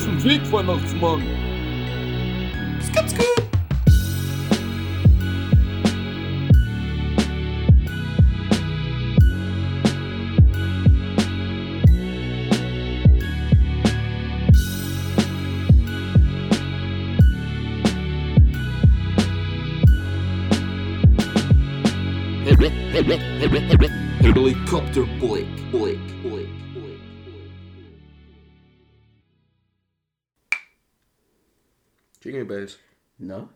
[0.00, 1.22] Auf dem Weg, Weihnachtsmann.
[2.82, 3.40] Skip, skip.
[24.20, 25.29] Helicopter Blake,
[32.50, 32.78] Jingle Bells.
[33.18, 33.48] Na?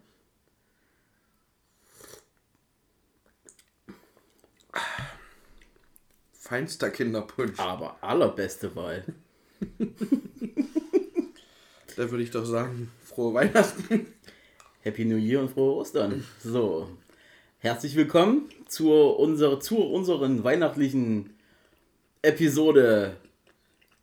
[6.32, 7.58] Feinster Kinderpunsch.
[7.58, 9.04] Aber allerbeste Wahl.
[11.96, 14.12] Da würde ich doch sagen, frohe Weihnachten.
[14.80, 16.24] Happy New Year und frohe Ostern.
[16.42, 16.88] So.
[17.58, 21.38] Herzlich willkommen zu, unserer, zu unseren weihnachtlichen
[22.20, 23.16] Episode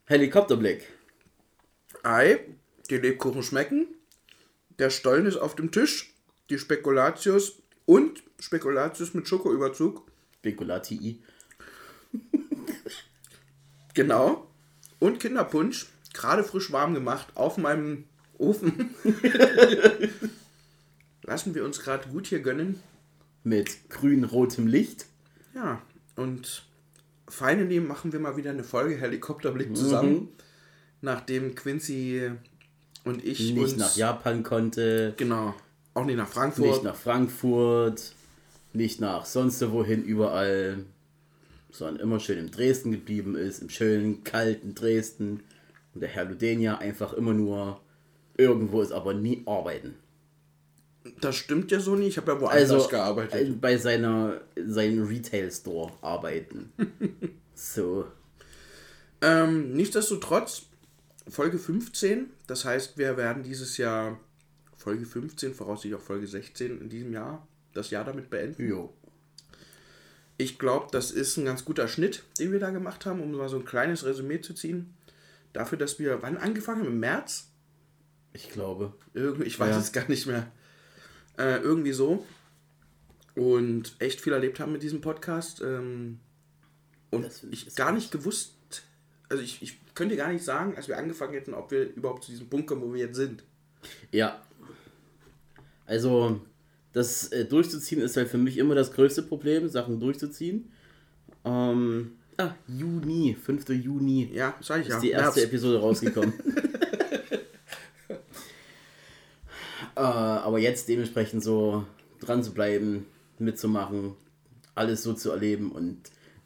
[0.06, 0.90] Helikopterblick.
[2.02, 2.40] Ei,
[2.88, 3.88] die Lebkuchen schmecken.
[4.78, 6.14] Der Stollen ist auf dem Tisch.
[6.50, 10.06] Die Spekulatius und Spekulatius mit Schokoüberzug.
[10.38, 11.22] Speculatii.
[13.94, 14.48] Genau.
[15.00, 15.86] Und Kinderpunsch.
[16.14, 18.04] Gerade frisch warm gemacht auf meinem
[18.38, 18.94] Ofen.
[21.22, 22.80] Lassen wir uns gerade gut hier gönnen.
[23.44, 25.06] Mit grün-rotem Licht.
[25.54, 25.82] Ja,
[26.16, 26.64] und
[27.28, 30.28] finally machen wir mal wieder eine Folge Helikopterblick zusammen.
[31.00, 32.30] Nachdem Quincy
[33.04, 35.14] und ich Nicht nach Japan konnte.
[35.16, 35.54] Genau.
[35.94, 36.66] Auch nicht nach Frankfurt.
[36.66, 38.12] Nicht nach Frankfurt.
[38.72, 40.84] Nicht nach sonst wohin überall.
[41.70, 43.60] Sondern immer schön in Dresden geblieben ist.
[43.62, 45.40] Im schönen, kalten Dresden.
[45.94, 47.80] Und der Herr Ludenia einfach immer nur
[48.36, 49.94] irgendwo ist, aber nie arbeiten.
[51.20, 52.08] Das stimmt ja so nicht.
[52.08, 53.48] Ich habe ja woanders Also gearbeitet.
[53.48, 56.72] äh, bei seiner seinem Retail Store arbeiten.
[57.54, 58.06] so.
[59.20, 60.62] Ähm, nichtsdestotrotz,
[61.28, 62.30] Folge 15.
[62.46, 64.18] Das heißt, wir werden dieses Jahr
[64.76, 68.68] Folge 15, voraussichtlich auch Folge 16 in diesem Jahr, das Jahr damit beenden.
[68.68, 68.92] Jo.
[70.38, 73.48] Ich glaube, das ist ein ganz guter Schnitt, den wir da gemacht haben, um mal
[73.48, 74.94] so ein kleines Resümee zu ziehen.
[75.52, 76.88] Dafür, dass wir, wann angefangen haben?
[76.88, 77.48] Im März?
[78.32, 78.94] Ich glaube.
[79.14, 79.78] Irgendwie, ich weiß Ja.
[79.78, 80.50] es gar nicht mehr.
[81.38, 82.26] Äh, irgendwie so.
[83.34, 85.60] Und echt viel erlebt haben mit diesem Podcast.
[85.60, 86.18] Ähm,
[87.10, 88.54] und ich gar nicht gewusst,
[89.28, 92.30] also ich, ich könnte gar nicht sagen, als wir angefangen hätten, ob wir überhaupt zu
[92.30, 93.44] diesem Punkt kommen, wo wir jetzt sind.
[94.10, 94.42] Ja.
[95.86, 96.40] Also,
[96.92, 100.70] das äh, durchzuziehen ist halt für mich immer das größte Problem, Sachen durchzuziehen.
[101.44, 103.68] Ähm, ah, Juni, 5.
[103.70, 104.96] Juni Ja, sag ich ja.
[104.96, 105.48] ist die erste März.
[105.48, 106.32] Episode rausgekommen.
[109.96, 111.84] äh, aber jetzt dementsprechend so
[112.20, 113.06] dran zu bleiben,
[113.38, 114.14] mitzumachen,
[114.74, 115.98] alles so zu erleben und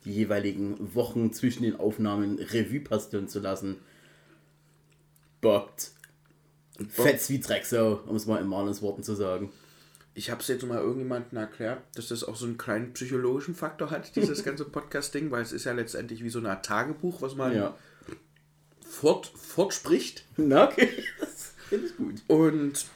[0.06, 3.77] die jeweiligen Wochen zwischen den Aufnahmen Revue passieren zu lassen,
[5.41, 5.91] bockt.
[6.89, 9.50] Fetz wie Drecksau, um es mal in Marlons Worten zu sagen.
[10.15, 13.91] Ich habe es jetzt mal irgendjemandem erklärt, dass das auch so einen kleinen psychologischen Faktor
[13.91, 17.34] hat, dieses ganze Podcast-Ding, weil es ist ja letztendlich wie so eine Art Tagebuch, was
[17.34, 17.77] man Ja.
[18.87, 20.25] fort, fortspricht.
[20.37, 20.89] Na, okay.
[21.21, 22.22] Das finde ich gut.
[22.28, 22.87] Und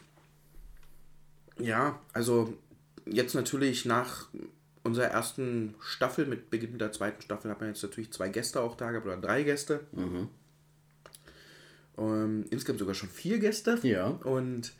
[1.58, 2.54] ja, also
[3.06, 4.28] jetzt natürlich nach
[4.82, 8.76] unserer ersten Staffel, mit Beginn der zweiten Staffel, hat man jetzt natürlich zwei Gäste auch
[8.76, 9.80] da gehabt, oder drei Gäste.
[11.98, 13.78] Ähm, insgesamt sogar schon vier Gäste.
[13.82, 14.08] Ja.
[14.08, 14.72] Und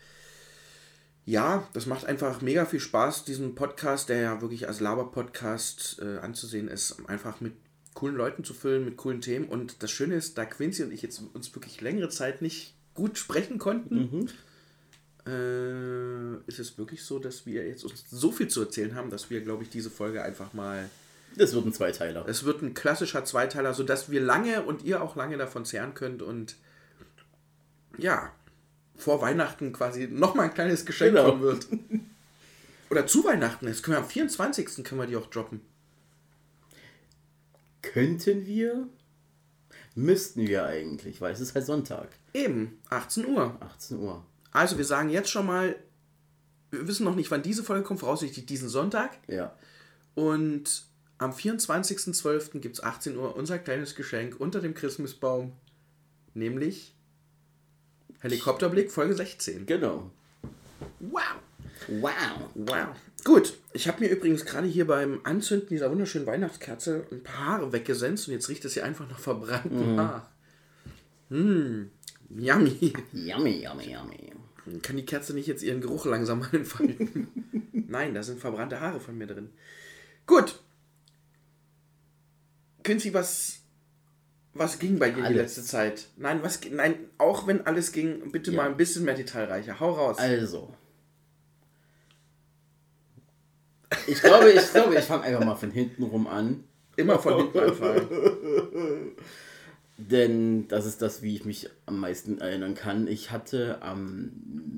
[1.27, 6.19] ja, das macht einfach mega viel Spaß, diesen Podcast, der ja wirklich als Laber-Podcast äh,
[6.19, 7.53] anzusehen ist, einfach mit
[7.94, 9.49] coolen Leuten zu füllen, mit coolen Themen.
[9.49, 13.19] Und das Schöne ist, da Quincy und ich jetzt uns wirklich längere Zeit nicht gut
[13.19, 14.28] sprechen konnten,
[15.26, 19.31] äh, ist es wirklich so, dass wir jetzt uns so viel zu erzählen haben, dass
[19.31, 20.88] wir, glaube ich, diese Folge einfach mal.
[21.36, 22.26] Das wird ein Zweiteiler.
[22.28, 26.22] Es wird ein klassischer Zweiteiler, sodass wir lange und ihr auch lange davon zehren könnt
[26.22, 26.56] und
[27.99, 28.32] ja,
[28.96, 31.31] vor Weihnachten quasi nochmal ein kleines Geschenk Genau.
[31.31, 31.67] kommen wird.
[32.90, 33.69] Oder zu Weihnachten.
[33.69, 34.84] Jetzt können wir am 24.
[34.84, 35.61] können wir die auch droppen.
[37.82, 38.88] Könnten wir?
[39.94, 42.08] Müssten wir eigentlich, weil es ist halt Sonntag.
[42.34, 43.56] Eben, 18 Uhr.
[43.61, 44.25] 18 Uhr.
[44.52, 45.76] Also wir sagen jetzt schon mal,
[46.70, 49.19] wir wissen noch nicht, wann diese Folge kommt, voraussichtlich diesen Sonntag.
[49.26, 49.55] Ja.
[50.14, 50.85] Und
[51.19, 52.61] am 24.12.
[52.61, 55.52] gibt es 18 Uhr unser kleines Geschenk unter dem Christmasbaum.
[56.35, 56.94] Nämlich
[58.20, 59.67] Helikopterblick Folge 16.
[59.67, 60.11] Genau.
[61.00, 61.23] Wow.
[61.88, 62.12] Wow.
[62.55, 62.88] Wow.
[63.25, 67.73] Gut, ich habe mir übrigens gerade hier beim Anzünden dieser wunderschönen Weihnachtskerze ein paar Haare
[67.73, 70.31] weggesenzt und jetzt riecht es hier einfach nach verbranntem Haar.
[71.29, 71.91] Hm,
[72.31, 72.93] yummy.
[73.12, 74.32] Yummy, yummy, yummy.
[74.82, 77.28] Kann die Kerze nicht jetzt ihren Geruch langsam mal entfalten?
[77.88, 79.50] Nein, da sind verbrannte Haare von mir drin.
[80.26, 80.60] Gut.
[82.84, 83.58] Quincy, was
[84.54, 85.36] Was ging bei dir die Alles.
[85.36, 86.08] letzte Zeit?
[86.16, 88.56] Nein, was nein, auch wenn alles ging, bitte Ja.
[88.58, 89.78] mal ein bisschen mehr detailreicher.
[89.80, 90.18] Hau raus.
[90.18, 90.74] Also.
[94.06, 96.64] Ich glaube, ich glaube, ich fange einfach mal von hinten rum an.
[96.96, 98.08] Immer von hinten anfangen.
[100.08, 103.06] Denn das ist das, wie ich mich am meisten erinnern kann.
[103.06, 104.32] Ich hatte am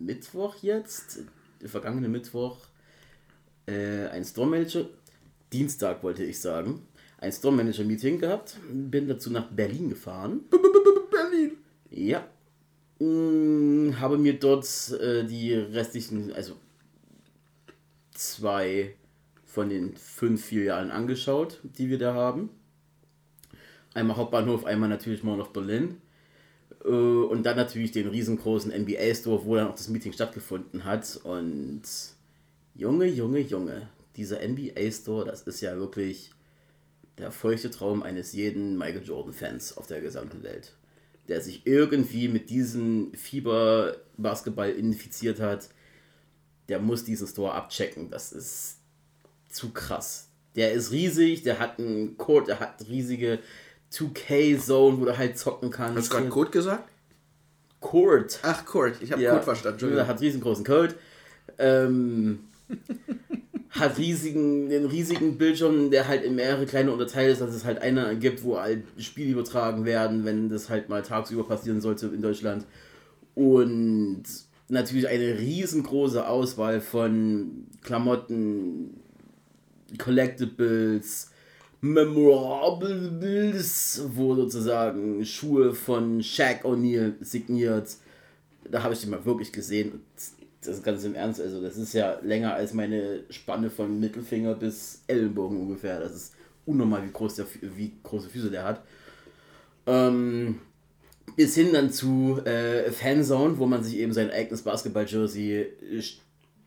[0.04, 1.20] Mittwoch jetzt,
[1.64, 2.58] vergangenen Mittwoch,
[3.66, 4.88] äh, ein Store Manager,
[5.52, 6.82] Dienstag wollte ich sagen,
[7.18, 8.56] ein Store Manager Meeting gehabt.
[8.68, 10.40] Bin dazu nach Berlin gefahren.
[11.10, 11.52] Berlin.
[11.90, 12.26] Ja.
[12.98, 14.66] Mm, habe mir dort
[15.00, 16.56] äh, die restlichen, also
[18.12, 18.96] zwei
[19.44, 22.50] von den fünf Filialen angeschaut, die wir da haben.
[23.94, 25.98] Einmal Hauptbahnhof, einmal natürlich Mall of Berlin.
[26.84, 31.20] Äh, und dann natürlich den riesengroßen NBA-Store, wo dann auch das Meeting stattgefunden hat.
[31.24, 31.82] Und
[32.74, 36.30] Junge, Junge, Junge, dieser NBA-Store, das ist ja wirklich
[37.18, 40.74] der feuchte Traum eines jeden Michael Jordan-Fans auf der gesamten Welt,
[41.28, 45.68] der sich irgendwie mit diesem Fieber-Basketball infiziert hat.
[46.68, 48.10] Der muss diesen Store abchecken.
[48.10, 48.78] Das ist
[49.50, 50.28] zu krass.
[50.56, 53.38] Der ist riesig, der hat einen Code, der hat riesige
[53.92, 55.98] 2K-Zone, wo du halt zocken kannst.
[55.98, 56.88] Hast du gerade Code gesagt?
[57.80, 58.38] Court.
[58.42, 58.94] Ach, Code.
[59.00, 59.74] Ich habe Ja, Code verstanden.
[59.74, 60.06] Entschuldigung.
[60.06, 60.94] Hat riesengroßen Code.
[61.58, 62.40] Ähm,
[63.70, 67.82] hat riesigen, den riesigen Bildschirm, der halt in mehrere kleine Unterteile ist, dass es halt
[67.82, 72.22] einer gibt, wo halt Spiele übertragen werden, wenn das halt mal tagsüber passieren sollte in
[72.22, 72.64] Deutschland.
[73.34, 74.24] Und
[74.68, 79.00] natürlich eine riesengroße Auswahl von Klamotten,
[79.98, 81.30] Collectibles,
[81.84, 82.84] Memorables,
[84.14, 87.96] wo sozusagen Schuhe von Shaq O'Neal signiert.
[88.70, 90.00] Da habe ich den mal wirklich gesehen.
[90.60, 94.54] Das ist ganz im Ernst, also das ist ja länger als meine Spanne von Mittelfinger
[94.54, 95.98] bis Ellenbogen ungefähr.
[95.98, 96.34] Das ist
[96.66, 98.84] unnormal, wie groß der, wie große Füße der hat.
[99.88, 100.60] Ähm,
[101.34, 106.02] bis hin dann zu äh, Fanzone, wo man sich eben sein eigenes Basketball-Jersey äh,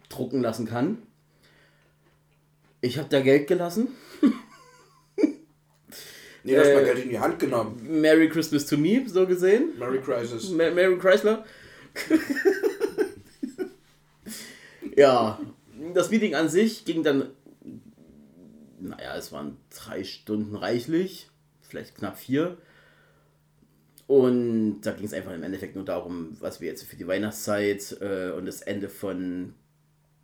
[0.09, 0.97] drucken lassen kann.
[2.81, 3.87] Ich habe da Geld gelassen.
[6.45, 8.01] Nee, du hast Äh, Geld in die Hand genommen.
[8.01, 9.77] Merry Christmas to me, so gesehen.
[9.79, 10.49] Merry Crisis.
[10.51, 11.43] Ma- Mary Chrysler.
[14.95, 15.39] ja,
[15.93, 17.29] das Meeting an sich ging dann,
[18.79, 21.29] naja, es waren drei Stunden reichlich,
[21.61, 22.57] vielleicht knapp vier.
[24.07, 27.97] Und da ging es einfach im Endeffekt nur darum, was wir jetzt für die Weihnachtszeit
[28.01, 29.55] äh, und das Ende von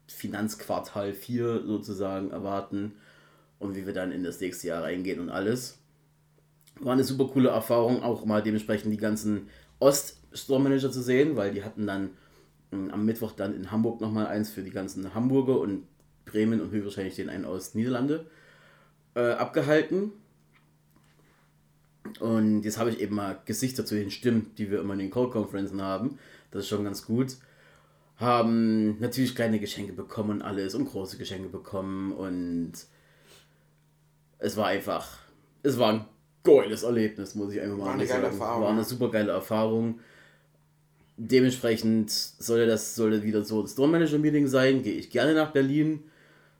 [0.07, 2.93] Finanzquartal 4 sozusagen erwarten
[3.57, 5.79] und wie wir dann in das nächste Jahr reingehen und alles.
[6.81, 9.47] War eine super coole Erfahrung, auch mal dementsprechend die ganzen
[9.79, 12.11] Ost-Store-Manager zu sehen, weil die hatten dann
[12.71, 15.83] mh, am Mittwoch dann in Hamburg nochmal eins für die ganzen Hamburger und
[16.25, 18.25] Bremen und höchstwahrscheinlich den einen aus Niederlande
[19.15, 20.11] äh, abgehalten.
[22.19, 25.11] Und jetzt habe ich eben mal Gesichter zu den Stimmen, die wir immer in den
[25.11, 26.17] Call-Konferenzen haben.
[26.51, 27.37] Das ist schon ganz gut.
[28.17, 32.73] Haben natürlich kleine Geschenke bekommen und alles und große Geschenke bekommen und
[34.37, 35.19] es war einfach,
[35.63, 36.05] es war ein
[36.43, 38.33] geiles Erlebnis, muss ich einfach mal War eine geile sagen.
[38.33, 39.99] Erfahrung, War eine super geile Erfahrung.
[41.17, 45.51] Dementsprechend sollte das sollte wieder so ein Store Manager Meeting sein, gehe ich gerne nach
[45.51, 46.03] Berlin,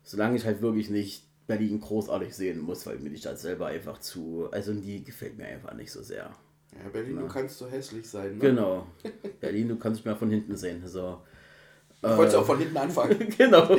[0.04, 3.98] solange ich halt wirklich nicht Berlin großartig sehen muss, weil mir die Stadt selber einfach
[3.98, 6.30] zu, also die gefällt mir einfach nicht so sehr.
[6.72, 8.34] Ja, Berlin, du kannst so hässlich sein.
[8.34, 8.38] Ne?
[8.38, 8.86] Genau.
[9.40, 10.82] Berlin, du kannst mich mal von hinten sehen.
[10.86, 11.18] So.
[12.02, 13.28] Ich wollte auch von hinten anfangen.
[13.38, 13.66] genau.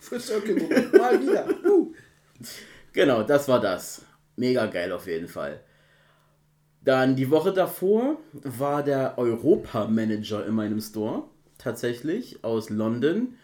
[0.00, 0.56] Für Circle.
[0.96, 1.46] Mal wieder.
[1.68, 1.92] Uh.
[2.92, 4.02] Genau, das war das.
[4.36, 5.60] Mega geil auf jeden Fall.
[6.82, 11.24] Dann die Woche davor war der Europa-Manager in meinem Store,
[11.58, 13.34] tatsächlich, aus London.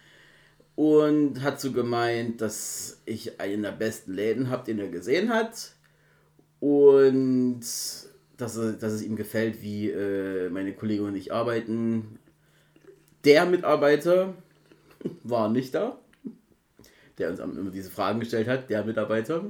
[0.75, 5.73] Und hat so gemeint, dass ich einen der besten Läden habe, den er gesehen hat.
[6.61, 7.65] Und
[8.37, 12.19] dass, dass es ihm gefällt, wie äh, meine Kollegin und ich arbeiten.
[13.25, 14.35] Der Mitarbeiter
[15.23, 15.99] war nicht da,
[17.19, 18.71] der uns immer diese Fragen gestellt hat.
[18.71, 19.45] Der Mitarbeiter,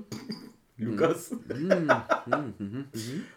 [0.79, 1.31] Lukas.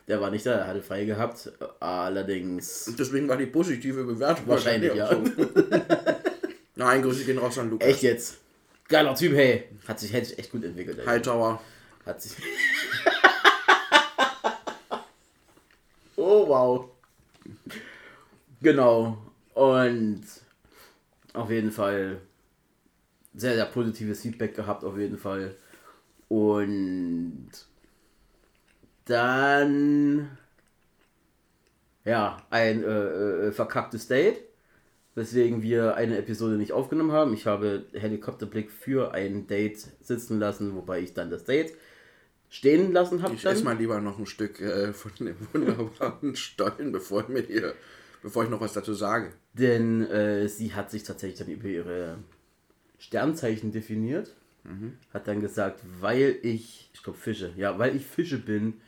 [0.08, 1.52] der war nicht da, er hatte frei gehabt.
[1.80, 5.10] Allerdings Deswegen war die positive Bewertung wahrscheinlich, ja.
[6.76, 7.88] Nein, Grüße gehen raus an Lukas.
[7.88, 8.38] Echt jetzt.
[8.88, 9.70] Geiler Typ, hey.
[9.88, 11.00] Hat sich, hätte sich echt gut entwickelt.
[11.00, 11.06] ey.
[11.06, 11.62] Hightower.
[12.06, 12.34] Hat sich.
[16.16, 16.90] oh, wow.
[18.62, 19.18] Genau.
[19.54, 20.24] Und
[21.34, 22.22] auf jeden Fall
[23.34, 25.56] sehr, sehr positives Feedback gehabt, auf jeden Fall.
[26.28, 27.50] Und
[29.06, 30.38] dann
[32.06, 34.40] ja, ein äh, äh, verkacktes Date,
[35.16, 37.34] weswegen wir eine Episode nicht aufgenommen haben.
[37.34, 41.74] Ich habe Helikopterblick für ein Date sitzen lassen, wobei ich dann das Date
[42.50, 43.34] stehen lassen habe.
[43.34, 47.42] Ich esse mal lieber noch ein Stück äh, von dem wunderbaren Stollen, bevor ich, mir
[47.42, 47.74] hier,
[48.22, 49.32] bevor ich noch was dazu sage.
[49.54, 52.20] Denn äh, sie hat sich tatsächlich dann über ihre
[53.00, 54.36] Sternzeichen definiert.
[55.14, 58.82] Hat dann gesagt, weil ich, ich glaube Fische, ja, weil ich Fische bin.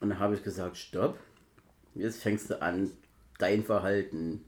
[0.00, 1.18] Und dann habe ich gesagt, stopp.
[1.94, 2.90] Jetzt fängst du an,
[3.38, 4.44] dein Verhalten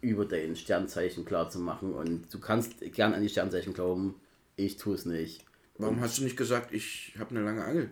[0.00, 1.92] über dein Sternzeichen klar zu machen.
[1.92, 4.14] Und du kannst gern an die Sternzeichen glauben.
[4.56, 5.44] Ich tue es nicht.
[5.76, 7.90] Warum hast du nicht gesagt, ich habe eine lange Angel?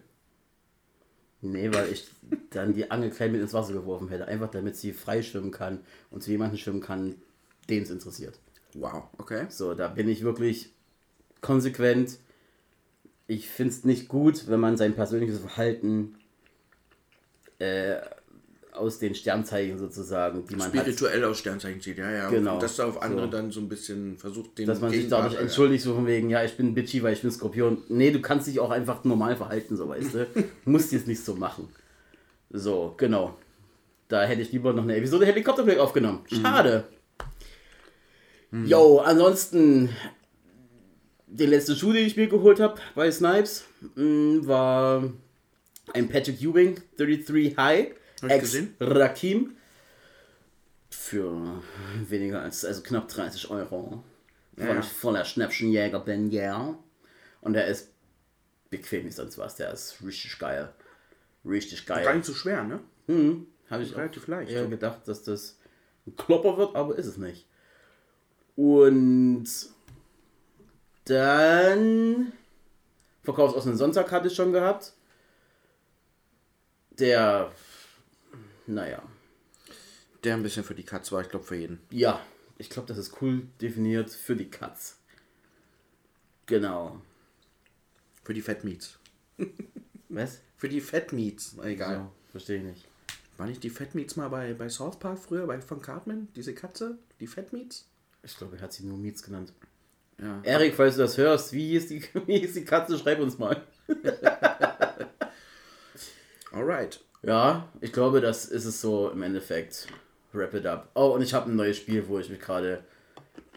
[1.41, 2.09] Nee, weil ich
[2.51, 4.27] dann die Angel klein mit ins Wasser geworfen hätte.
[4.27, 5.81] Einfach damit sie frei schwimmen kann
[6.11, 7.17] und zu jemandem schwimmen kann,
[7.69, 8.39] den es interessiert.
[8.75, 9.47] Wow, okay.
[9.49, 10.71] So, da bin ich wirklich
[11.41, 12.19] konsequent.
[13.27, 16.15] Ich finde es nicht gut, wenn man sein persönliches Verhalten
[17.59, 17.97] äh,
[18.77, 22.29] aus den Sternzeichen sozusagen, die man hat, Spirituell aus Sternzeichen zieht, ja, ja.
[22.29, 22.55] Genau.
[22.55, 23.31] Und dass da auf andere So.
[23.31, 26.45] dann so ein bisschen versucht, den dass man sich dadurch entschuldigt, so von wegen, ja,
[26.45, 27.83] ich bin bitchy, weil ich bin Skorpion.
[27.89, 30.27] Nee, du kannst dich auch einfach normal verhalten, so weißt du.
[30.65, 31.69] Musst jetzt nicht so machen.
[32.51, 33.37] So, genau.
[34.09, 36.21] Da hätte ich lieber noch eine Episode Helikopterblick aufgenommen.
[36.31, 36.85] Schade.
[38.53, 39.91] Jo, ansonsten,
[41.27, 43.65] der letzte Schuh, den ich mir geholt habe bei Snipes,
[43.95, 45.13] mh, war
[45.93, 47.89] ein Patrick Ewing 33 High.
[48.23, 48.75] Gesehen.
[48.81, 49.57] Rakim.
[50.91, 51.63] Für
[52.09, 54.03] weniger als, also knapp 30 Euro.
[54.53, 54.81] Weil Ja.
[54.81, 56.79] ich voller Schnäppchenjäger bin, ja.
[57.43, 57.91] Und der ist
[58.71, 59.57] bequem wie sonst was.
[59.57, 60.73] Der ist richtig geil.
[61.45, 62.17] Richtig Gar geil.
[62.17, 62.81] nicht so schwer, ne?
[63.71, 65.59] Habe ich relativ leicht, eher gedacht, dass das
[66.07, 67.47] ein Klopper wird, aber ist es nicht.
[68.57, 69.45] Und
[71.07, 72.33] dann
[73.23, 74.93] Verkaufsoffenen Sonntag hatte ich schon gehabt.
[76.99, 77.53] Der,
[78.67, 79.03] naja,
[80.25, 81.81] Der ein bisschen für die Katz war, ich glaube für jeden.
[81.91, 82.21] ja,
[82.59, 84.97] ich glaube, das ist cool definiert für die Katz.
[86.47, 87.03] Genau.
[88.25, 88.99] Für die Fat Meats.
[90.09, 90.41] Was?
[90.57, 91.93] Für die Fat Meats, egal.
[91.93, 92.89] Ja, verstehe ich nicht.
[93.37, 96.29] War nicht die Fat Meats mal bei, bei South Park früher, bei von Cartman?
[96.35, 96.97] Diese Katze?
[97.21, 97.87] Die Fat Meats?
[98.23, 99.53] Ich glaube, er hat sie nur Miets genannt.
[100.19, 100.41] Ja.
[100.43, 102.99] Erik, falls du das hörst, wie hieß die, wie hieß die Katze?
[102.99, 103.63] Schreib uns mal.
[106.53, 107.01] Alright.
[107.23, 109.89] Ja, ich glaube, das ist es so im Endeffekt.
[110.33, 110.91] Wrap it up.
[110.95, 112.85] Oh, und ich habe ein neues Spiel, wo ich mich gerade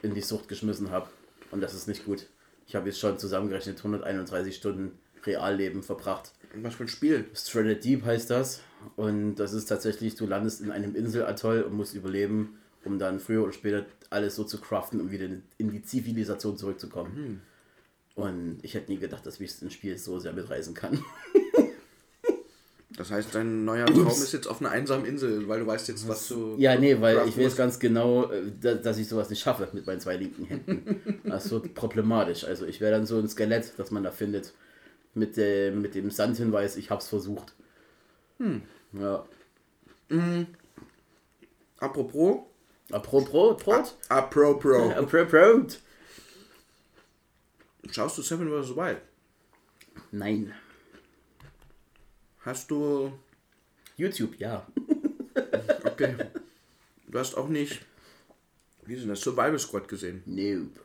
[0.01, 1.10] in die Sucht geschmissen habe.
[1.51, 2.28] Und das ist nicht gut.
[2.68, 6.32] Ich habe jetzt schon zusammengerechnet 131 Stunden Realleben verbracht.
[6.56, 7.25] Was für ein Spiel?
[7.34, 8.62] Stranded Deep heißt das.
[8.96, 13.44] Und das ist tatsächlich, du landest in einem Inselatoll und musst überleben, um dann früher
[13.44, 17.42] oder später alles so zu craften, um wieder in die Zivilisation zurückzukommen.
[18.16, 21.04] Und ich hätte nie gedacht, dass mich ein Spiel so sehr mitreißen kann.
[22.98, 26.06] Das heißt, dein neuer Traum ist jetzt auf einer einsamen Insel, weil du weißt jetzt,
[26.10, 26.56] was du.
[26.58, 29.88] Ja, nee, weil ich weiß ganz genau, äh, da- dass ich sowas nicht schaffe mit
[29.88, 31.22] meinen zwei linken Händen.
[31.24, 32.44] Das wird problematisch.
[32.44, 34.54] Also ich wäre dann so ein Skelett, das man da findet,
[35.14, 37.54] mit, äh, mit dem Sandhinweis, ich hab's versucht.
[38.92, 39.26] Ja.
[41.80, 42.40] Apropos.
[42.91, 43.51] Apropos?
[44.10, 44.93] Apropos.
[44.96, 45.79] Apropos.
[47.91, 48.75] Schaust du Seven vs.
[48.75, 49.01] Wild?
[50.12, 50.53] Nein.
[52.41, 53.13] Hast du.
[53.98, 54.65] YouTube, ja.
[55.86, 56.15] Okay.
[57.08, 57.81] du hast auch nicht.
[58.86, 59.22] Wie ist denn das?
[59.22, 60.22] Survival Squad gesehen.
[60.25, 60.81] Nope.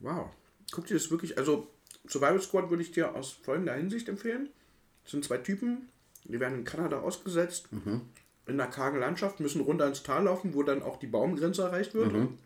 [0.00, 0.30] Wow.
[0.70, 1.38] Guck dir das wirklich.
[1.38, 1.68] Also,
[2.08, 4.50] Survival Squad würde ich dir aus folgender Hinsicht empfehlen.
[5.02, 5.88] Das sind zwei Typen,
[6.24, 7.68] die werden in Kanada ausgesetzt,
[8.46, 11.94] in einer kargen Landschaft, müssen runter ins Tal laufen, wo dann auch die Baumgrenze erreicht
[11.94, 12.12] wird.
[12.12, 12.38] Und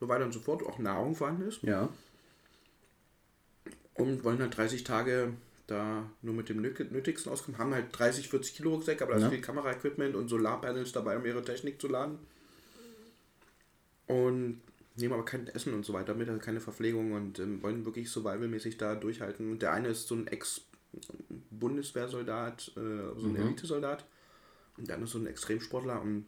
[0.00, 1.62] so weiter und so fort, auch Nahrung vorhanden ist.
[1.62, 1.88] Ja.
[3.94, 5.32] Und wollen halt 30 Tage
[5.66, 7.58] da nur mit dem Nöt- Nötigsten auskommen.
[7.58, 9.26] Haben halt 30, 40 Kilo Rucksäcke, aber da Ja.
[9.26, 12.18] ist viel Kameraequipment und Solarpanels dabei, um ihre Technik zu laden.
[14.06, 14.60] Und
[14.96, 18.10] nehmen aber kein Essen und so weiter mit, also keine Verpflegung und ähm, wollen wirklich
[18.10, 19.50] survivalmäßig da durchhalten.
[19.52, 24.04] Und der eine ist so ein Ex-Bundeswehrsoldat, äh, so ein Elitesoldat.
[24.78, 26.00] Und andere ist so ein Extremsportler.
[26.02, 26.26] Und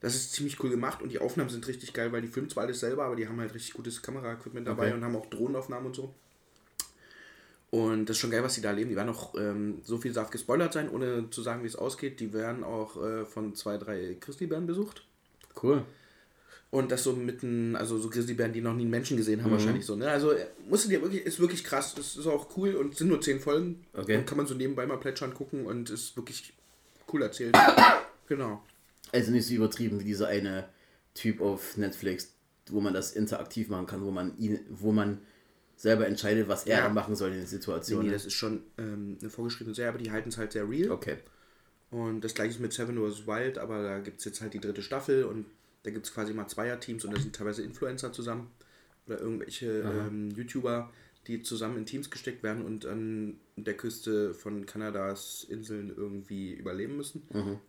[0.00, 2.64] das ist ziemlich cool gemacht und die Aufnahmen sind richtig geil, weil die filmen zwar
[2.64, 4.94] alles selber, aber die haben halt richtig gutes Kameraequipment dabei Okay.
[4.96, 6.12] und haben auch Drohnenaufnahmen und so.
[7.70, 8.90] Und das ist schon geil, was die da erleben.
[8.90, 12.20] Die werden auch, ähm, so viel darf gespoilert sein, ohne zu sagen, wie es ausgeht.
[12.20, 15.04] Die werden auch äh, von zwei, drei Christibären besucht.
[15.62, 15.82] Cool.
[16.70, 19.44] Und das so mitten, also so Grizzlybären, die noch nie einen Menschen gesehen Mhm.
[19.44, 19.94] haben, wahrscheinlich so.
[19.96, 20.10] Ne?
[20.10, 21.94] Also äh, musst du dir wirklich, ist wirklich krass.
[21.94, 23.84] Das ist auch cool und sind nur zehn Folgen.
[23.94, 24.18] Okay.
[24.18, 26.52] Und kann man so nebenbei mal plätschern gucken und ist wirklich
[27.12, 27.56] cool erzählt.
[28.28, 28.62] genau.
[29.12, 30.68] Also nicht so übertrieben wie dieser eine
[31.14, 32.34] Typ auf Netflix,
[32.70, 35.18] wo man das interaktiv machen kann, wo man ihn, wo man
[35.76, 36.88] selber entscheidet, was er Ja.
[36.88, 38.04] machen soll in der Nee, Situation.
[38.06, 40.90] nee, das ist schon ähm, eine vorgeschriebene Serie, aber die halten es halt sehr real.
[40.90, 41.18] okay.
[41.90, 43.26] Und das gleiche ist mit Seven vs.
[43.26, 45.44] Wild, aber da gibt es jetzt halt die dritte Staffel und
[45.82, 48.50] da gibt es quasi mal Zweierteams und da sind teilweise Influencer zusammen
[49.06, 50.90] oder irgendwelche ähm, YouTuber,
[51.28, 56.96] die zusammen in Teams gesteckt werden und an der Küste von Kanadas Inseln irgendwie überleben
[56.96, 57.22] müssen.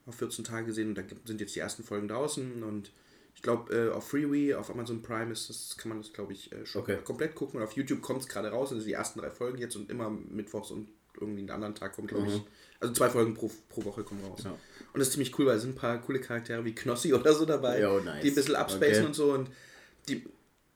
[0.08, 2.92] Auf 14 Tage gesehen und da sind jetzt die ersten Folgen draußen und
[3.36, 6.52] ich glaube äh, auf Freeway, auf Amazon Prime ist das, kann man das glaube ich
[6.52, 6.98] äh, schon Okay.
[7.04, 9.76] komplett gucken und auf YouTube kommt es gerade raus, also die ersten drei Folgen jetzt
[9.76, 12.42] und immer mittwochs und irgendwie einen anderen Tag kommt glaube ich,
[12.80, 14.42] also zwei Folgen pro, pro Woche kommen raus.
[14.46, 14.52] Ja.
[14.52, 17.34] Und das ist ziemlich cool, weil es sind ein paar coole Charaktere wie Knossi oder
[17.36, 18.24] so dabei, oh, nice.
[18.24, 19.06] die ein bisschen abspacen Okay.
[19.06, 19.50] und so und
[20.10, 20.24] die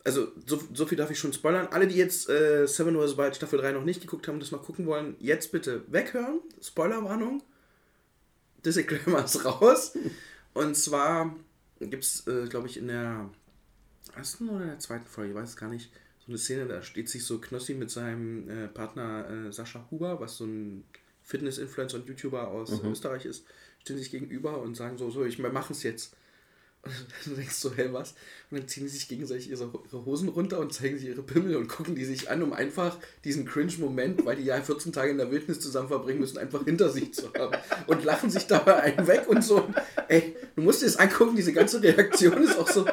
[0.08, 1.68] also so, so viel darf ich schon spoilern.
[1.68, 3.18] Alle, die jetzt äh, Seven vs.
[3.18, 6.40] Wild Staffel 3 noch nicht geguckt haben und das mal gucken wollen, jetzt bitte weghören.
[6.62, 7.44] Spoilerwarnung.
[8.64, 9.98] Disclaimer ist raus.
[10.54, 11.36] Und zwar
[11.82, 13.30] gibt es, äh, glaube ich, in der
[14.16, 17.10] ersten oder der zweiten Folge, ich weiß es gar nicht, so eine Szene, da steht
[17.10, 20.86] sich so Knossi mit seinem äh, Partner äh, Sascha Huber, was so ein
[21.24, 23.46] Fitness-Influencer und YouTuber aus Österreich ist,
[23.80, 26.16] stehen sich gegenüber und sagen so, so, ich wir machen es jetzt.
[27.25, 28.13] Und dann denkst du so, hä, was?
[28.50, 31.56] Und dann ziehen die sich gegenseitig ihre, ihre Hosen runter und zeigen sich ihre Pimmel
[31.58, 35.17] und gucken die sich an, um einfach diesen Cringe-Moment, weil die ja 14 Tage in
[35.17, 37.58] der Wildnis zusammen verbringen müssen, einfach hinter sich zu haben.
[37.88, 39.67] Und lachen sich dabei einen weg und so.
[40.08, 42.86] Ey, du musst dir das angucken, diese ganze Reaktion ist auch so.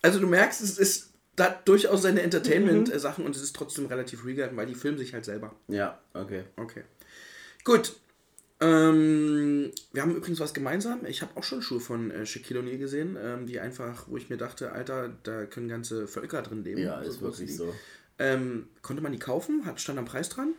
[0.00, 4.50] Also du merkst, es ist da durchaus seine Entertainment-Sachen und es ist trotzdem relativ real,
[4.56, 5.54] weil die filmen sich halt selber.
[5.68, 6.44] Ja, okay.
[6.56, 6.82] Okay.
[7.64, 7.94] Gut.
[8.62, 11.04] Ähm, wir haben übrigens was gemeinsam.
[11.06, 14.30] Ich habe auch schon Schuhe von äh, Shaquille O'Neal gesehen, ähm, die einfach, wo ich
[14.30, 16.80] mir dachte, Alter, da können ganze Völker drin leben.
[16.80, 17.56] Ja, So ist sind wirklich die.
[17.56, 17.74] so.
[18.18, 19.64] Ähm, konnte man die kaufen?
[19.66, 20.54] Hat stand am Preis dran?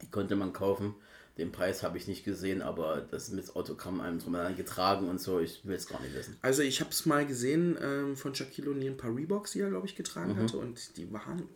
[0.00, 0.94] Die konnte man kaufen.
[1.36, 5.08] Den Preis habe ich nicht gesehen, aber das mit Autogramm einem drum und dran getragen
[5.08, 6.36] und so, ich will es gar nicht wissen.
[6.42, 9.70] Also ich habe es mal gesehen ähm, von Shaquille O'Neal ein paar Reeboks, die er,
[9.70, 11.48] glaube ich, getragen hatte und die waren,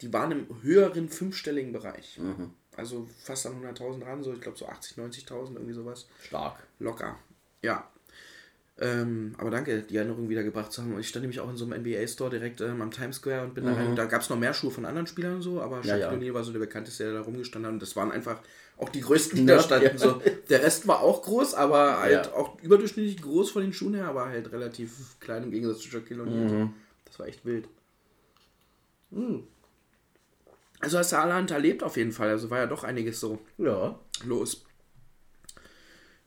[0.00, 2.18] die waren im höheren fünfstelligen Bereich.
[2.76, 6.06] Also fast an 100.000 dran, so ich glaube so 80, 90.000, irgendwie sowas.
[6.22, 6.56] Stark.
[6.80, 7.16] Locker.
[7.62, 7.88] Ja.
[8.80, 10.94] Ähm, aber danke, die Erinnerung wiedergebracht zu haben.
[10.94, 13.54] Und ich stand nämlich auch in so einem NBA-Store direkt ähm, am Times Square und
[13.54, 13.94] bin da rein.
[13.94, 16.10] Da gab es noch mehr Schuhe von anderen Spielern und so, aber Ja, Shaquille ja.
[16.12, 17.72] O'Neal war so der bekannteste, der da rumgestanden hat.
[17.74, 18.40] Und das waren einfach
[18.76, 19.86] auch die größten, die Ja, da standen.
[19.86, 19.96] ja.
[19.98, 20.20] So.
[20.48, 22.32] Der Rest war auch groß, aber halt Ja.
[22.34, 26.24] auch überdurchschnittlich groß von den Schuhen her, aber halt relativ klein im Gegensatz zu Shaquille
[26.24, 26.70] O'Neal.
[27.04, 27.68] Das war echt wild.
[29.12, 29.44] Hm.
[30.84, 32.28] Also hast du Saarland erlebt auf jeden Fall.
[32.28, 33.98] Also war ja doch einiges so Ja.
[34.24, 34.64] los.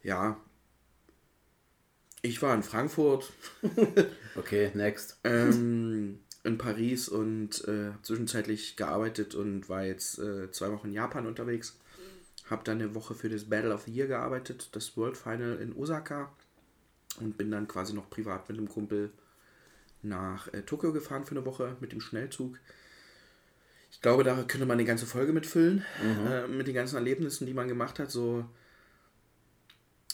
[0.03, 0.37] Ja.
[2.21, 3.31] Ich war in Frankfurt,
[4.35, 5.19] Okay, next.
[5.23, 11.25] ähm, in Paris und äh, zwischenzeitlich gearbeitet und war jetzt äh, zwei Wochen in Japan
[11.27, 11.77] unterwegs.
[12.49, 15.73] Hab dann eine Woche für das Battle of the Year gearbeitet, das World Final in
[15.75, 16.31] Osaka.
[17.19, 19.11] Und bin dann quasi noch privat mit einem Kumpel
[20.01, 22.57] nach äh, Tokio gefahren für eine Woche mit dem Schnellzug.
[23.91, 25.83] Ich glaube, da könnte man eine ganze Folge mitfüllen,
[26.29, 28.11] äh, mit den ganzen Erlebnissen, die man gemacht hat.
[28.11, 28.45] So,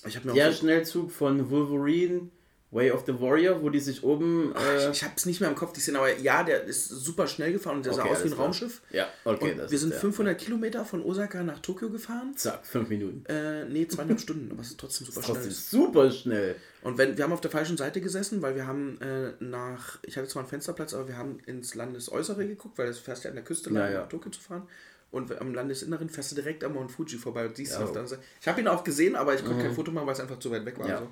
[0.06, 2.30] ich habe mir Der auch so, Schnellzug von Wolverine,
[2.74, 4.54] Way of the Warrior, wo die sich oben.
[4.56, 6.88] Äh, ich, ich habe es nicht mehr im Kopf, die Szene, aber ja, der ist
[6.90, 8.46] super schnell gefahren und der sah Okay, aus wie ein klar.
[8.46, 8.82] Raumschiff.
[8.92, 10.00] ja, okay, Und das wir sind der.
[10.00, 12.34] 500 Kilometer von Osaka nach Tokio gefahren.
[12.36, 13.24] Zack, fünf Minuten.
[13.28, 15.36] Äh, nee, zweieinhalb Stunden, aber es ist trotzdem super schnell.
[15.36, 16.56] Trotzdem super schnell.
[16.82, 20.18] Und wenn, wir haben auf der falschen Seite gesessen, weil wir haben äh, nach, ich
[20.18, 23.36] hatte zwar einen Fensterplatz, aber wir haben ins Landesäußere geguckt, weil das fährst ja an
[23.36, 24.00] der Küste lang, Ja, ja.
[24.02, 24.64] nach Tokio zu fahren.
[25.12, 27.78] Und am Landesinneren fährst du direkt am Mount Fuji vorbei und siehst Ja.
[27.80, 28.24] ihn auf der anderen Seite.
[28.42, 30.50] Ich habe ihn auch gesehen, aber ich konnte kein Foto machen, weil es einfach zu
[30.50, 30.90] weit weg war.
[30.90, 31.00] Ja.
[31.00, 31.08] So.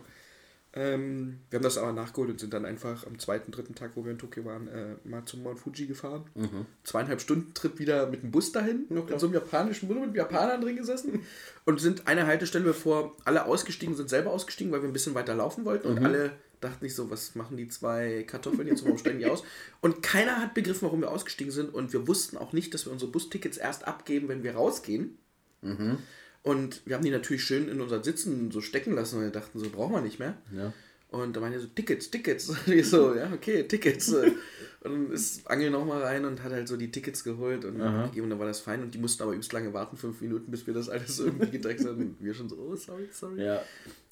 [0.74, 4.06] Ähm, wir haben das aber nachgeholt und sind dann einfach am zweiten, dritten Tag, wo
[4.06, 6.24] wir in Tokio waren, äh, mal zum Mount Fuji gefahren.
[6.84, 10.16] Zweieinhalb Stunden Trip wieder mit dem Bus dahin, noch in so einem japanischen Bus mit
[10.16, 11.24] Japanern drin gesessen.
[11.66, 15.36] Und sind eine Haltestelle, bevor alle ausgestiegen sind, selber ausgestiegen, weil wir ein bisschen weiter
[15.36, 15.90] laufen wollten.
[15.90, 16.32] Und alle
[16.62, 19.44] dachten nicht so, was machen die zwei Kartoffeln jetzt, warum steigen die aus?
[19.82, 21.74] Und keiner hat begriffen, warum wir ausgestiegen sind.
[21.74, 25.18] Und wir wussten auch nicht, dass wir unsere Bustickets erst abgeben, wenn wir rausgehen.
[26.44, 29.60] Und wir haben die natürlich schön in unseren Sitzen so stecken lassen, weil wir dachten,
[29.60, 30.38] so brauchen wir nicht mehr.
[30.56, 30.74] Ja.
[31.10, 32.50] Und da waren ja so Tickets, Tickets.
[32.66, 34.14] Und ich so, ja, okay, Tickets.
[34.84, 38.24] Und dann ist Angel nochmal rein und hat halt so die Tickets geholt und gegeben,
[38.24, 38.82] und dann war das fein.
[38.82, 41.86] Und die mussten aber übelst lange warten, fünf Minuten, bis wir das alles irgendwie gedreht
[41.86, 42.02] haben.
[42.02, 43.44] Und wir schon so, oh, sorry, sorry.
[43.44, 43.62] Ja.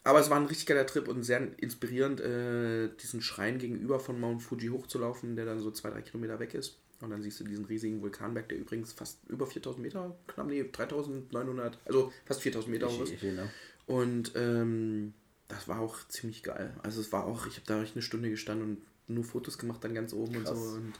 [0.03, 4.19] Aber es war ein richtig geiler Trip und sehr inspirierend, äh, diesen Schrein gegenüber von
[4.19, 6.77] Mount Fuji hochzulaufen, der dann so zwei, drei Kilometer weg ist.
[7.01, 10.63] Und dann siehst du diesen riesigen Vulkanberg, der übrigens fast über 4000 Meter, knapp, nee,
[10.69, 13.13] 3900, also fast 4000 Meter hoch ist.
[13.13, 13.49] Ich, ich, ne?
[13.87, 15.13] Und ähm,
[15.47, 16.73] das war auch ziemlich geil.
[16.83, 19.83] Also es war auch, ich habe da echt eine Stunde gestanden und nur Fotos gemacht
[19.83, 20.51] dann ganz oben Krass.
[20.51, 20.75] und so.
[20.75, 20.93] Und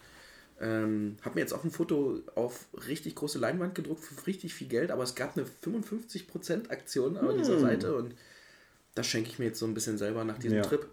[0.61, 4.67] ähm, habe mir jetzt auch ein Foto auf richtig große Leinwand gedruckt für richtig viel
[4.67, 8.13] Geld, aber es gab eine 55% Aktion auf dieser Seite und
[8.95, 10.63] das schenke ich mir jetzt so ein bisschen selber nach diesem Ja.
[10.63, 10.85] Trip.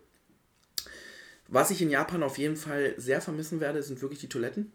[1.49, 4.73] Was ich in Japan auf jeden Fall sehr vermissen werde, sind wirklich die Toiletten.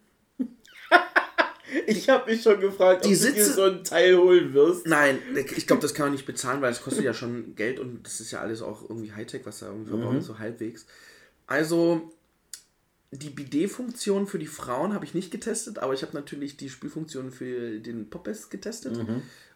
[1.87, 4.87] Ich habe mich schon gefragt, ob du dir Sitze- so ein Teil holen wirst.
[4.87, 5.19] Nein,
[5.55, 8.19] ich glaube, das kann man nicht bezahlen, weil es kostet ja schon Geld und das
[8.19, 10.85] ist ja alles auch irgendwie Hightech, was da irgendwie verbaut ist, so halbwegs.
[11.47, 12.11] Also,
[13.11, 17.31] die Bidet-Funktion für die Frauen habe ich nicht getestet, aber ich habe natürlich die Spülfunktion
[17.31, 18.97] für den Poppes getestet.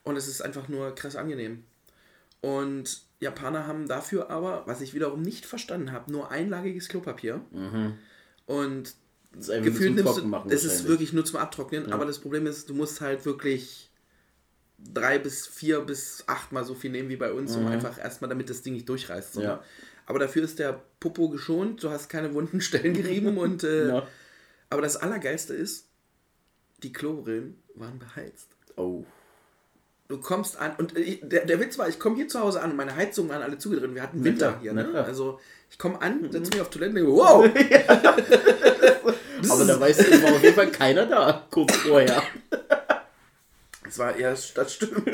[0.03, 1.63] Und es ist einfach nur krass angenehm.
[2.41, 7.41] Und Japaner haben dafür aber, was ich wiederum nicht verstanden habe, nur einlagiges Klopapier.
[8.45, 8.93] Und
[9.35, 12.19] Das ist einfach gefühlt zum Trocken machen es ist wirklich nur zum Abtrocknen, aber das
[12.19, 13.89] Problem ist, du musst halt wirklich
[14.93, 18.49] drei bis vier bis achtmal so viel nehmen wie bei uns, um einfach erstmal, damit
[18.49, 19.33] das Ding nicht durchreißt.
[19.33, 19.39] So.
[19.41, 19.45] Mhm.
[19.45, 19.55] Ja.
[19.55, 19.63] ne?
[20.07, 24.07] Aber dafür ist der Popo geschont, du hast keine wunden Stellen gerieben und äh, Ja.
[24.69, 25.87] aber das Allergeilste ist,
[26.83, 28.49] die Klobrillen waren beheizt.
[28.75, 29.03] Oh.
[30.07, 32.71] Du kommst an und ich, der, der Witz war, ich komme hier zu Hause an
[32.71, 33.95] und meine Heizungen waren alle zugedreht.
[33.95, 34.73] Wir hatten Winter hier.
[34.73, 35.03] Ne?
[35.03, 35.39] Also
[35.71, 37.43] ich komme an, setze mich auf Toilette und denke, wow,
[39.51, 42.21] Aber da weiß ich, war auf jeden Fall keiner da, kurz vorher.
[43.83, 45.07] Das war eher, das stimmt.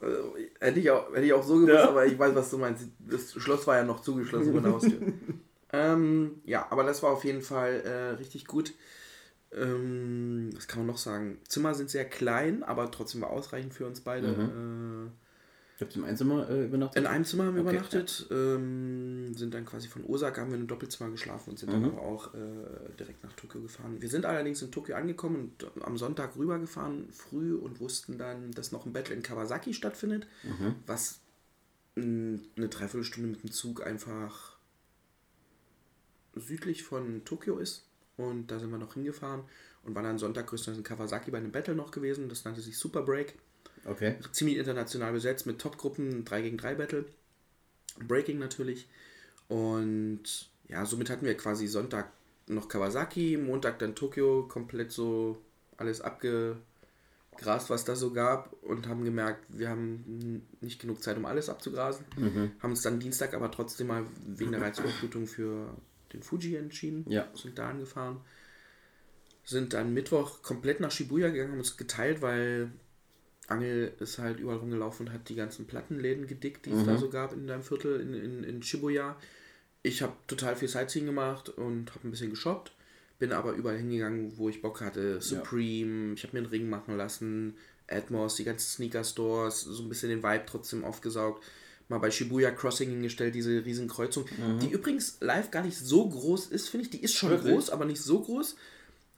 [0.00, 1.88] Also, hätte, ich auch, hätte ich auch so gewusst, Ja.
[1.88, 2.86] aber ich weiß, was du meinst.
[3.00, 4.98] Das Schloss war ja noch zugeschlossen von der Haustür.
[5.72, 8.74] ähm, ja, aber das war auf jeden Fall äh, richtig gut.
[9.52, 11.38] Ähm, was kann man noch sagen?
[11.48, 14.28] Zimmer sind sehr klein, aber trotzdem war ausreichend für uns beide.
[14.28, 15.10] Äh,
[15.80, 16.98] Ich hab im Einzimmer äh, übernachtet.
[17.00, 20.56] in einem Zimmer haben wir Okay, übernachtet, ähm, sind dann quasi von Osaka, haben wir
[20.56, 21.90] in einem Doppelzimmer geschlafen und sind dann Mhm.
[21.90, 22.38] aber auch äh,
[22.98, 24.00] direkt nach Tokio gefahren.
[24.02, 28.72] Wir sind allerdings in Tokio angekommen und am Sonntag rübergefahren, früh und wussten dann, dass
[28.72, 30.74] noch ein Battle in Kawasaki stattfindet, Mhm.
[30.86, 31.20] was
[31.96, 34.56] eine Dreiviertelstunde mit dem Zug einfach
[36.34, 37.84] südlich von Tokio ist.
[38.16, 39.42] Und da sind wir noch hingefahren
[39.84, 42.28] und waren dann Sonntag größtenteils in Kawasaki bei einem Battle noch gewesen.
[42.28, 43.34] Das nannte sich Super Break
[43.88, 44.16] Okay.
[44.32, 47.04] ziemlich international besetzt mit Top-Gruppen, 3 gegen 3 Battle.
[48.06, 48.88] Breaking natürlich.
[49.48, 52.10] Und ja, somit hatten wir quasi Sonntag
[52.46, 55.40] noch Kawasaki, Montag dann Tokio, komplett so
[55.76, 56.58] alles abgegrast,
[57.68, 62.04] was da so gab und haben gemerkt, wir haben nicht genug Zeit, um alles abzugrasen.
[62.60, 65.74] Haben uns dann Dienstag aber trotzdem mal wegen der Reizüberflutung für
[66.12, 67.04] den Fuji entschieden.
[67.08, 67.28] Ja.
[67.34, 68.18] Sind da angefahren.
[69.44, 72.70] Sind dann Mittwoch komplett nach Shibuya gegangen, haben uns geteilt, weil
[73.48, 77.08] Angel ist halt überall rumgelaufen und hat die ganzen Plattenläden gedickt, die es da so
[77.08, 79.16] gab in deinem Viertel in, in, in Shibuya.
[79.82, 82.72] Ich habe total viel Sightseeing gemacht und habe ein bisschen geshoppt.
[83.18, 85.20] Bin aber überall hingegangen, wo ich Bock hatte.
[85.20, 87.56] Supreme, ich habe mir einen Ring machen lassen.
[87.90, 91.42] Atmos, die ganzen Sneaker-Stores, so ein bisschen den Vibe trotzdem aufgesaugt.
[91.88, 94.26] Mal bei Shibuya Crossing hingestellt, diese riesen Kreuzung,
[94.60, 96.90] die übrigens live gar nicht so groß ist, finde ich.
[96.90, 97.54] Die ist schon Wirklich?
[97.54, 98.56] groß, aber nicht so groß.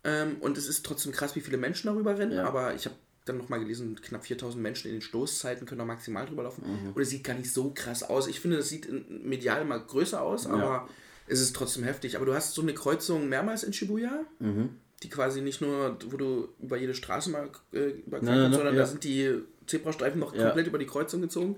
[0.04, 2.32] Ähm, und es ist trotzdem krass, wie viele Menschen darüber rennen.
[2.32, 2.44] Ja.
[2.44, 2.94] Aber ich habe
[3.30, 6.64] dann nochmal gelesen, knapp 4000 Menschen in den Stoßzeiten können da maximal drüber laufen.
[6.66, 6.92] Mhm.
[6.92, 8.26] Und es sieht gar nicht so krass aus.
[8.28, 10.88] Ich finde, das sieht in- medial mal größer aus, aber
[11.26, 12.16] es ist trotzdem heftig.
[12.16, 14.70] Aber du hast so eine Kreuzung mehrmals in Shibuya, Mhm.
[15.02, 18.80] die quasi nicht nur, wo du über jede Straße mal äh, kannst, sondern ja.
[18.80, 19.34] da sind die
[19.66, 20.46] Zebrastreifen noch Ja.
[20.46, 21.56] komplett über die Kreuzung gezogen.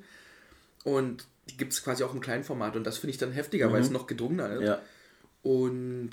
[0.84, 2.76] Und die gibt es quasi auch im kleinen Format.
[2.76, 4.60] Und das finde ich dann heftiger, weil es noch gedrungener ist.
[4.60, 4.66] Mhm.
[4.66, 4.82] Ja.
[5.42, 6.10] Und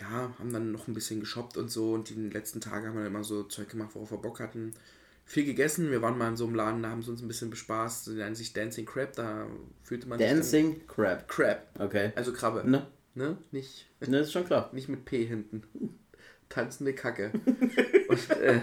[0.00, 1.92] ja, haben dann noch ein bisschen geshoppt und so.
[1.92, 4.74] Und die letzten Tage haben wir immer so Zeug gemacht, worauf wir Bock hatten.
[5.26, 5.90] Viel gegessen.
[5.90, 8.08] Wir waren mal in so einem Laden, da haben sie uns ein bisschen bespaßt.
[8.08, 9.14] Die nennen sich Dancing Crab.
[9.14, 9.46] Da
[9.82, 11.18] fühlte man sich Dancing Crab.
[11.20, 11.62] Dann Crab.
[11.78, 12.12] Okay.
[12.14, 12.68] Also Krabbe.
[12.68, 12.86] Ne?
[13.14, 13.38] Ne?
[13.52, 14.70] Nicht, Ne, ist schon klar.
[14.72, 15.62] nicht mit P hinten.
[16.48, 17.30] Tanzende Kacke.
[18.08, 18.60] und, äh,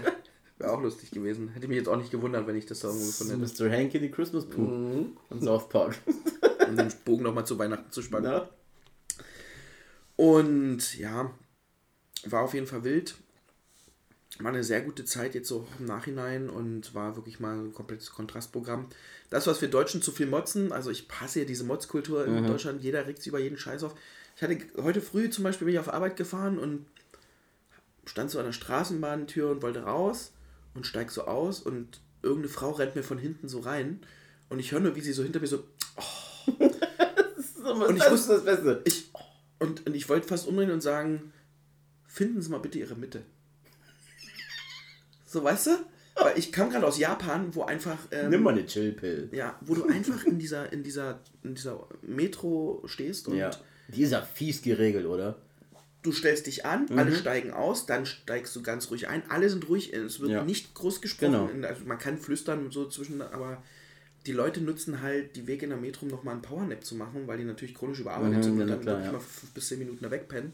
[0.58, 1.48] Wäre auch lustig gewesen.
[1.48, 3.64] Hätte mich jetzt auch nicht gewundert, wenn ich das da irgendwo gefunden hätte.
[3.64, 3.70] Mr.
[3.76, 4.60] Hanky, die Christmas Pooh.
[4.60, 5.16] Mhm.
[5.28, 5.96] Von South Park.
[6.68, 8.30] Um den Bogen nochmal zu Weihnachten zu spannen.
[8.30, 8.48] Na?
[10.22, 11.30] Und ja,
[12.26, 13.14] war auf jeden Fall wild.
[14.38, 18.12] War eine sehr gute Zeit jetzt so im Nachhinein und war wirklich mal ein komplettes
[18.12, 18.86] Kontrastprogramm.
[19.30, 22.82] Das, was wir Deutschen zu viel motzen, also ich hasse ja diese Motzkultur in Deutschland,
[22.82, 23.94] jeder regt sich über jeden Scheiß auf.
[24.36, 26.86] Ich hatte heute früh zum Beispiel bin ich auf Arbeit gefahren und
[28.06, 30.32] stand so an der Straßenbahntür und wollte raus
[30.74, 34.00] und steig so aus und irgendeine Frau rennt mir von hinten so rein
[34.48, 35.64] und ich höre nur, wie sie so hinter mir so
[37.64, 38.82] Und ich das wusste- ist das Beste.
[38.86, 39.11] ich,
[39.62, 41.32] und, und ich wollte fast umdrehen und sagen,
[42.06, 43.22] finden Sie mal bitte Ihre Mitte.
[45.26, 45.70] So, weißt du?
[46.16, 49.30] Weil ich kam gerade aus Japan, wo einfach, ähm, Nimm mal eine Chill-Pill.
[49.32, 53.50] ja, wo du einfach in dieser, in dieser, in dieser Metro stehst und Ja.
[53.88, 55.38] Die ist ja fies geregelt, oder?
[56.02, 56.98] du stellst dich an, Mhm.
[56.98, 60.42] alle steigen aus, dann steigst du ganz ruhig ein, alle sind ruhig, es wird Ja.
[60.44, 61.68] nicht groß gesprochen, Genau.
[61.68, 63.62] also man kann flüstern so zwischen, aber
[64.26, 67.26] die Leute nutzen halt die Wege in der Metro, um nochmal einen Powernap zu machen,
[67.26, 69.12] weil die natürlich chronisch überarbeitet Mhm, sind und dann klar, wirklich ja.
[69.12, 70.52] mal fünf bis zehn Minuten da wegpennen.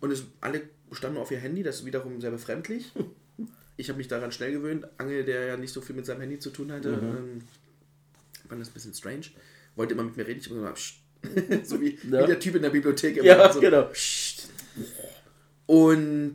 [0.00, 2.92] Und es, alle standen nur auf ihr Handy, das ist wiederum sehr befremdlich.
[3.80, 4.88] Ich habe mich daran schnell gewöhnt.
[4.98, 7.16] Angel, der ja nicht so viel mit seinem Handy zu tun hatte, Mhm.
[7.16, 7.42] ähm,
[8.48, 9.26] fand das ein bisschen strange.
[9.76, 10.94] Wollte immer mit mir reden, ich habe gesagt,
[11.64, 12.24] so wie, Ja.
[12.24, 13.16] wie der Typ in der Bibliothek.
[13.18, 13.88] immer Ja, so, genau.
[15.66, 16.34] und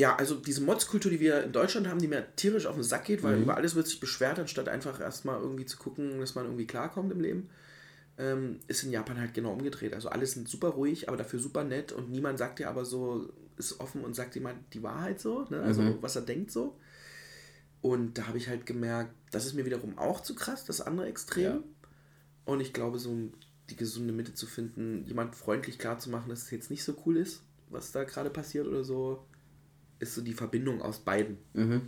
[0.00, 3.04] ja, also diese Mods-Kultur, die wir in Deutschland haben, die mir tierisch auf den Sack
[3.04, 6.44] geht, weil über alles wird sich beschwert, anstatt einfach erstmal irgendwie zu gucken, dass man
[6.46, 7.50] irgendwie klarkommt im Leben.
[8.18, 9.94] ähm, ist in Japan halt genau umgedreht.
[9.94, 13.32] Also alles sind super ruhig, aber dafür super nett und niemand sagt dir aber so,
[13.56, 15.62] ist offen und sagt jemand die Wahrheit so, ne?
[15.62, 15.98] also Mhm.
[16.02, 16.76] was er denkt so.
[17.80, 21.06] Und da habe ich halt gemerkt, das ist mir wiederum auch zu krass, das andere
[21.06, 21.44] Extrem.
[21.44, 21.62] Ja.
[22.44, 23.16] Und ich glaube, so
[23.70, 26.94] die gesunde Mitte zu finden, jemand freundlich klar zu machen, dass es jetzt nicht so
[27.06, 29.24] cool ist, was da gerade passiert oder so,
[30.00, 31.38] ist so die Verbindung aus beiden.
[31.54, 31.82] Mhm.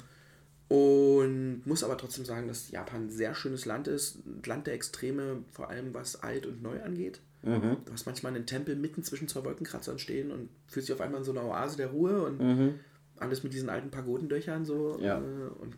[0.68, 4.24] Und muss aber trotzdem sagen, dass Japan ein sehr schönes Land ist.
[4.26, 7.20] Ein Land der Extreme, vor allem was alt und neu angeht.
[7.42, 7.78] Mhm.
[7.84, 11.20] Du hast manchmal einen Tempel mitten zwischen zwei Wolkenkratzern stehen und fühlst dich auf einmal
[11.20, 12.74] in so einer Oase der Ruhe und Mhm.
[13.16, 14.98] alles mit diesen alten Pagodendöchern so.
[15.00, 15.18] Ja.
[15.18, 15.76] Äh, und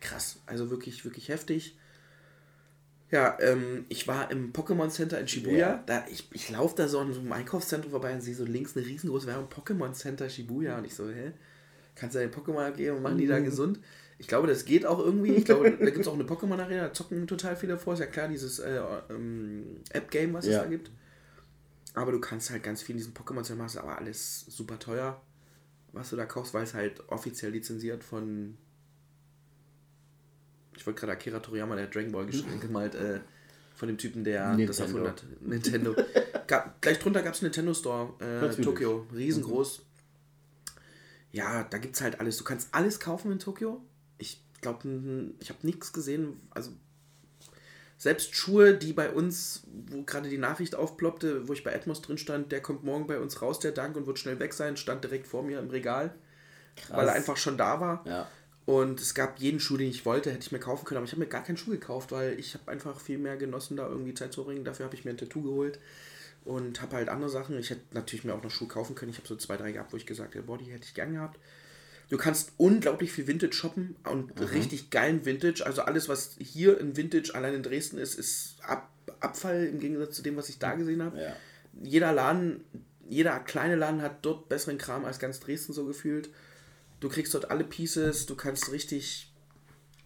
[0.00, 1.76] krass, also wirklich, wirklich heftig.
[3.10, 5.56] Ja, ähm, ich war im Pokémon Center in Shibuya.
[5.58, 5.82] Ja.
[5.86, 8.74] Da, ich ich laufe da so an so einem Einkaufszentrum vorbei und sehe so links
[8.76, 10.78] eine riesengroße Werbung Pokémon Center Shibuya.
[10.78, 11.32] Und ich so, hä?
[11.94, 13.44] Kannst du deinen Pokémon abgeben und machen die da Mhm.
[13.44, 13.80] gesund?
[14.18, 15.34] Ich glaube, das geht auch irgendwie.
[15.34, 17.94] Ich glaube, da gibt es auch eine Pokémon-Arena, da zocken total viele vor.
[17.94, 20.62] Ist ja klar, dieses äh, ähm, App-Game, was es Ja.
[20.62, 20.90] da gibt.
[21.94, 25.20] Aber du kannst halt ganz viel in diesem Pokémon machen, ist aber alles super teuer,
[25.92, 28.56] was du da kaufst, weil es halt offiziell lizenziert von.
[30.76, 33.20] Ich wollte gerade Akira Toriyama, der Dragon Ball geschrieben, gemalt, äh,
[33.74, 34.82] von dem Typen, der das Nintendo.
[34.82, 35.24] erfunden hat.
[35.40, 35.96] Nintendo.
[36.46, 38.62] Gab, gleich drunter gab es einen Nintendo Store, äh.
[38.62, 39.82] Tokio, riesengroß.
[41.32, 42.36] Ja, da gibt es halt alles.
[42.36, 43.82] Du kannst alles kaufen in Tokio.
[44.18, 46.40] Ich glaube, ich habe nichts gesehen.
[46.50, 46.70] Also
[47.96, 52.18] selbst Schuhe, die bei uns, wo gerade die Nachricht aufploppte, wo ich bei Atmos drin
[52.18, 55.04] stand, der kommt morgen bei uns raus, der Dank, und wird schnell weg sein, stand
[55.04, 56.14] direkt vor mir im Regal,
[56.90, 58.04] weil er einfach schon da war.
[58.06, 58.28] Ja.
[58.64, 61.12] Und es gab jeden Schuh, den ich wollte, hätte ich mir kaufen können, aber ich
[61.12, 64.14] habe mir gar keinen Schuh gekauft, weil ich habe einfach viel mehr genossen, da irgendwie
[64.14, 64.64] Zeit zu bringen.
[64.64, 65.78] Dafür habe ich mir ein Tattoo geholt
[66.44, 67.58] und habe halt andere Sachen.
[67.58, 69.10] Ich hätte natürlich mir auch noch Schuhe kaufen können.
[69.10, 71.14] Ich habe so zwei, drei gehabt, wo ich gesagt habe, boah, die hätte ich gern
[71.14, 71.38] gehabt.
[72.08, 75.64] Du kannst unglaublich viel Vintage shoppen und richtig geilen Vintage.
[75.64, 78.88] Also alles, was hier in Vintage allein in Dresden ist, ist Ab
[79.20, 81.20] Abfall im Gegensatz zu dem, was ich da gesehen habe.
[81.20, 81.36] Ja.
[81.82, 82.64] Jeder Laden,
[83.08, 86.30] jeder kleine Laden hat dort besseren Kram als ganz Dresden so gefühlt.
[87.00, 89.31] Du kriegst dort alle Pieces, du kannst richtig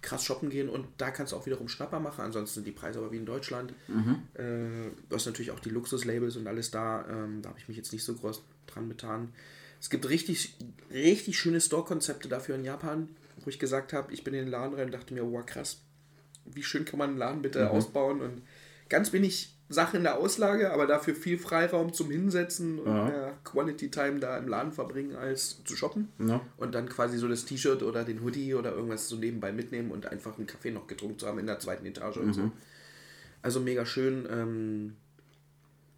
[0.06, 2.22] krass shoppen gehen und da kannst du auch wiederum Schnapper machen.
[2.24, 3.74] Ansonsten sind die Preise aber wie in Deutschland.
[4.34, 7.04] Äh, du hast natürlich auch die Luxuslabels und alles da.
[7.10, 9.32] Ähm, da habe ich mich jetzt nicht so groß dran betan.
[9.80, 10.56] Es gibt richtig,
[10.90, 13.08] richtig schöne Store-Konzepte dafür in Japan,
[13.44, 15.82] wo ich gesagt habe, ich bin in den Laden rein und dachte mir, wow, krass,
[16.44, 18.42] wie schön kann man einen Laden bitte ausbauen und
[18.88, 23.04] ganz wenig Sachen in der Auslage, aber dafür viel Freiraum zum Hinsetzen und Ja.
[23.04, 26.08] mehr Quality Time da im Laden verbringen, als zu shoppen.
[26.20, 26.40] Ja.
[26.56, 30.06] Und dann quasi so das T-Shirt oder den Hoodie oder irgendwas so nebenbei mitnehmen und
[30.06, 32.52] einfach einen Kaffee noch getrunken zu haben in der zweiten Etage und so.
[33.42, 34.26] Also mega schön.
[34.30, 34.96] Ähm,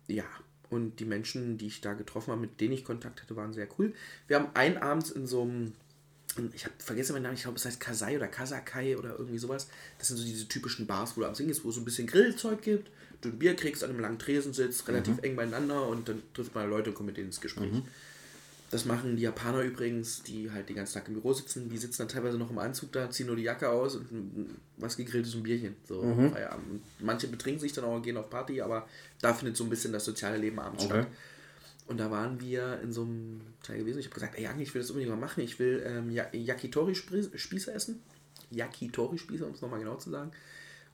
[0.07, 0.25] ja,
[0.71, 3.69] und die Menschen, die ich da getroffen habe, mit denen ich Kontakt hatte, waren sehr
[3.79, 3.93] cool.
[4.27, 5.73] Wir haben einen Abend in so einem,
[6.55, 9.69] ich habe vergessen meinen Namen, ich glaube, es heißt Kasai oder Kasakai oder irgendwie sowas.
[9.99, 11.85] Das sind so diese typischen Bars, wo du am Singen ist, wo es so ein
[11.85, 15.87] bisschen Grillzeug gibt, du ein Bier kriegst, an einem langen Tresen sitzt, relativ eng beieinander
[15.89, 17.71] und dann trifft man Leute und kommt mit denen ins Gespräch.
[18.71, 21.71] Das machen die Japaner übrigens, die halt den ganzen Tag im Büro sitzen.
[21.71, 24.99] Die sitzen dann teilweise noch im Anzug da, ziehen nur die Jacke aus und was
[24.99, 25.75] gegrilltes und ein Bierchen.
[25.89, 26.03] So,
[26.33, 26.71] Feierabend.
[26.73, 28.87] Und Manche betrinken sich dann auch und gehen auf Party, aber
[29.23, 31.01] da findet so ein bisschen das soziale Leben abends Okay.
[31.03, 31.07] statt.
[31.87, 34.01] Und da waren wir in so einem Teil gewesen.
[34.01, 35.43] Ich habe gesagt, ey, Jange, ich will das unbedingt mal machen.
[35.43, 38.03] Ich will ähm, Ya- Yakitori-Spieße essen.
[38.51, 40.31] Yakitori-Spieße, um es nochmal genau zu sagen.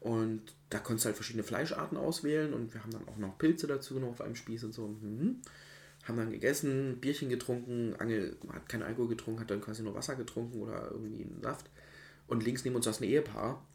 [0.04, 3.66] Und da konntest du halt verschiedene Fleischarten auswählen und wir haben dann auch noch Pilze
[3.66, 4.88] dazu genommen auf einem Spieß und so.
[4.88, 5.40] Mhm.
[6.06, 7.94] Haben dann gegessen, Bierchen getrunken.
[7.98, 11.70] Angel hat keinen Alkohol getrunken, hat dann quasi nur Wasser getrunken oder irgendwie einen Saft.
[12.26, 13.66] Und links neben uns saß ein Ehepaar,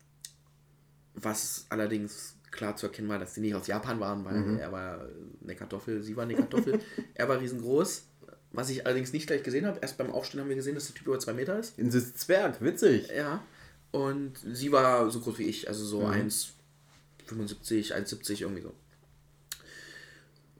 [1.15, 5.07] was allerdings klar zu erkennen war, dass sie nicht aus Japan waren, weil er war
[5.41, 6.79] eine Kartoffel, sie war eine Kartoffel.
[7.15, 8.03] er war riesengroß,
[8.51, 9.79] was ich allerdings nicht gleich gesehen habe.
[9.81, 11.79] Erst beim Aufstehen haben wir gesehen, dass der Typ über zwei Meter ist.
[11.79, 13.09] In das Zwerg, witzig.
[13.09, 13.43] Ja.
[13.91, 18.73] Und sie war so groß wie ich, also so 1,75, 1,70 irgendwie so.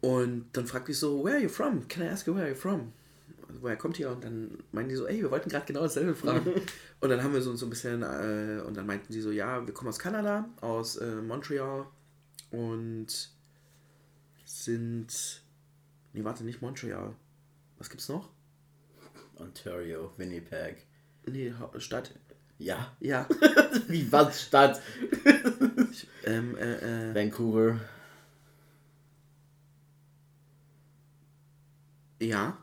[0.01, 1.87] Und dann fragte ich so, where are you from?
[1.87, 2.93] Can I ask you where are you from?
[3.47, 4.09] Also, woher kommt ihr?
[4.09, 6.53] Und dann meinten die so, ey, wir wollten gerade genau dasselbe fragen.
[6.99, 9.65] und dann haben wir so, so ein bisschen, äh, und dann meinten sie so, ja,
[9.65, 11.87] wir kommen aus Kanada, aus äh, Montreal
[12.51, 13.29] und
[14.45, 15.41] sind,
[16.13, 17.15] nee, warte, nicht Montreal.
[17.77, 18.29] Was gibt's noch?
[19.37, 20.85] Ontario, Winnipeg.
[21.25, 22.13] Nee, Stadt.
[22.59, 22.93] Ja.
[22.99, 23.27] Ja.
[23.87, 24.81] Wie was Stadt?
[26.25, 27.79] ähm, äh, äh, Vancouver.
[32.21, 32.57] Ja.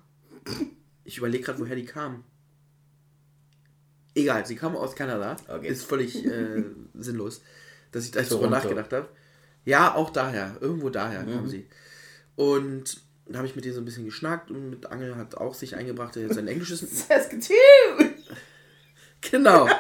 [1.05, 2.25] Ich überlege gerade, woher die kamen.
[4.15, 5.37] Egal, sie kamen aus Kanada.
[5.49, 5.69] Okay.
[5.69, 7.43] Ist völlig äh, sinnlos,
[7.93, 9.09] dass ich da jetzt drüber nachgedacht habe.
[9.65, 10.57] Ja, auch daher.
[10.61, 11.33] Irgendwo daher Mhm.
[11.33, 11.67] kamen sie.
[12.37, 15.55] Und da habe ich mit denen so ein bisschen geschnackt und mit Angel hat auch
[15.55, 17.09] sich eingebracht, der jetzt sein Englisch ist.
[19.21, 19.69] Genau.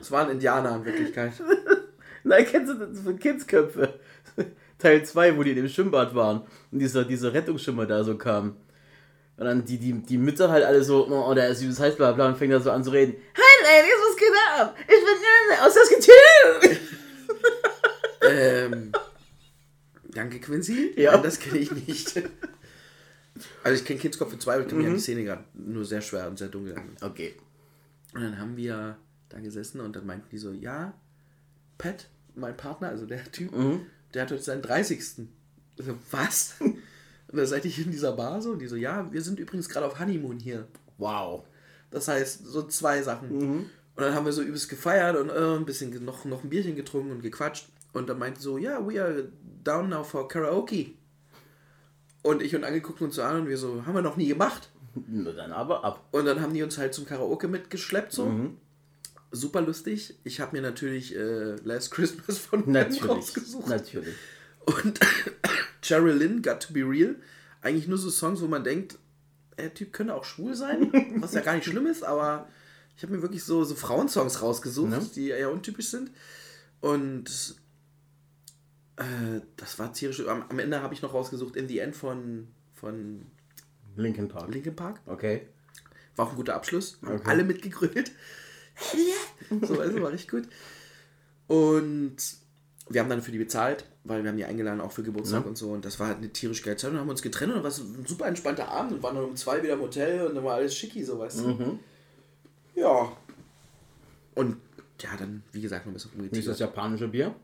[0.00, 1.32] Es waren Indianer in Wirklichkeit.
[2.24, 4.00] Nein, kennst du das von Kindsköpfe?
[4.78, 6.40] Teil 2, wo die in dem Schwimmbad waren
[6.72, 8.56] und dieser, dieser Rettungsschimmer da so kam.
[9.36, 12.12] Und dann die, die, die Mütter halt alle so, oh, der ist süßes heiß, bla
[12.12, 13.14] bla, und fängt da so an zu reden.
[13.36, 14.74] Hi Ladies, was geht ab?
[14.80, 16.78] Ich bin aus das Getüll.
[18.22, 18.92] Ähm,
[20.14, 20.94] danke, Quincy.
[20.96, 21.12] Ja.
[21.12, 22.22] Nein, das kenne ich nicht.
[23.62, 24.92] Also ich kenne Kindskopf für zwei, aber ich kann mich Mhm.
[24.92, 26.96] an die Szene gerade nur sehr schwer und sehr dunkel erinnern.
[27.02, 27.34] Okay.
[28.14, 28.96] Und dann haben wir
[29.28, 30.94] da gesessen und dann meinten die so, ja,
[31.78, 33.82] Pat, mein Partner, also der Typ, Mhm.
[34.14, 34.98] der hat heute seinen 30.
[34.98, 36.56] Ich So, was?
[36.60, 39.68] Und dann seid ihr in dieser Bar so und die so, ja, wir sind übrigens
[39.68, 40.66] gerade auf Honeymoon hier.
[40.98, 41.44] Wow.
[41.90, 43.36] Das heißt, so zwei Sachen.
[43.38, 43.58] Mhm.
[43.96, 46.74] Und dann haben wir so übelst gefeiert und äh, ein bisschen noch, noch ein Bierchen
[46.74, 47.68] getrunken und gequatscht.
[47.92, 49.28] Und dann meinte so, ja, we are
[49.64, 50.92] down now for Karaoke.
[52.22, 54.28] Und ich und Ange guckten uns so an und wir so, haben wir noch nie
[54.28, 54.70] gemacht.
[54.94, 56.08] Na dann aber ab.
[56.12, 58.26] Und dann haben die uns halt zum Karaoke mitgeschleppt so.
[58.26, 58.56] Mhm.
[59.32, 60.18] Super lustig.
[60.24, 63.08] Ich habe mir natürlich äh, Last Christmas von Natürlich.
[63.08, 63.68] rausgesucht.
[63.68, 64.14] Natürlich.
[64.66, 64.98] Und
[65.82, 67.14] Cheryl Lynn, Got to Be Real.
[67.62, 68.98] Eigentlich nur so Songs, wo man denkt,
[69.56, 72.48] der Typ könnte auch schwul sein, was ja gar nicht schlimm ist, aber
[72.96, 75.00] ich habe mir wirklich so, so Frauensongs rausgesucht, Ja.
[75.14, 76.10] die eher untypisch sind.
[76.80, 77.54] Und
[78.96, 80.26] äh, das war tierisch.
[80.26, 83.26] Am, am Ende habe ich noch rausgesucht In the End von, von
[83.96, 84.52] Linkin Park.
[84.52, 85.00] Linkin Park.
[85.06, 85.42] Okay.
[86.16, 86.98] War auch ein guter Abschluss.
[87.02, 87.28] Haben Okay.
[87.30, 88.12] alle mitgegrölt.
[89.62, 90.44] so, also war richtig gut.
[91.46, 92.16] Und
[92.88, 95.48] wir haben dann für die bezahlt, weil wir haben die eingeladen, auch für Geburtstag Ja.
[95.48, 95.70] und so.
[95.72, 96.90] Und das war halt eine tierisch geile Zeit.
[96.90, 99.24] Und haben uns getrennt und dann war es ein super entspannter Abend und waren dann
[99.24, 101.48] um zwei wieder im Hotel und dann war alles schicki, so weißt du.
[101.48, 101.78] Mhm.
[102.74, 103.12] Ja.
[104.34, 104.56] Und
[105.00, 106.60] ja, dann, wie gesagt, noch ein bisschen Nicht das rumgetigert.
[106.60, 107.34] japanische Bier?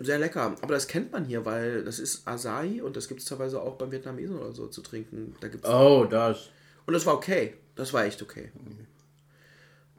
[0.00, 0.54] Sehr lecker.
[0.60, 3.76] Aber das kennt man hier, weil das ist Asahi und das gibt es teilweise auch
[3.76, 5.34] beim Vietnamesen oder so zu trinken.
[5.40, 6.50] Da gibt's Oh, das.
[6.86, 7.54] Und das war okay.
[7.74, 8.50] Das war echt okay.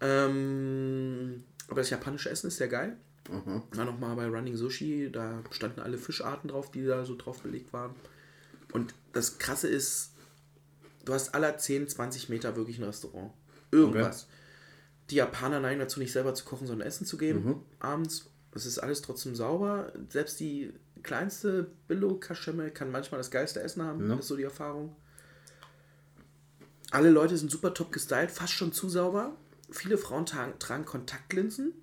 [0.01, 2.97] Ähm, aber das japanische Essen ist sehr geil.
[3.71, 7.73] War nochmal bei Running Sushi, da standen alle Fischarten drauf, die da so drauf belegt
[7.73, 7.93] waren.
[8.71, 10.13] Und das Krasse ist,
[11.05, 13.31] du hast aller 10, 20 Meter wirklich ein Restaurant.
[13.71, 14.27] Irgendwas.
[15.11, 17.41] Die Japaner neigen dazu, nicht selber zu kochen, sondern Essen zu geben.
[17.79, 18.28] Abends.
[18.53, 19.91] Es ist alles trotzdem sauber.
[20.09, 24.09] Selbst die kleinste Billo-Kaschemme kann manchmal das geilste Essen haben.
[24.09, 24.15] Ja.
[24.17, 24.95] ist so die Erfahrung.
[26.91, 29.35] Alle Leute sind super top gestylt, fast schon zu sauber.
[29.69, 31.73] Viele Frauen tragen, tragen Kontaktlinsen.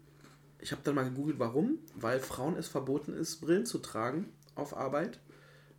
[0.59, 1.79] Ich habe dann mal gegoogelt, warum.
[1.95, 5.21] Weil Frauen es verboten ist, Brillen zu tragen auf Arbeit,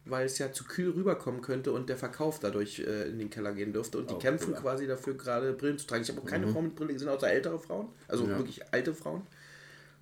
[0.06, 3.52] weil es ja zu kühl rüberkommen könnte und der Verkauf dadurch äh, in den Keller
[3.54, 3.98] gehen dürfte.
[3.98, 4.62] Und die Oh, kämpfen cool.
[4.62, 6.04] quasi dafür, gerade Brillen zu tragen.
[6.04, 7.90] Ich habe auch keine Frau mit Brille gesehen, außer ältere Frauen.
[8.08, 8.38] Also Ja.
[8.38, 9.24] wirklich alte Frauen.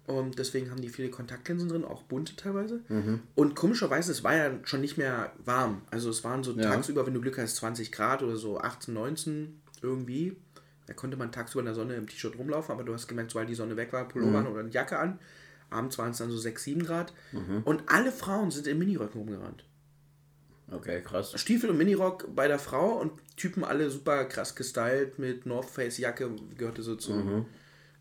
[0.08, 2.82] Und deswegen haben die viele Kontaktlinsen drin, auch bunte teilweise.
[2.89, 3.22] Mhm.
[3.34, 5.82] Und komischerweise, es war ja schon nicht mehr warm.
[5.89, 6.70] Also es waren so Ja.
[6.70, 10.36] tagsüber, wenn du Glück hast, 20 Grad oder so 18, 19 irgendwie.
[10.86, 13.50] Da konnte man tagsüber in der Sonne im T-Shirt rumlaufen, aber du hast gemerkt, sobald
[13.50, 14.48] die Sonne weg war, Pullover Mhm.
[14.48, 15.18] oder eine Jacke an.
[15.72, 17.12] Abends waren es dann so 6, 7 Grad.
[17.65, 19.65] Und alle Frauen sind in Miniröcken rumgerannt.
[20.72, 21.32] Okay, krass.
[21.39, 25.98] Stiefel und Minirock bei der Frau und Typen alle super krass gestylt mit North Face
[25.98, 27.46] Jacke, gehörte so zum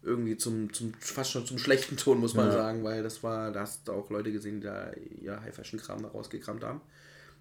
[0.04, 2.52] irgendwie zum, zum fast schon zum schlechten Ton, muss man Ja.
[2.52, 4.90] sagen, weil das war, da hast du auch Leute gesehen, die da
[5.20, 6.80] ihr High-Fashion-Kram da rausgekramt haben.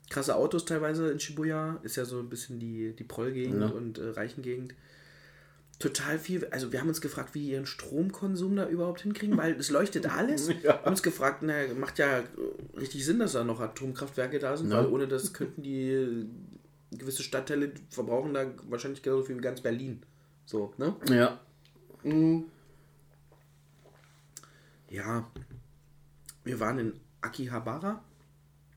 [0.09, 3.67] Krasse Autos teilweise in Shibuya, ist ja so ein bisschen die, die Prollgegend Ja.
[3.67, 4.73] und äh, Reichengegend.
[5.79, 9.69] Total viel, also wir haben uns gefragt, wie ihren Stromkonsum da überhaupt hinkriegen, weil es
[9.69, 10.47] leuchtet alles.
[10.63, 10.63] Ja.
[10.63, 12.23] Wir haben uns gefragt, na, macht ja
[12.79, 14.77] richtig Sinn, dass da noch Atomkraftwerke da sind, Ja.
[14.77, 16.25] weil ohne das könnten die äh,
[16.91, 20.03] gewisse Stadtteile verbrauchen da wahrscheinlich genauso viel wie ganz Berlin.
[20.45, 20.95] So, ne?
[21.09, 21.39] Ja.
[24.93, 25.27] Ja,
[26.43, 28.03] wir waren in Akihabara,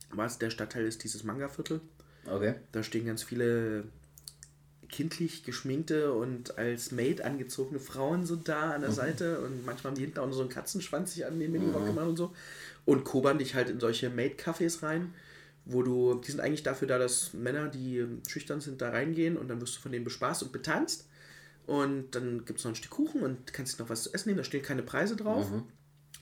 [0.09, 1.79] was der Stadtteil ist, dieses Manga-Viertel.
[2.25, 2.55] Okay.
[2.71, 3.83] Da stehen ganz viele
[4.89, 9.97] kindlich geschminkte und als Maid angezogene Frauen so da an der Seite und manchmal haben
[9.97, 12.33] die hinten auch noch so einen Katzenschwanz sich an den Minirock gemacht und so.
[12.85, 15.13] Und kobern dich halt in solche Maid-Cafés rein,
[15.65, 19.49] wo du, die sind eigentlich dafür da, dass Männer, die schüchtern sind, da reingehen und
[19.49, 21.07] dann wirst du von denen bespaßt und betanzt.
[21.67, 24.29] Und dann gibt es noch ein Stück Kuchen und kannst dir noch was zu essen
[24.29, 25.51] nehmen, da stehen keine Preise drauf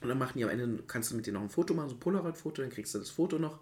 [0.00, 1.96] und dann machen die am Ende, kannst du mit denen noch ein Foto machen, so
[1.96, 3.60] ein Polaroid-Foto, dann kriegst du das Foto noch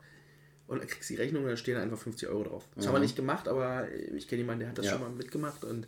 [0.66, 2.68] und dann kriegst du die Rechnung und da stehen einfach 50 Euro drauf.
[2.74, 4.93] Das haben wir nicht gemacht, aber ich kenne jemanden, der hat das Ja.
[4.93, 5.87] schon mal mitgemacht und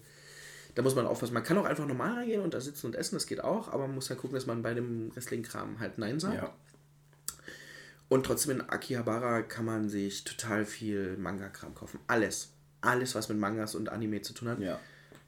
[0.75, 1.33] da muss man aufpassen.
[1.35, 3.87] Man kann auch einfach normal reingehen und da sitzen und essen, das geht auch, aber
[3.87, 6.37] man muss halt gucken, dass man bei dem restlichen Kram halt Nein sagt.
[6.37, 6.55] Ja.
[8.09, 11.99] Und trotzdem in Akihabara kann man sich total viel Manga-Kram kaufen.
[12.07, 12.53] Alles.
[12.81, 14.61] Alles, was mit Mangas und Anime zu tun hat.
[14.61, 14.79] Ja.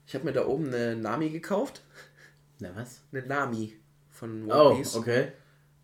[0.07, 1.83] Ich habe mir da oben eine Nami gekauft.
[2.59, 3.01] Na was?
[3.11, 3.77] Eine Nami
[4.19, 4.95] von One Oh, Piece.
[4.95, 5.31] okay.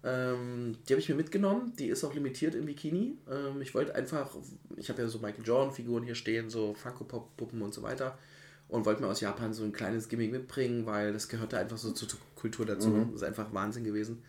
[0.03, 1.73] Ähm, die habe ich mir mitgenommen.
[1.79, 3.17] Die ist auch limitiert im Bikini.
[3.31, 4.35] Ähm, ich wollte einfach,
[4.75, 8.17] ich habe ja so Michael Jordan-Figuren hier stehen, so Funko-Pop-Puppen und so weiter.
[8.67, 11.91] Und wollte mir aus Japan so ein kleines Gimmick mitbringen, weil das gehörte einfach so
[11.91, 13.05] zur Kultur dazu.
[13.11, 14.23] Das ist einfach Wahnsinn gewesen.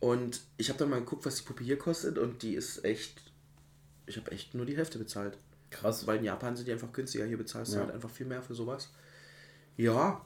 [0.00, 3.20] Und ich habe dann mal geguckt, was die Puppe hier kostet und die ist echt,
[4.06, 5.36] ich habe echt nur die Hälfte bezahlt.
[5.70, 6.06] Krass.
[6.06, 7.84] Weil in Japan sind die einfach günstiger, hier bezahlst du Ja.
[7.84, 8.90] halt einfach viel mehr für sowas.
[9.76, 10.22] Ja,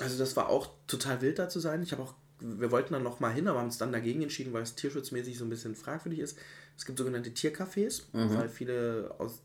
[0.00, 1.82] also das war auch total wild da zu sein.
[1.82, 4.52] Ich habe auch, wir wollten dann noch mal hin, aber haben uns dann dagegen entschieden,
[4.52, 6.38] weil es tierschutzmäßig so ein bisschen fragwürdig ist.
[6.76, 9.40] Es gibt sogenannte Tiercafés, weil viele aus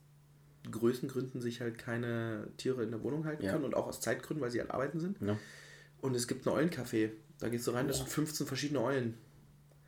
[0.69, 3.53] Größengründen sich halt keine Tiere in der Wohnung halten Ja.
[3.53, 5.17] können und auch aus Zeitgründen, weil sie halt arbeiten sind.
[5.21, 5.37] Ja.
[6.01, 7.11] Und es gibt ein Eulencafé.
[7.39, 9.15] Da gehst du rein, das sind 15 verschiedene Eulen.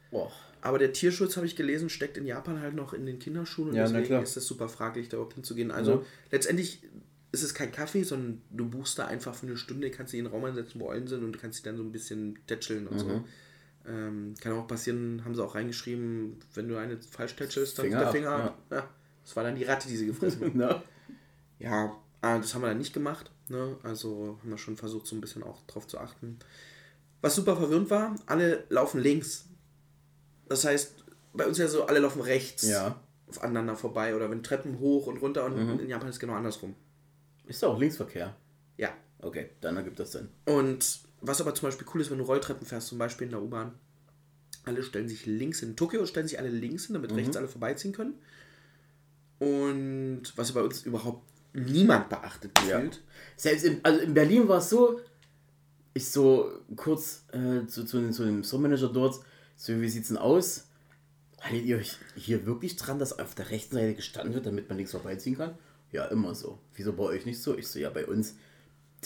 [0.10, 0.32] Boah.
[0.62, 3.76] Aber der Tierschutz, habe ich gelesen, steckt in Japan halt noch in den Kinderschuhen und
[3.76, 5.72] Ja, deswegen ist es super fraglich, da überhaupt hinzugehen.
[5.72, 6.82] Also letztendlich
[7.34, 10.26] ist es kein Kaffee, sondern du buchst da einfach für eine Stunde, kannst dich in
[10.26, 12.88] den Raum einsetzen, wo Eulen sind und du kannst dich dann so ein bisschen tätscheln
[12.88, 13.00] und Mhm.
[13.00, 13.24] so.
[13.86, 18.00] Ähm, kann auch passieren, haben sie auch reingeschrieben, wenn du eine falsch tätschelst, dann Finger
[18.00, 18.58] der Finger ab.
[18.72, 18.90] Ja.
[19.26, 20.84] Das war dann die Ratte, die sie gefressen hat.
[21.60, 21.86] Ja,
[22.22, 23.30] äh, das haben wir dann nicht gemacht.
[23.50, 23.78] Ne?
[23.84, 26.38] Also haben wir schon versucht, so ein bisschen auch drauf zu achten.
[27.22, 29.46] Was super verwirrend war, alle laufen links.
[30.50, 30.94] Das heißt,
[31.34, 33.00] bei uns ja so, alle laufen rechts Ja.
[33.28, 35.80] aufeinander vorbei oder wenn Treppen hoch und runter und Mhm.
[35.80, 36.76] in Japan ist es genau andersrum.
[37.46, 38.36] Ist da auch Linksverkehr?
[38.78, 38.90] Ja.
[39.20, 40.30] Okay, dann ergibt das Sinn.
[40.46, 43.42] Und was aber zum Beispiel cool ist, wenn du Rolltreppen fährst, zum Beispiel in der
[43.42, 43.74] U-Bahn,
[44.66, 45.70] alle stellen sich links hin.
[45.70, 47.18] In Tokio stellen sich alle links hin, damit Mhm.
[47.18, 48.16] rechts alle vorbeiziehen können.
[49.40, 51.24] Und was bei uns überhaupt
[51.54, 52.78] niemand beachtet Ja.
[52.80, 53.02] gefühlt.
[53.36, 55.00] Selbst in, also in Berlin war es so,
[55.94, 59.20] ich so kurz äh, zu, zu, zu dem Store-Manager dort,
[59.56, 60.68] so wie sieht's denn aus?
[61.42, 64.78] Haltet ihr euch hier wirklich dran, dass auf der rechten Seite gestanden wird, damit man
[64.78, 65.56] links vorbeiziehen kann?
[65.94, 66.60] Ja, immer so.
[66.76, 67.58] Wieso bei euch nicht so?
[67.58, 68.36] Ich so, ja, bei uns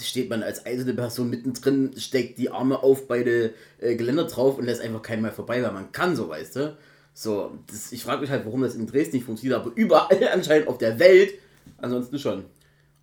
[0.02, 4.66] steht man als einzelne Person mittendrin, steckt die Arme auf beide äh, Geländer drauf und
[4.66, 6.78] lässt einfach keinen mehr vorbei, weil man kann so, weißt du?
[7.14, 10.68] So, das, ich frage mich halt, warum das in Dresden nicht funktioniert, aber überall anscheinend
[10.68, 11.34] auf der Welt,
[11.78, 12.46] ansonsten schon.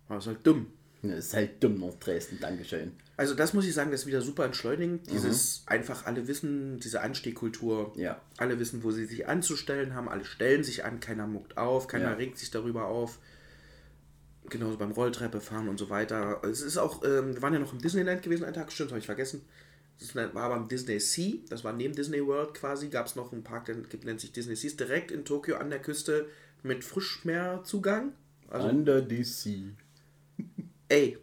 [0.07, 0.67] Aber das ist halt dumm.
[1.03, 2.93] Ja, ist halt dumm noch Dresden, Dankeschön.
[3.17, 5.09] Also das muss ich sagen, das ist wieder super entschleunigend.
[5.11, 7.93] Dieses einfach alle wissen, diese Anstehkultur.
[7.95, 8.19] Ja.
[8.37, 10.09] Alle wissen, wo sie sich anzustellen haben.
[10.09, 12.13] Alle stellen sich an, keiner muckt auf, keiner Ja.
[12.13, 13.19] regt sich darüber auf.
[14.49, 16.41] Genauso beim Rolltreppe fahren und so weiter.
[16.43, 18.99] Es ist auch, ähm, wir waren ja noch im Disneyland gewesen, einen Tag, stimmt, habe
[18.99, 19.41] ich vergessen.
[19.99, 23.31] Das war aber im Disney Sea, das war neben Disney World quasi, gab es noch
[23.31, 26.27] einen Park, der nennt sich Disney Sea, ist direkt in Tokio an der Küste
[26.63, 28.11] mit Frischmeerzugang.
[28.49, 29.71] Also Under the Sea.
[30.89, 31.17] Ey,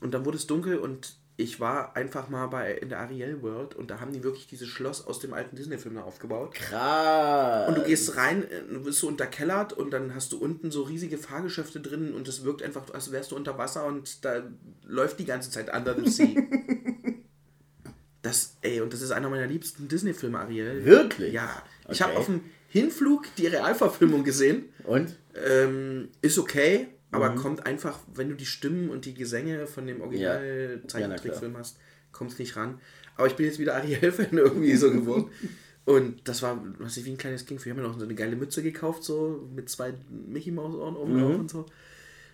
[0.00, 3.74] und dann wurde es dunkel und ich war einfach mal bei in der Ariel World
[3.74, 6.54] und da haben die wirklich dieses Schloss aus dem alten Disney-Film da aufgebaut.
[6.54, 7.68] Krass.
[7.68, 10.82] Und du gehst rein, äh, du bist so unterkellert und dann hast du unten so
[10.82, 14.42] riesige Fahrgeschäfte drin und es wirkt einfach, als wärst du unter Wasser und da
[14.84, 16.36] läuft die ganze Zeit Under the Sea.
[18.22, 20.84] das, ey, und das ist einer meiner liebsten Disney-Filme, Ariel.
[20.84, 21.32] Wirklich?
[21.32, 21.62] Ja.
[21.90, 22.04] Ich Okay.
[22.10, 24.66] habe auf dem Hinflug die Realverfilmung gesehen.
[24.84, 25.18] Und?
[25.34, 27.36] Ähm, ist okay, aber Mhm.
[27.36, 30.04] kommt einfach, wenn du die Stimmen und die Gesänge von dem Ja.
[30.04, 31.78] original Ja, Zeichentrickfilm hast,
[32.12, 32.80] kommst nicht ran.
[33.16, 35.30] Aber ich bin jetzt wieder Ariel-Fan irgendwie so geworden.
[35.86, 37.62] Und das war, was ich wie ein kleines Kind.
[37.62, 40.96] Wir haben ja noch so eine geile Mütze gekauft, so mit zwei Mickey Maus Ohren
[40.96, 41.66] oben drauf und so.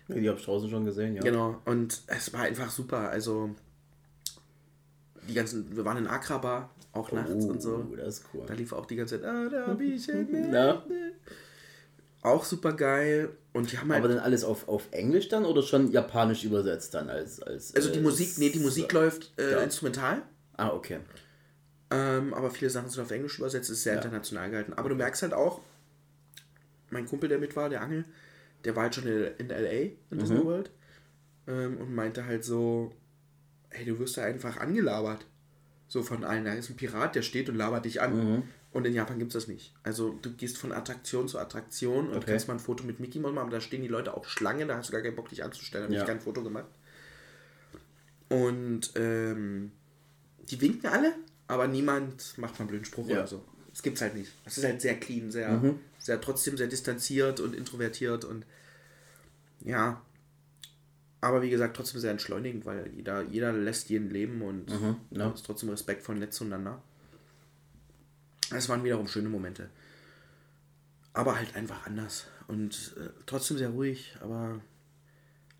[0.07, 1.21] Die hab ich draußen schon gesehen, ja.
[1.21, 1.61] Genau.
[1.65, 3.09] Und es war einfach super.
[3.09, 3.53] Also
[5.27, 7.85] die ganzen, wir waren in Akraba, auch nachts und so.
[7.91, 8.43] Oh, das ist cool.
[8.47, 9.75] Da lief auch die ganze Zeit, ah,
[12.21, 13.29] Auch super geil.
[13.53, 16.93] Und die haben halt Aber dann alles auf, auf Englisch dann oder schon japanisch übersetzt
[16.93, 17.41] dann als.
[17.41, 19.59] als Also die äh, Musik, nee, die Musik läuft äh, Ja.
[19.61, 20.21] instrumental,
[20.55, 20.99] Ah, okay.
[21.89, 24.01] ähm, aber viele Sachen sind auf Englisch übersetzt, ist sehr Ja.
[24.01, 24.73] international gehalten.
[24.73, 25.61] Aber du merkst halt auch,
[26.91, 28.05] mein Kumpel, der mit war, der Angel,
[28.63, 29.69] der war halt schon in, in LA,
[30.11, 30.45] in Disney Mhm.
[30.45, 30.71] World,
[31.47, 32.91] ähm, und meinte halt so,
[33.69, 35.25] hey, du wirst da einfach angelabert.
[35.87, 36.45] So von allen.
[36.45, 38.35] Da ist ein Pirat, der steht und labert dich an.
[38.37, 38.43] Mhm.
[38.73, 39.73] Und in Japan gibt es das nicht.
[39.83, 42.31] Also du gehst von Attraktion zu Attraktion und Okay.
[42.31, 44.65] kannst mal ein Foto mit Mickey Mouse machen, aber da stehen die Leute auch Schlange,
[44.65, 45.83] da hast du gar keinen Bock, dich anzustellen.
[45.83, 46.01] Da habe Ja.
[46.03, 46.67] ich kein Foto gemacht.
[48.29, 49.71] Und ähm,
[50.49, 51.13] die winken alle,
[51.47, 53.17] aber niemand macht mal einen blöden Spruch Ja.
[53.19, 53.43] oder so.
[53.71, 54.31] Das gibt's halt nicht.
[54.45, 55.79] Es ist halt sehr clean, sehr, Mhm.
[55.99, 58.45] sehr trotzdem sehr distanziert und introvertiert und
[59.63, 60.01] ja.
[61.19, 65.29] Aber wie gesagt, trotzdem sehr entschleunigend, weil jeder, jeder lässt jeden leben und Mhm, ja.
[65.31, 66.81] ist trotzdem respektvoll nett zueinander.
[68.51, 69.69] Es waren wiederum schöne Momente.
[71.13, 72.27] Aber halt einfach anders.
[72.47, 74.61] Und äh, trotzdem sehr ruhig, aber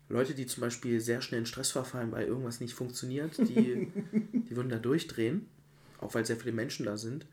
[0.08, 3.88] Leute, die zum Beispiel sehr schnell in Stress verfallen, weil irgendwas nicht funktioniert, die,
[4.48, 5.46] die würden da durchdrehen,
[5.98, 7.26] auch weil sehr viele Menschen da sind.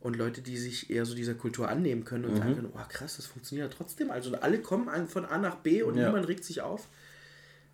[0.00, 3.16] Und Leute, die sich eher so dieser Kultur annehmen können und sagen können, oh krass,
[3.16, 4.10] das funktioniert ja trotzdem.
[4.10, 6.06] Also alle kommen von A nach B und Ja.
[6.06, 6.88] niemand regt sich auf.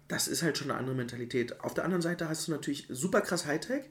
[0.09, 1.61] Das ist halt schon eine andere Mentalität.
[1.61, 3.85] Auf der anderen Seite hast du natürlich super krass Hightech,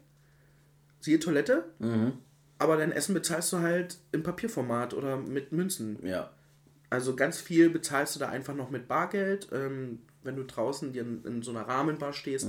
[0.99, 2.13] siehe Toilette, Mhm.
[2.62, 5.97] Aber dein Essen bezahlst du halt im Papierformat oder mit Münzen.
[6.05, 6.30] Ja.
[6.91, 9.49] Also ganz viel bezahlst du da einfach noch mit Bargeld.
[9.51, 12.47] Ähm, wenn du draußen dir in, in so einer Rahmenbar stehst,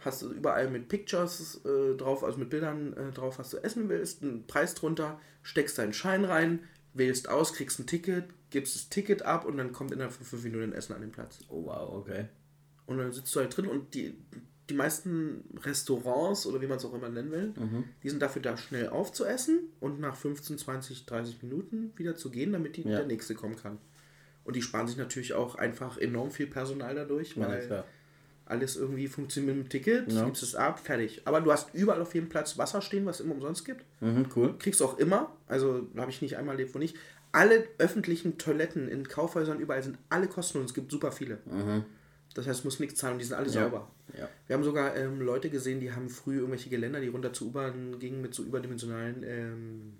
[0.00, 3.88] hast du überall mit Pictures äh, drauf, also mit Bildern äh, drauf, was du essen
[3.88, 6.58] willst, einen Preis drunter, steckst deinen Schein rein,
[6.92, 10.42] wählst aus, kriegst ein Ticket, gibst das Ticket ab und dann kommt innerhalb von fünf
[10.42, 11.38] Minuten Essen an den Platz.
[11.48, 12.26] Oh wow, okay.
[12.86, 14.18] Und dann sitzt du halt drin und die,
[14.70, 17.52] die meisten Restaurants oder wie man es auch immer nennen will,
[18.02, 22.52] die sind dafür da, schnell aufzuessen und nach 15, 20, 30 Minuten wieder zu gehen,
[22.52, 22.98] damit die, Ja.
[22.98, 23.78] der nächste kommen kann.
[24.44, 27.84] Und die sparen sich natürlich auch einfach enorm viel Personal dadurch, Ja, weil klar.
[28.46, 30.24] alles irgendwie funktioniert mit dem Ticket, Ja.
[30.24, 31.22] gibst es ab, fertig.
[31.26, 33.84] Aber du hast überall auf jedem Platz Wasser stehen, was es immer umsonst gibt.
[34.00, 34.54] Mhm, cool.
[34.58, 36.96] Kriegst du auch immer, also habe ich nicht einmal erlebt, wo nicht.
[37.32, 40.70] Alle öffentlichen Toiletten in Kaufhäusern überall sind alle kostenlos.
[40.70, 41.38] Es gibt super viele.
[42.34, 43.54] Das heißt, du musst nichts zahlen und die sind alle Mhm.
[43.54, 43.62] Ja.
[43.64, 43.90] sauber.
[44.18, 44.28] Ja.
[44.46, 47.98] Wir haben sogar ähm, Leute gesehen, die haben früh irgendwelche Geländer, die runter zur U-Bahn
[47.98, 49.92] gingen mit so überdimensionalen ähm,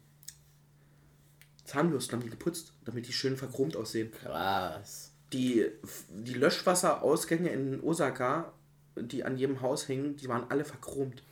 [1.65, 4.13] Zahnbürsten, haben die geputzt, damit die schön verchromt aussehen.
[4.13, 5.13] Krass.
[5.33, 5.67] Die,
[6.11, 8.53] die Löschwasserausgänge in Osaka,
[8.97, 11.23] die an jedem Haus hängen, die waren alle verchromt.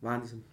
[0.00, 0.44] Wahnsinn.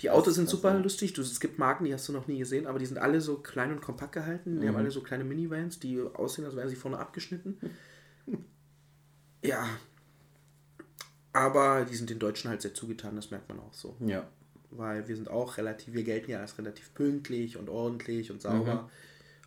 [0.00, 0.78] Die Autos sind super ja.
[0.78, 1.12] lustig.
[1.12, 3.36] Du, es gibt Marken, die hast du noch nie gesehen, aber die sind alle so
[3.36, 4.60] klein und kompakt gehalten.
[4.60, 7.58] Die haben alle so kleine Minivans, die aussehen, als wären sie vorne abgeschnitten.
[9.42, 9.68] ja.
[11.32, 13.96] Aber die sind den Deutschen halt sehr zugetan, das merkt man auch so.
[14.00, 14.28] Ja.
[14.70, 18.90] Weil wir sind auch relativ, wir gelten ja als relativ pünktlich und ordentlich und sauber.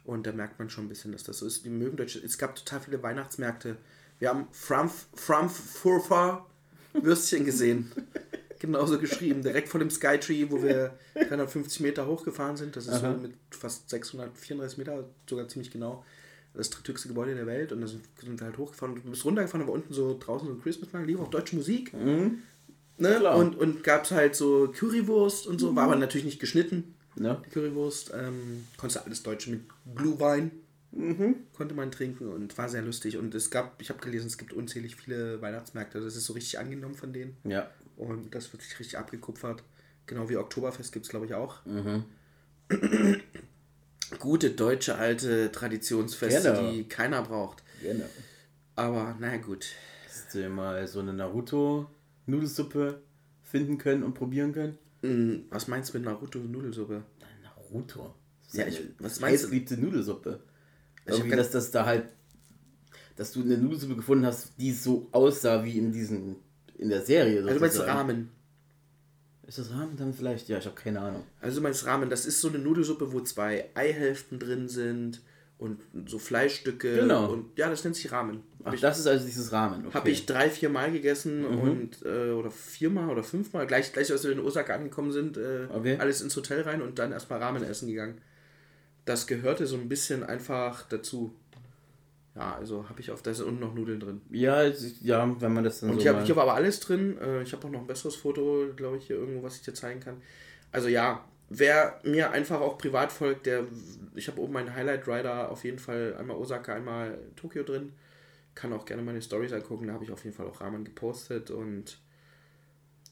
[0.03, 1.65] Und da merkt man schon ein bisschen, dass das so ist.
[1.65, 2.19] Die mögen Deutsche.
[2.19, 3.77] Es gab total viele Weihnachtsmärkte.
[4.19, 6.45] Wir haben Frankf Frankfurter
[6.93, 7.91] Würstchen gesehen.
[8.59, 12.75] Genauso geschrieben, direkt vor dem Skytree, wo wir 350 Meter hochgefahren sind.
[12.75, 13.17] Das ist so Aha.
[13.17, 16.05] mit fast 634 Meter, sogar ziemlich genau.
[16.55, 17.71] Das höchste Gebäude der Welt.
[17.71, 18.95] Und da sind, sind wir halt hochgefahren.
[18.95, 21.93] Du bist runtergefahren, aber unten so draußen so ein Christmas-Markt, lief auch deutsche Musik.
[21.93, 22.39] Ne?
[22.97, 23.35] Klar.
[23.37, 26.95] Und, und gab es halt so Currywurst und so, war aber natürlich nicht geschnitten.
[27.19, 27.41] Ja.
[27.45, 29.61] Die Currywurst, ähm, konntest du alles Deutsche mit
[29.95, 30.51] Glühwein
[30.95, 31.35] Mhm.
[31.53, 33.17] konnte man trinken und war sehr lustig.
[33.17, 35.99] Und es gab, ich habe gelesen, es gibt unzählig viele Weihnachtsmärkte.
[35.99, 37.35] Das ist so richtig angenommen von denen.
[37.43, 37.69] Ja.
[37.97, 39.63] Und das wird sich richtig abgekupfert.
[40.05, 41.65] Genau wie Oktoberfest gibt es, glaube ich, auch.
[41.65, 42.05] Mhm.
[44.19, 46.71] Gute deutsche alte Traditionsfeste, Genau.
[46.71, 47.63] die keiner braucht.
[47.81, 48.05] Genau.
[48.75, 49.65] Aber naja, gut.
[50.07, 53.01] Hast du mal so eine Naruto-Nudelsuppe
[53.43, 54.77] finden können und probieren können?
[55.01, 57.03] Hm, Was meinst du mit Naruto-Nudelsuppe?
[57.43, 58.13] Naruto.
[58.53, 59.47] Ja, ich- was meinst du?
[59.47, 60.39] heißgeliebte Nudelsuppe.
[61.05, 62.05] Ich Irgendwie, dass das da halt,
[63.15, 66.37] dass du eine Nudelsuppe gefunden hast, die so aussah wie in diesen,
[66.77, 67.39] in der Serie.
[67.41, 67.97] Also du meinst sozusagen.
[67.97, 68.29] Ramen.
[69.47, 70.49] Ist das Ramen dann vielleicht?
[70.49, 71.23] Ja, ich habe keine Ahnung.
[71.41, 75.21] Also meinst Ramen, das ist so eine Nudelsuppe, wo zwei Eihälften drin sind
[75.57, 76.95] und so Fleischstücke.
[76.95, 77.31] Genau.
[77.31, 78.41] Und ja, das nennt sich Ramen.
[78.63, 79.85] Ach, das ist also dieses Ramen.
[79.85, 79.93] Okay.
[79.93, 81.59] Habe ich drei, vier Mal gegessen Mhm.
[81.61, 85.67] und äh, oder viermal oder fünfmal, gleich, gleich als wir in Osaka angekommen sind, äh,
[85.71, 85.97] Okay.
[85.99, 88.17] alles ins Hotel rein und dann erstmal Ramen essen gegangen.
[89.05, 91.31] Das gehörte so ein bisschen einfach dazu.
[92.35, 94.21] Ja, also habe ich auf das und noch Nudeln drin.
[94.29, 94.63] Ja,
[95.01, 97.17] ja, wenn man das dann Und so ich habe war aber alles drin.
[97.19, 99.73] Äh, ich habe auch noch ein besseres Foto, glaube ich, hier irgendwo, was ich dir
[99.73, 100.21] zeigen kann.
[100.73, 103.65] Also ja, wer mir einfach auch privat folgt, der
[104.15, 107.93] ich habe oben meinen Highlight Rider auf jeden Fall einmal Osaka, einmal Tokio drin.
[108.53, 111.51] Kann auch gerne meine Stories angucken, da habe ich auf jeden Fall auch Ramen gepostet
[111.51, 111.99] und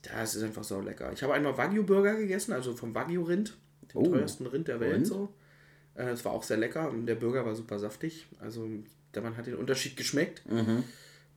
[0.02, 1.12] das ist einfach so lecker.
[1.12, 3.56] Ich habe einmal Wagyu Burger gegessen, also vom Wagyu Rind,
[3.94, 4.06] dem Oh.
[4.10, 5.04] teuersten Rind der Welt Und?
[5.06, 5.32] so.
[5.94, 8.26] Äh, Es war auch sehr lecker und der Burger war super saftig.
[8.40, 8.68] Also
[9.14, 10.42] der Mann hat den Unterschied geschmeckt.
[10.50, 10.84] Mhm.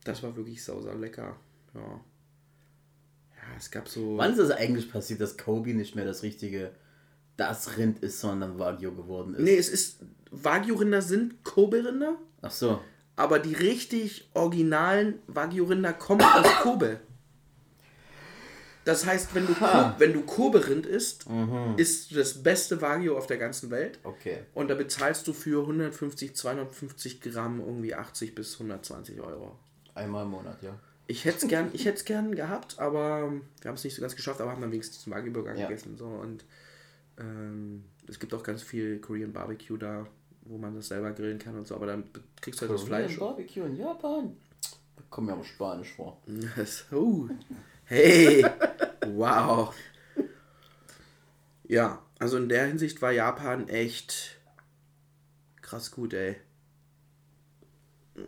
[0.04, 1.36] Das war wirklich sauser lecker.
[1.74, 1.80] Ja.
[1.80, 4.16] Ja, es gab so.
[4.16, 6.70] Wann ist das eigentlich passiert, dass Kobe nicht mehr das richtige,
[7.36, 9.40] das Rind ist, sondern Wagyu geworden ist?
[9.42, 10.00] Nee, es ist.
[10.30, 12.80] Wagyu-Rinder sind Kobe-Rinder, Ach so.
[13.16, 17.00] aber die richtig originalen Wagyu-Rinder kommen aus Kobe.
[18.88, 19.94] Das heißt, wenn du, Ha.
[19.98, 21.26] Wenn du Kobe-Rind isst,
[21.76, 23.98] isst du das beste Wagyu auf der ganzen Welt.
[24.02, 24.38] Okay.
[24.54, 29.58] Und da bezahlst du für 150, 250 Gramm irgendwie 80 bis 120 Euro.
[29.94, 30.74] Einmal im Monat, ja.
[31.06, 33.30] Ich hätte es gern, ich gern gehabt, aber
[33.60, 35.68] wir haben es nicht so ganz geschafft, aber haben dann wenigstens den Wagyu Burger Ja.
[35.68, 35.98] gegessen.
[35.98, 36.06] So.
[36.06, 36.46] Und
[37.18, 40.06] ähm, es gibt auch ganz viel Korean Barbecue da,
[40.46, 42.04] wo man das selber grillen kann und so, aber dann
[42.40, 43.18] kriegst du halt das Fleisch.
[43.18, 44.34] Barbecue in Japan.
[44.96, 46.22] Da kommt mir aber Spanisch vor.
[46.92, 47.28] oh.
[47.84, 48.44] Hey!
[49.16, 49.74] Wow!
[51.64, 54.38] Ja, also in der Hinsicht war Japan echt
[55.60, 56.36] krass gut, ey.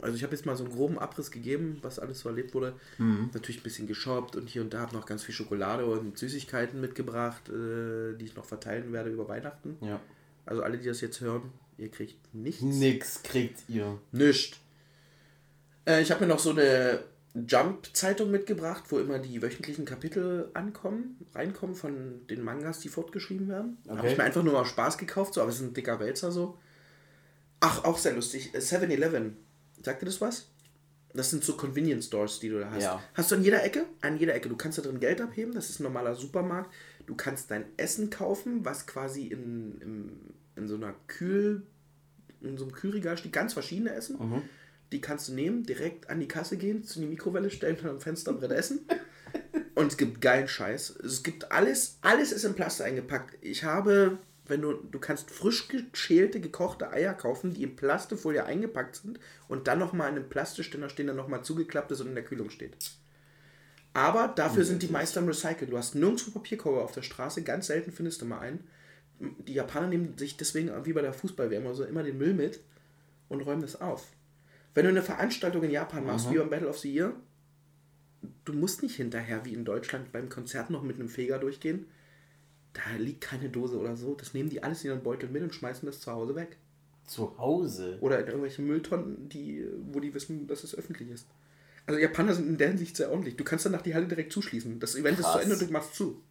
[0.03, 2.74] Also ich habe jetzt mal so einen groben Abriss gegeben, was alles so erlebt wurde.
[3.33, 6.81] Natürlich ein bisschen geshoppt und hier und da habe noch ganz viel Schokolade und Süßigkeiten
[6.81, 9.76] mitgebracht, äh, die ich noch verteilen werde über Weihnachten.
[9.81, 10.01] Ja.
[10.47, 12.62] Also alle, die das jetzt hören, ihr kriegt nichts.
[12.62, 13.99] Nix kriegt ihr.
[14.12, 14.61] Nischt.
[15.87, 17.03] Äh, ich habe mir noch so eine
[17.35, 23.78] Jump-Zeitung mitgebracht, wo immer die wöchentlichen Kapitel ankommen, reinkommen von den Mangas, die fortgeschrieben werden.
[23.89, 24.12] Habe Okay.
[24.12, 26.59] ich mir einfach nur aus Spaß gekauft, so, aber es ist ein dicker Wälzer so.
[27.61, 28.51] Ach, auch sehr lustig.
[28.55, 29.37] 7-Eleven.
[29.83, 30.49] Sagt ihr das was?
[31.12, 32.83] Das sind so Convenience Stores, die du da hast.
[32.83, 33.03] Ja.
[33.14, 33.85] Hast du an jeder Ecke?
[34.01, 34.49] An jeder Ecke.
[34.49, 36.72] Du kannst da drin Geld abheben, das ist ein normaler Supermarkt.
[37.07, 40.20] Du kannst dein Essen kaufen, was quasi in, in,
[40.57, 41.62] in so einer Kühl,
[42.41, 44.16] in so einem Kühlregal steht, ganz verschiedene Essen.
[44.93, 48.01] Die kannst du nehmen, direkt an die Kasse gehen, zu die Mikrowelle stellen und am
[48.01, 48.80] Fensterbrett essen.
[49.76, 50.91] Und es gibt geilen Scheiß.
[51.05, 53.38] Es gibt alles, alles ist in Plastik eingepackt.
[53.41, 58.97] Ich habe, wenn du, du kannst frisch geschälte, gekochte Eier kaufen, die in Plastikfolie eingepackt
[58.97, 59.18] sind
[59.49, 62.51] und dann nochmal in einem Plastikständer stehen, der nochmal zugeklappt ist und in der Kühlung
[62.51, 62.76] steht.
[63.93, 65.70] Aber dafür sind die meisten recycelt.
[65.72, 68.68] Du hast nirgendwo Papierkorbe auf der Straße, ganz selten findest du mal einen.
[69.18, 72.61] Die Japaner nehmen sich deswegen, wie bei der Fußball-WM, also immer den Müll mit
[73.28, 74.07] und räumen das auf.
[74.75, 77.12] Wenn du eine Veranstaltung in Japan machst, wie beim Battle of the Year,
[78.45, 81.87] du musst nicht hinterher wie in Deutschland beim Konzert noch mit einem Feger durchgehen.
[82.73, 84.14] Da liegt keine Dose oder so.
[84.14, 86.57] Das nehmen die alles in ihren Beutel mit und schmeißen das zu Hause weg.
[87.05, 87.99] Zu Hause.
[88.01, 91.27] Oder in irgendwelche Mülltonnen, die, wo die wissen, dass es öffentlich ist.
[91.87, 93.37] Also Japaner sind in der Hinsicht sehr ordentlich.
[93.37, 94.79] Du kannst danach die Halle direkt zuschließen.
[94.79, 95.43] Das Event ist zu Krass.
[95.43, 96.23] Ende und du machst zu.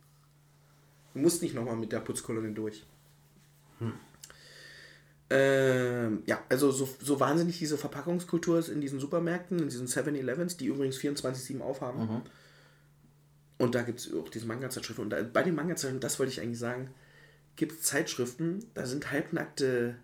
[1.13, 2.85] Du musst nicht nochmal mit der Putzkolonne durch.
[6.09, 10.57] Ähm, ja, also so, so wahnsinnig diese Verpackungskultur ist in diesen Supermärkten, in diesen 7-Elevens,
[10.57, 12.21] die übrigens 24-7 aufhaben.
[13.57, 15.03] Und da gibt es auch diese Manga-Zeitschriften.
[15.03, 16.89] Und da, bei den Manga-Zeitschriften, das wollte ich eigentlich sagen,
[17.55, 19.95] gibt es Zeitschriften, da sind halbnackte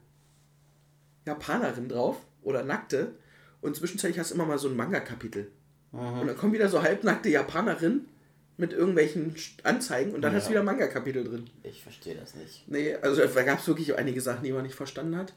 [1.25, 3.13] Japanerinnen drauf oder nackte.
[3.61, 5.51] Und zwischenzeitlich hast du immer mal so ein Manga-Kapitel.
[5.91, 8.09] Und dann kommen wieder so halbnackte Japanerinnen
[8.57, 9.33] mit irgendwelchen
[9.63, 11.49] Anzeigen und dann hast du wieder Manga-Kapitel drin.
[11.63, 12.65] Ich verstehe das nicht.
[12.67, 15.33] Nee, also da gab es wirklich einige Sachen, die man nicht verstanden hat.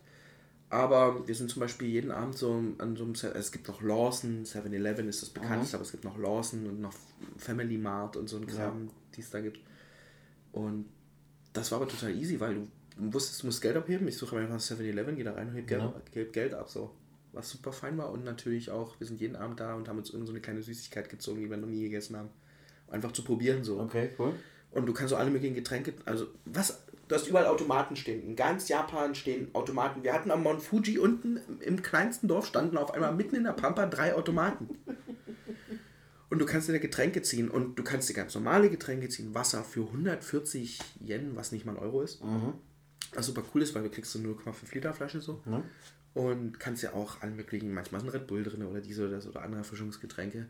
[0.71, 4.45] Aber wir sind zum Beispiel jeden Abend so an so einem, es gibt noch Lawson,
[4.45, 6.93] 7-Eleven ist das bekannteste, aber es gibt noch Lawson und noch
[7.39, 9.61] Family Mart und so ein Kram, die es da gibt.
[10.53, 10.87] Und
[11.55, 14.07] das war aber total easy, weil du wusstest, du musst Geld abheben.
[14.09, 15.95] Ich suche einfach 7-Eleven, gehe da rein und heb Geld, Ja.
[16.13, 16.91] heb Geld ab, so.
[17.33, 20.11] Was super fein war und natürlich auch, wir sind jeden Abend da und haben uns
[20.11, 22.29] irgend so eine kleine Süßigkeit gezogen, die wir noch nie gegessen haben.
[22.89, 23.81] Einfach zu probieren, so.
[23.81, 24.35] Okay, cool.
[24.71, 28.23] Und du kannst so alle möglichen Getränke, also was, du hast überall Automaten stehen.
[28.23, 30.03] In ganz Japan stehen Automaten.
[30.05, 33.53] Wir hatten am Mount Fuji unten im- kleinsten Dorf standen auf einmal mitten in der
[33.53, 34.69] Pampa drei Automaten.
[36.31, 39.35] Und du kannst dir da Getränke ziehen und du kannst dir ganz normale Getränke ziehen.
[39.35, 42.21] Wasser für 140 Yen, was nicht mal ein Euro ist.
[43.15, 45.41] Was super cool ist, weil du kriegst so 0,5 Liter Flasche so.
[45.47, 45.63] Ja.
[46.13, 49.13] Und kannst ja auch alle möglichen, manchmal ist ein Red Bull drin oder diese oder
[49.17, 50.47] das oder andere Erfrischungsgetränke.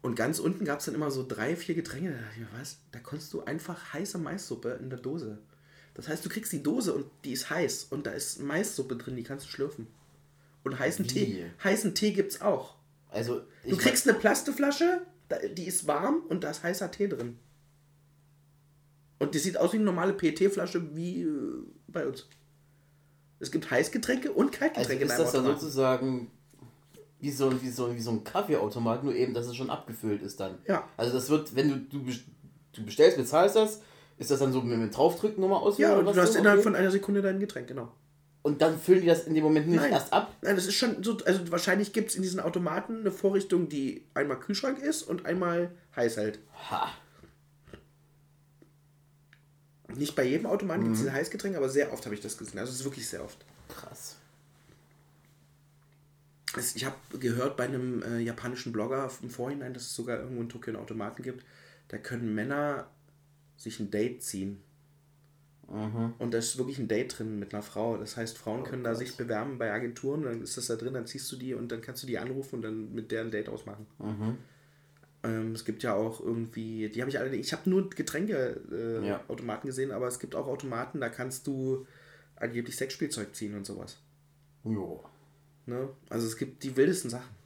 [0.00, 2.10] Und ganz unten gab es dann immer so drei, vier Getränke.
[2.10, 2.78] Da dachte ich mir, was?
[2.92, 5.38] Da konntest du einfach heiße Maissuppe in der Dose.
[5.98, 9.16] Das heißt, du kriegst die Dose und die ist heiß und da ist Maissuppe drin,
[9.16, 9.88] die kannst du schlürfen.
[10.62, 11.08] Und heißen Wie?
[11.08, 11.46] Tee.
[11.64, 12.76] Heißen Tee gibt's auch.
[13.10, 17.36] Also, Du kriegst eine Plastikflasche, da- die ist warm und da ist heißer Tee drin.
[19.18, 22.26] Und die sieht aus wie eine normale PET-Flasche wie äh, bei uns.
[23.40, 26.30] Es gibt Heißgetränke und also Kaltgetränke ist einem das dann sozusagen
[27.20, 30.22] wie so, ein- wie, so, wie so ein Kaffeeautomat, nur eben, dass es schon abgefüllt
[30.22, 30.58] ist dann.
[30.68, 30.88] Ja.
[30.96, 32.12] Also das wird, wenn du, du,
[32.74, 33.80] du bestellst, bezahlst das,
[34.18, 35.90] ist das dann so mit, draufdrücken nochmal auswählen?
[35.90, 36.38] Ja, oder und du hast so?
[36.38, 36.64] innerhalb Okay.
[36.68, 37.92] von einer Sekunde dein Getränk, genau.
[38.42, 39.92] Und dann füllen die das in dem Moment nicht Nein.
[39.92, 40.34] erst ab?
[40.42, 44.04] Nein, das ist schon so, also wahrscheinlich gibt es in diesen Automaten eine Vorrichtung, die
[44.14, 46.38] einmal Kühlschrank ist und einmal heiß hält.
[46.70, 46.88] Ha.
[49.94, 50.94] Nicht bei jedem Automaten gibt Mhm.
[50.94, 52.58] es diese Heißgetränke, aber sehr oft habe ich das gesehen.
[52.58, 53.38] Also es ist wirklich sehr oft.
[53.68, 54.16] Krass.
[56.74, 60.48] Ich habe gehört bei einem äh, japanischen Blogger im Vorhinein, dass es sogar irgendwo in
[60.48, 61.44] Tokio einen Automaten gibt.
[61.88, 62.88] Da können Männer
[63.58, 64.62] sich ein Date ziehen.
[65.70, 66.14] Mhm.
[66.18, 67.98] Und da ist wirklich ein Date drin mit einer Frau.
[67.98, 71.06] Das heißt, Frauen können da sich bewerben bei Agenturen, dann ist das da drin, dann
[71.06, 73.50] ziehst du die und dann kannst du die anrufen und dann mit der ein Date
[73.50, 73.86] ausmachen.
[75.24, 79.46] Ähm, es gibt ja auch irgendwie, die habe ich alle, ich habe nur Getränke-Automaten äh,
[79.46, 79.56] Ja.
[79.62, 81.86] Gesehen, aber es gibt auch Automaten, da kannst du
[82.36, 83.98] angeblich Sexspielzeug ziehen und sowas.
[84.64, 85.04] Jo.
[85.66, 85.88] Ne?
[86.08, 87.37] Also es gibt die wildesten Sachen.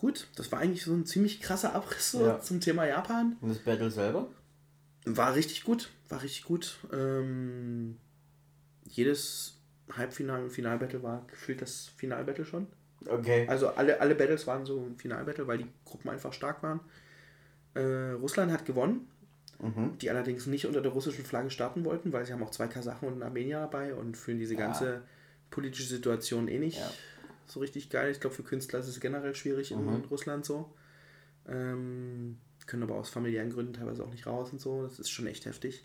[0.00, 2.40] Gut, das war eigentlich so ein ziemlich krasser Abriss so Ja.
[2.40, 3.36] zum Thema Japan.
[3.42, 4.28] Und das Battle selber?
[5.04, 6.78] War richtig gut, war richtig gut.
[6.90, 7.98] Ähm,
[8.88, 9.58] jedes
[9.90, 12.66] Halbfinal- und Finalbattle war gefühlt das Finalbattle schon.
[13.06, 13.46] Okay.
[13.46, 16.80] Also alle, alle Battles waren so ein Finalbattle, weil die Gruppen einfach stark waren.
[17.74, 19.06] Äh, Russland hat gewonnen,
[19.60, 19.98] Mhm.
[20.00, 23.06] die allerdings nicht unter der russischen Flagge starten wollten, weil sie haben auch zwei Kasachen
[23.06, 25.02] und einen Armenier dabei und fühlen diese ganze
[25.50, 26.90] politische Situation eh nicht Ja.
[27.50, 28.10] So richtig geil.
[28.10, 30.04] Ich glaube, für Künstler ist es generell schwierig in Mhm.
[30.10, 30.72] Russland so.
[31.48, 34.82] Ähm, können aber aus familiären Gründen teilweise auch nicht raus und so.
[34.82, 35.84] Das ist schon echt heftig.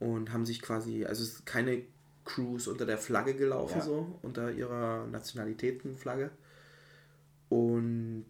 [0.00, 1.82] Und haben sich quasi, also es ist keine
[2.24, 3.84] Crews unter der Flagge gelaufen, Ja.
[3.84, 6.30] so, unter ihrer Nationalitätenflagge.
[7.48, 8.26] Und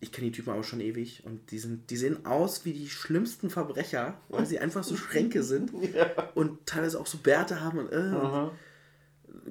[0.00, 2.88] ich kenne die Typen auch schon ewig und die, sind, die sehen aus wie die
[2.88, 5.72] schlimmsten Verbrecher, weil sie einfach so Schränke sind
[6.34, 8.52] und teilweise auch so Bärte haben und äh, Aha.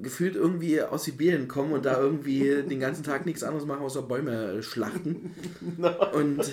[0.00, 4.02] Gefühlt irgendwie aus Sibirien kommen und da irgendwie den ganzen Tag nichts anderes machen, außer
[4.02, 5.34] Bäume schlachten.
[6.12, 6.52] Und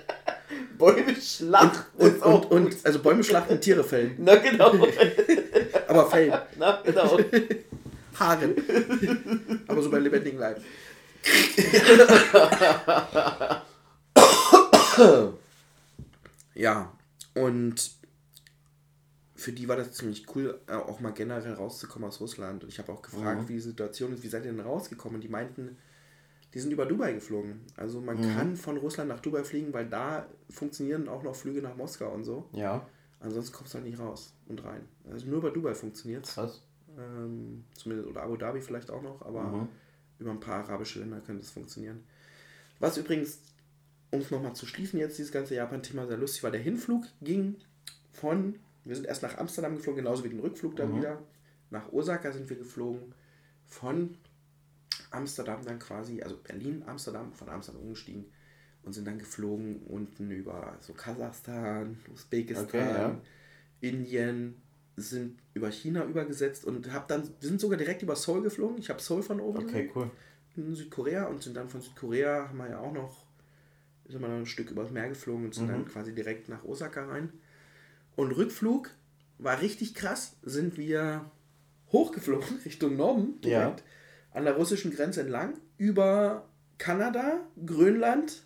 [0.78, 1.84] Bäume schlachten.
[1.98, 4.14] Und, auch und, und, also Bäume schlachten, Tiere fällen.
[4.18, 4.72] Na genau.
[5.88, 6.34] Aber fällen.
[6.58, 7.18] Na genau.
[8.18, 8.54] Haare.
[9.66, 10.60] Aber so bei lebendigem Leib.
[16.54, 16.92] ja,
[17.34, 17.90] und
[19.46, 22.64] für die war das ziemlich cool, äh, auch mal generell rauszukommen aus Russland.
[22.64, 23.48] Und ich habe auch gefragt, Mhm.
[23.48, 25.14] wie die Situation ist, wie seid ihr denn rausgekommen?
[25.14, 25.76] Und die meinten,
[26.52, 27.60] die sind über Dubai geflogen.
[27.76, 28.22] Also man Mhm.
[28.34, 32.24] kann von Russland nach Dubai fliegen, weil da funktionieren auch noch Flüge nach Moskau und
[32.24, 32.48] so.
[32.52, 32.88] Ja,
[33.20, 34.82] Ansonsten kommst du halt nicht raus und rein.
[35.10, 36.60] Also nur über Dubai funktioniert krass.
[36.98, 39.68] ähm, zumindest, oder Abu Dhabi vielleicht auch noch, aber Mhm.
[40.18, 42.02] über ein paar arabische Länder könnte es funktionieren.
[42.80, 43.38] Was übrigens,
[44.10, 47.56] um es nochmal zu schließen, jetzt dieses ganze Japan-Thema sehr lustig war, der Hinflug ging
[48.12, 48.56] von,
[48.86, 50.96] wir sind erst nach Amsterdam geflogen, genauso wie den Rückflug dann Mhm.
[50.98, 51.22] wieder.
[51.70, 53.12] Nach Osaka sind wir geflogen,
[53.64, 54.16] von
[55.10, 58.26] Amsterdam dann quasi, also Berlin, Amsterdam, von Amsterdam umgestiegen
[58.82, 63.20] und sind dann geflogen unten über so Kasachstan, Usbekistan, Okay, ja.
[63.80, 64.56] Indien,
[64.96, 68.78] sind über China übergesetzt und hab dann, sind sogar direkt über Seoul geflogen.
[68.78, 70.10] Ich habe Seoul von oben Okay, cool.
[70.56, 73.26] in Südkorea und sind dann von Südkorea, haben wir ja auch noch,
[74.08, 75.70] sind wir noch ein Stück übers Meer geflogen und sind Mhm.
[75.72, 77.30] dann quasi direkt nach Osaka rein.
[78.16, 78.90] Und Rückflug
[79.38, 81.24] war richtig krass, sind wir
[81.92, 83.60] hochgeflogen Richtung Norden, Ja.
[83.60, 83.84] direkt
[84.32, 86.48] an der russischen Grenze entlang, über
[86.78, 88.42] Kanada, Grönland,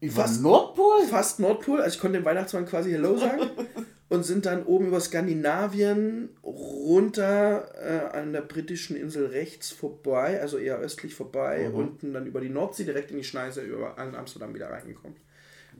[0.00, 1.02] Über Fast- Nordpol?
[1.08, 3.42] fast Nordpol, also ich konnte dem Weihnachtsmann quasi Hello sagen
[4.08, 7.68] und sind dann oben über Skandinavien runter
[8.12, 11.74] äh, an der britischen Insel rechts vorbei, also eher östlich vorbei, Mhm.
[11.74, 15.16] unten dann über die Nordsee direkt in die Schneise über an Amsterdam wieder reingekommen.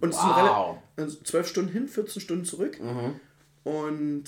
[0.01, 0.36] Und es sind Wow.
[0.36, 3.20] rela- also 12 Stunden hin, 14 Stunden zurück Mhm.
[3.64, 4.24] und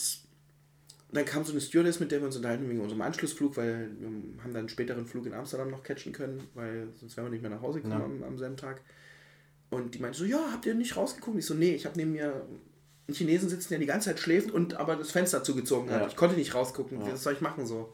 [1.13, 4.07] dann kam so eine Stewardess, mit der wir uns unterhalten wegen unserem Anschlussflug, weil wir
[4.09, 7.43] haben dann einen späteren Flug in Amsterdam noch catchen können, weil sonst wären wir nicht
[7.43, 8.27] mehr nach Hause gekommen Ja.
[8.27, 8.81] am, am selben Tag.
[9.71, 11.39] Und die meinte so, ja, habt ihr nicht rausgeguckt?
[11.39, 12.47] Ich so, nee, ich habe neben mir
[13.09, 16.01] einen Chinesen sitzen, der die ganze Zeit schläft und aber das Fenster zugezogen hat.
[16.03, 16.07] Ja.
[16.09, 17.01] Ich konnte nicht rausgucken.
[17.01, 17.13] Ja.
[17.13, 17.93] Was soll ich machen so?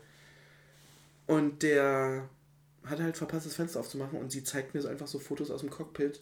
[1.26, 2.28] Und der
[2.84, 5.60] hat halt verpasst, das Fenster aufzumachen und sie zeigt mir so einfach so Fotos aus
[5.60, 6.20] dem Cockpit,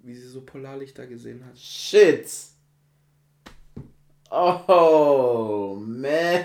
[0.00, 1.58] wie sie so Polarlichter gesehen hat.
[1.58, 2.26] Shit.
[4.30, 6.44] Oh, man.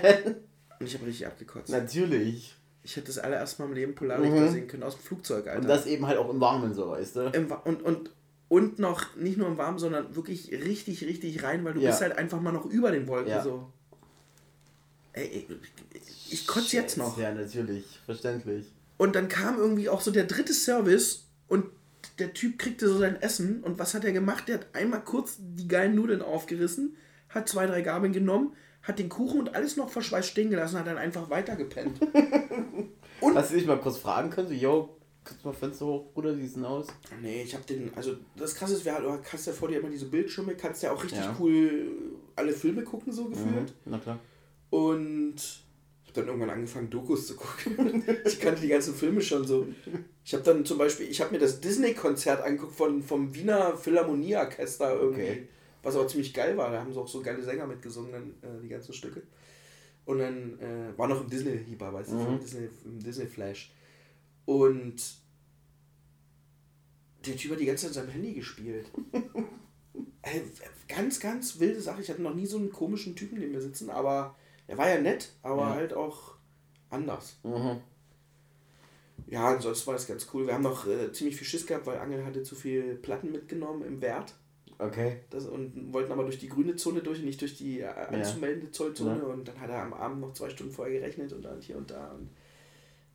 [0.80, 1.70] Und ich habe richtig abgekotzt.
[1.70, 2.54] Natürlich.
[2.82, 4.50] Ich hätte das allererst Mal im Leben Polarlichter Mhm.
[4.50, 5.60] sehen können aus dem Flugzeug, Alter.
[5.62, 7.20] Und das eben halt auch im Warmen so, weißt du?
[7.32, 8.10] Im und, und,
[8.48, 11.90] und noch nicht nur im Warmen, sondern wirklich richtig, richtig rein, weil du Ja.
[11.90, 13.42] bist halt einfach mal noch über den Wolken Ja.
[13.42, 13.70] so.
[15.14, 15.58] Ey, ey,
[16.30, 17.16] ich kotze jetzt noch.
[17.18, 17.84] Ja, natürlich.
[18.04, 18.66] Verständlich.
[18.98, 21.66] Und dann kam irgendwie auch so der dritte Service und
[22.18, 24.48] der Typ kriegte so sein Essen und was hat er gemacht?
[24.48, 26.96] Der hat einmal kurz die geilen Nudeln aufgerissen,
[27.28, 30.86] hat zwei, drei Gabeln genommen, hat den Kuchen und alles noch verschweißt stehen gelassen, hat
[30.86, 32.00] dann einfach weitergepennt.
[33.34, 34.48] Hast du dich mal kurz fragen können?
[34.48, 36.86] So, yo, kannst du mal Fenster hoch, Bruder, wie sieht's denn aus?
[37.22, 39.80] Nee, ich hab den, also das krasse ist, wer halt, du hast ja vor dir
[39.80, 41.34] immer diese Bildschirme, kannst ja auch richtig Ja.
[41.40, 41.88] cool
[42.36, 43.72] alle Filme gucken, so gefühlt.
[43.86, 44.18] Na klar.
[44.70, 45.36] Und
[46.14, 48.04] dann irgendwann angefangen, Dokus zu gucken.
[48.24, 49.66] ich kannte die ganzen Filme schon so.
[50.24, 54.94] Ich habe dann zum Beispiel, ich habe mir das Disney-Konzert angeguckt von, vom Wiener Philharmonieorchester
[54.98, 55.22] irgendwie.
[55.22, 55.48] Okay.
[55.82, 56.70] Was aber ziemlich geil war.
[56.72, 59.22] Da haben sie auch so geile Sänger mitgesungen, dann, äh, die ganzen Stücke.
[60.06, 62.26] Und dann äh, war noch im Disney-Hieber, weißt du, Mhm.
[62.34, 63.72] im Disney, im Disney-Flash.
[64.46, 64.96] Und
[67.26, 68.86] der Typ hat die ganze Zeit an seinem Handy gespielt.
[70.22, 70.42] Ey,
[70.88, 72.02] ganz, ganz wilde Sache.
[72.02, 74.36] Ich hatte noch nie so einen komischen Typen neben mir sitzen, aber
[74.66, 75.74] er war ja nett, aber Ja.
[75.74, 76.34] halt auch
[76.90, 77.38] anders.
[77.42, 77.80] Mhm.
[79.26, 80.46] Ja, ansonsten war das ganz cool.
[80.46, 83.82] Wir haben noch äh, ziemlich viel Schiss gehabt, weil Angel hatte zu viel Platten mitgenommen
[83.84, 84.34] im Wert.
[84.78, 85.20] Okay.
[85.30, 89.18] Das, und wollten aber durch die grüne Zone durch, nicht durch die äh, anzumeldende Zollzone.
[89.18, 89.24] Ja.
[89.24, 91.90] Und dann hat er am Abend noch zwei Stunden vorher gerechnet und dann hier und
[91.90, 92.10] da.
[92.10, 92.30] Und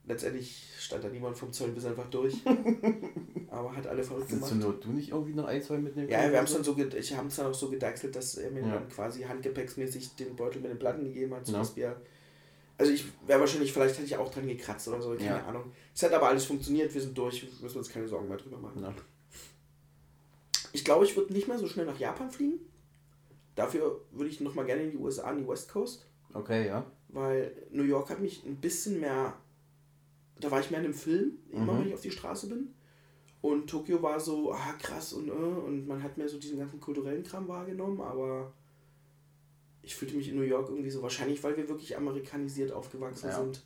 [0.10, 2.36] letztendlich stand da niemand vom Zoll bis einfach durch.
[3.50, 4.64] aber hat alle verrückt Willst gemacht.
[4.64, 6.10] du nur du nicht irgendwie noch ein, zwei mitnehmen?
[6.10, 8.52] Ja, wir haben es dann so, ich habe es dann auch so gedeichselt, dass er
[8.52, 8.74] mir Ja.
[8.74, 11.76] dann quasi handgepäcksmäßig den Beutel mit den Platten gegeben hat, sodass Ja.
[11.78, 12.02] wir.
[12.78, 15.46] Also ich wäre wahrscheinlich, vielleicht hätte ich auch dran gekratzt oder so, keine Ja.
[15.46, 15.72] Ahnung.
[15.94, 18.58] Es hat aber alles funktioniert, wir sind durch, müssen wir uns keine Sorgen mehr drüber
[18.58, 18.80] machen.
[18.82, 18.94] Na.
[20.72, 22.60] Ich glaube, ich würde nicht mehr so schnell nach Japan fliegen.
[23.56, 26.86] Dafür würde ich nochmal gerne in die USA, an die West Coast, Okay, ja.
[27.10, 29.34] weil New York hat mich ein bisschen mehr.
[30.40, 31.80] Da war ich mehr in einem Film, immer Mhm.
[31.80, 32.70] wenn ich auf die Straße bin.
[33.42, 36.80] Und Tokio war so, ah krass und äh, und man hat mehr so diesen ganzen
[36.80, 38.52] kulturellen Kram wahrgenommen, aber
[39.82, 43.36] ich fühlte mich in New York irgendwie so, wahrscheinlich weil wir wirklich amerikanisiert aufgewachsen Ja.
[43.40, 43.64] sind,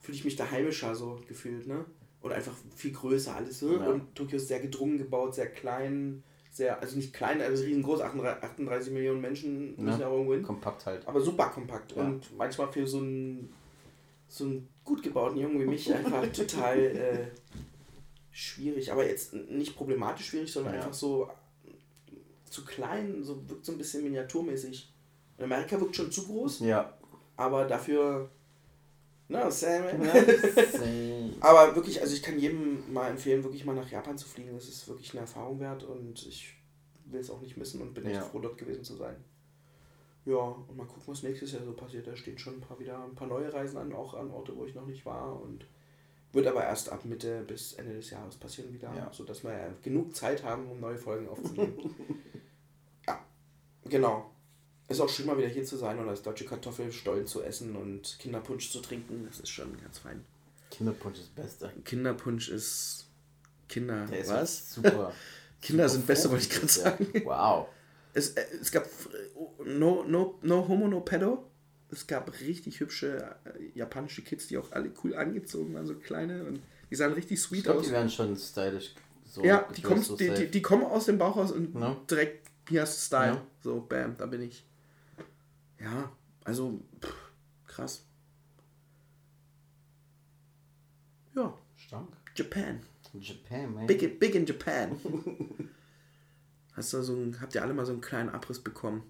[0.00, 1.84] fühle ich mich da heimischer so gefühlt, ne?
[2.20, 3.72] Und einfach viel größer alles so.
[3.76, 3.88] Ja.
[3.88, 8.42] Und Tokio ist sehr gedrungen gebaut, sehr klein, sehr, also nicht klein, also riesengroß, 38,
[8.42, 10.12] 38 Millionen Menschen müssen ja, Ja.
[10.12, 10.42] irgendwo hin.
[10.42, 11.06] Kompakt halt.
[11.06, 11.94] Aber super kompakt.
[11.96, 12.02] Ja.
[12.04, 13.52] Und manchmal für so einen,
[14.28, 17.26] so einen gut gebauten Jungen wie mich einfach total äh,
[18.30, 18.92] schwierig.
[18.92, 20.80] Aber jetzt nicht problematisch schwierig, sondern Ja.
[20.80, 21.30] einfach so
[22.50, 24.92] zu klein, so wirkt so ein bisschen miniaturmäßig.
[25.38, 26.96] In Amerika wirkt schon zu groß, Ja.
[27.36, 28.30] aber dafür.
[29.28, 29.82] Na, Sam.
[30.72, 31.32] Same.
[31.40, 34.54] Aber wirklich, also ich kann jedem mal empfehlen, wirklich mal nach Japan zu fliegen.
[34.54, 36.54] Das ist wirklich eine Erfahrung wert und ich
[37.06, 38.22] will es auch nicht missen und bin echt Ja.
[38.22, 39.16] froh, dort gewesen zu sein.
[40.26, 42.06] Ja, und mal gucken, was nächstes Jahr so passiert.
[42.06, 44.64] Da stehen schon ein paar wieder ein paar neue Reisen an, auch an Orte, wo
[44.66, 45.40] ich noch nicht war.
[45.40, 45.66] Und
[46.32, 49.12] wird aber erst ab Mitte bis Ende des Jahres passieren wieder, Ja.
[49.12, 51.78] sodass wir ja genug Zeit haben, um neue Folgen aufzunehmen.
[53.06, 53.24] ja,
[53.84, 54.30] genau.
[54.88, 58.18] Ist auch schön, mal wieder hier zu sein und als deutsche Kartoffelstollen zu essen und
[58.18, 59.24] Kinderpunsch zu trinken.
[59.26, 60.24] Das ist schon ganz fein.
[60.70, 61.72] Kinderpunsch ist Beste.
[61.84, 63.06] Kinderpunsch ist
[63.68, 64.06] Kinder.
[64.06, 64.74] Der ist was?
[64.74, 65.12] super.
[65.62, 67.06] Kinder super sind Beste, wollte ich gerade sagen.
[67.24, 67.68] Wow.
[68.16, 71.50] Es, äh, es gab äh, no, no, no Homo, no Pedo.
[71.90, 76.44] Es gab richtig hübsche äh, japanische Kids, die auch alle cool angezogen waren, so kleine.
[76.44, 76.60] Und
[76.90, 77.86] die sahen richtig Ich sweet glaube, aus.
[77.86, 78.94] die werden schon stylisch.
[79.26, 81.96] So Ja, die, kommen, so die, die, die kommen aus dem Bauchhaus und Ne?
[82.10, 83.34] direkt hier hast du Style.
[83.34, 83.46] Ja.
[83.62, 84.64] So, bam, da bin ich.
[85.78, 86.10] Ja,
[86.44, 87.14] also pff,
[87.66, 88.02] krass.
[91.34, 92.08] Ja, Stark.
[92.34, 92.80] Japan.
[93.20, 93.86] Japan, man.
[93.86, 94.98] Big, big in Japan.
[96.76, 99.02] Hast du so ein, habt ihr alle mal so einen kleinen Abriss bekommen?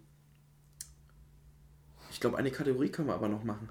[2.10, 3.68] Ich glaube, eine Kategorie können wir aber noch machen.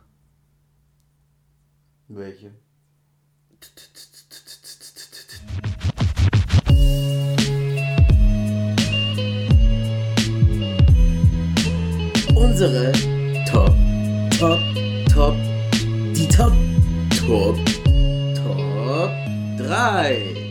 [2.09, 2.53] Welche?
[12.55, 12.93] unsere
[13.51, 13.75] Top,
[14.39, 14.59] Top,
[15.13, 15.35] Top,
[16.13, 16.53] die Top,
[17.27, 17.57] Top,
[18.35, 19.11] Top
[19.57, 20.44] 3.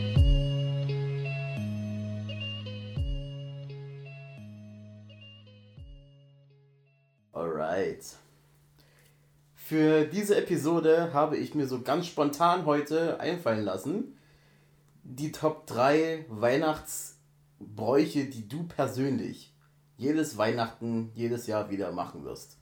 [9.67, 14.15] Für diese Episode habe ich mir so ganz spontan heute einfallen lassen,
[15.01, 19.55] die Top 3 Weihnachtsbräuche, die du persönlich
[19.97, 22.59] jedes Weihnachten, jedes Jahr wieder machen wirst.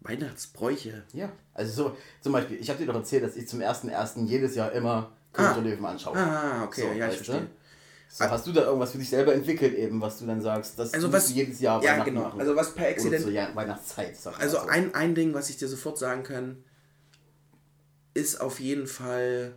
[0.00, 1.04] Weihnachtsbräuche.
[1.12, 1.30] Ja.
[1.52, 4.26] Also so, zum Beispiel, ich habe dir doch erzählt, dass ich zum 1.1.
[4.26, 5.60] jedes Jahr immer König Ah.
[5.60, 6.16] Löwen anschaue.
[6.16, 7.46] Ah, okay, So, ja, ich weißt du?
[8.16, 10.94] So, hast du da irgendwas für dich selber entwickelt eben, was du dann sagst, das
[10.94, 12.22] Also was- du jedes Jahr ja, Weihnachten genau.
[12.26, 12.40] machen?
[12.40, 14.16] Also was per Oder Accident- zur Ja- Weihnachtszeit.
[14.38, 14.66] Also so.
[14.68, 16.62] ein, ein Ding, was ich dir sofort sagen kann,
[18.14, 19.54] ist auf jeden Fall,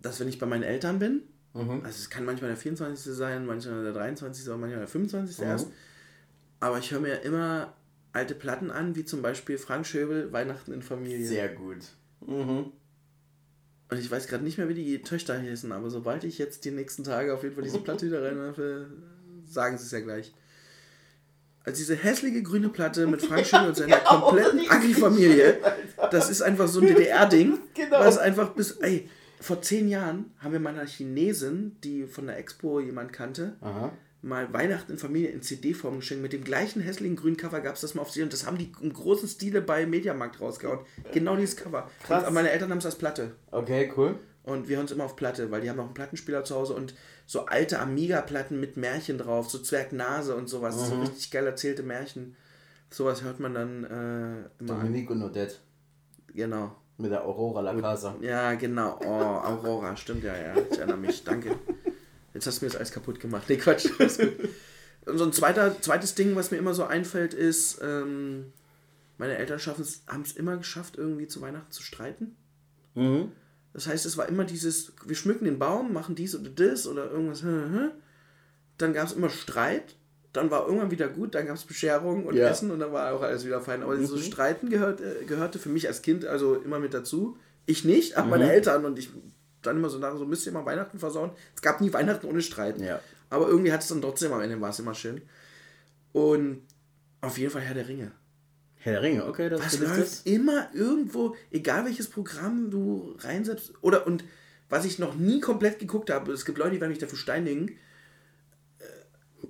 [0.00, 1.22] dass wenn ich bei meinen Eltern bin,
[1.52, 1.82] Mhm.
[1.84, 3.12] also es kann manchmal der 24.
[3.14, 4.48] sein, manchmal der 23.
[4.48, 5.38] oder manchmal der 25.
[5.38, 5.44] Mhm.
[5.44, 5.68] erst,
[6.60, 7.74] aber ich höre mir immer
[8.14, 11.26] alte Platten an, wie zum Beispiel Frank Schöbel, Weihnachten in Familie.
[11.26, 11.80] Sehr gut.
[12.26, 12.72] Mhm.
[13.88, 16.72] Und ich weiß gerade nicht mehr, wie die Töchter heißen, aber sobald ich jetzt die
[16.72, 18.86] nächsten Tage auf jeden Fall diese Platte wieder reinwerfe,
[19.48, 20.32] sagen sie es ja gleich.
[21.64, 25.58] Also diese hässliche grüne Platte mit Frank Schöbel und seiner kompletten Agri-Familie,
[26.10, 27.98] das ist einfach so ein DDR-Ding, Genau.
[28.00, 29.08] was einfach bis, ey,
[29.40, 33.92] vor zehn Jahren haben wir meiner Chinesin, die von der Expo jemand kannte, Aha.
[34.26, 36.22] Mal Weihnachten in Familie in CD-Form geschenkt.
[36.22, 38.58] Mit dem gleichen hässlichen grünen Cover gab es das mal auf CD und das haben
[38.58, 40.80] die im großen Stile bei Mediamarkt rausgehauen.
[41.12, 41.90] Genau dieses Cover.
[42.02, 42.26] Krass.
[42.26, 43.32] Und meine Eltern haben es als Platte.
[43.50, 44.18] Okay, cool.
[44.42, 46.74] Und wir hören es immer auf Platte, weil die haben noch einen Plattenspieler zu Hause
[46.74, 46.94] und
[47.26, 50.76] so alte Amiga-Platten mit Märchen drauf, so Zwergnase und sowas.
[50.76, 50.84] Mhm.
[50.86, 52.36] So richtig geil erzählte Märchen.
[52.90, 54.74] Sowas hört man dann äh, immer.
[54.74, 55.56] Dominique und Odette
[56.32, 56.76] Genau.
[56.98, 58.14] mit der Aurora La Casa.
[58.20, 58.98] Ja, genau.
[59.04, 60.54] Oh, Aurora, stimmt ja, ja.
[60.70, 61.24] Ich erinnere mich.
[61.24, 61.56] Danke.
[62.36, 63.44] Jetzt hast du mir das Eis kaputt gemacht.
[63.48, 63.88] Nee, Quatsch.
[65.06, 68.52] Und so ein zweiter, zweites Ding, was mir immer so einfällt, ist, ähm,
[69.16, 72.36] meine Eltern haben es immer geschafft, irgendwie zu Weihnachten zu streiten.
[72.94, 73.32] Mhm.
[73.72, 77.10] Das heißt, es war immer dieses, wir schmücken den Baum, machen dies oder das oder
[77.10, 77.42] irgendwas.
[78.76, 79.96] Dann gab es immer Streit,
[80.34, 82.48] dann war irgendwann wieder gut, dann gab es Bescherung und Ja.
[82.48, 83.82] Essen und dann war auch alles wieder fein.
[83.82, 87.38] Aber so Streiten gehört, äh, gehörte für mich als Kind also immer mit dazu.
[87.64, 89.08] Ich nicht, aber meine Eltern und ich
[89.66, 91.30] dann immer so nach, so müsst ihr mal Weihnachten versauen.
[91.54, 92.80] Es gab nie Weihnachten ohne Streit.
[92.80, 93.00] Ja.
[93.30, 95.22] Aber irgendwie hat es dann trotzdem am Ende war es immer schön.
[96.12, 96.62] Und
[97.20, 98.12] auf jeden Fall Herr der Ringe.
[98.76, 103.72] Herr der Ringe, okay, das Was ist läuft immer irgendwo, egal welches Programm du reinsetzt.
[103.80, 104.24] Oder und
[104.68, 107.76] was ich noch nie komplett geguckt habe, es gibt Leute, die werden mich dafür steinigen.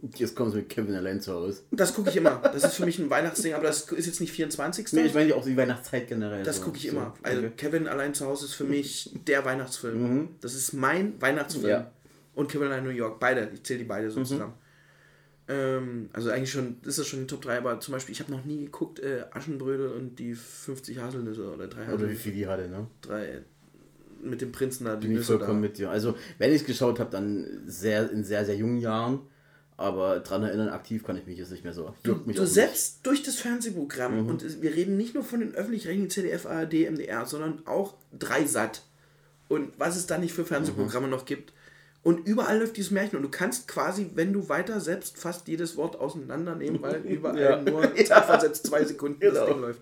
[0.16, 1.62] Jetzt kommst du mit Kevin allein zu Hause.
[1.70, 2.40] Das gucke ich immer.
[2.42, 4.92] Das ist für mich ein Weihnachtsding, aber das ist jetzt nicht 24.
[4.92, 6.42] Nee, ich meine auch die Weihnachtszeit generell.
[6.42, 6.62] das so.
[6.62, 7.14] gucke ich So, immer.
[7.22, 7.53] Also okay.
[7.57, 10.30] Kevin allein zu Hause ist für mich der Weihnachtsfilm.
[10.40, 11.66] Das ist mein Weihnachtsfilm.
[11.68, 11.90] Ja.
[12.34, 13.18] Und Kevin allein in New York.
[13.20, 13.51] Beide.
[13.55, 14.55] Ich zähle die beide so zusammen.
[15.49, 18.32] Ähm, also eigentlich schon, ist das schon die Top 3, aber zum Beispiel, ich habe
[18.32, 22.20] noch nie geguckt, äh, Aschenbrödel und die 50 Haselnüsse oder drei Oder wie Haselnüsse.
[22.20, 22.86] viel die hatte, ne?
[23.01, 23.42] drei.
[24.24, 25.38] mit dem Prinzen da die Bin ich Nüsse da.
[25.38, 25.88] vollkommen mit dir.
[25.90, 29.20] Also, wenn ich es geschaut habe, dann sehr in sehr, sehr jungen Jahren.
[29.79, 31.95] Aber dran erinnern, aktiv kann ich mich jetzt nicht mehr so.
[32.03, 32.47] Du, du auch nicht.
[32.47, 36.87] selbst durch das Fernsehprogramm, und es- wir reden nicht nur von den öffentlich-rechtlichen ZDF, ARD,
[36.91, 38.83] MDR, sondern auch Dreisat.
[39.49, 41.53] Und was es da nicht für Fernsehprogramme noch gibt.
[42.03, 43.16] Und überall läuft dieses Märchen.
[43.16, 47.61] Und du kannst quasi, wenn du weiter selbst fast jedes Wort auseinandernehmen, weil überall Ja.
[47.62, 49.47] nur zeitversetzt zwei Sekunden das Genau.
[49.47, 49.81] Ding läuft.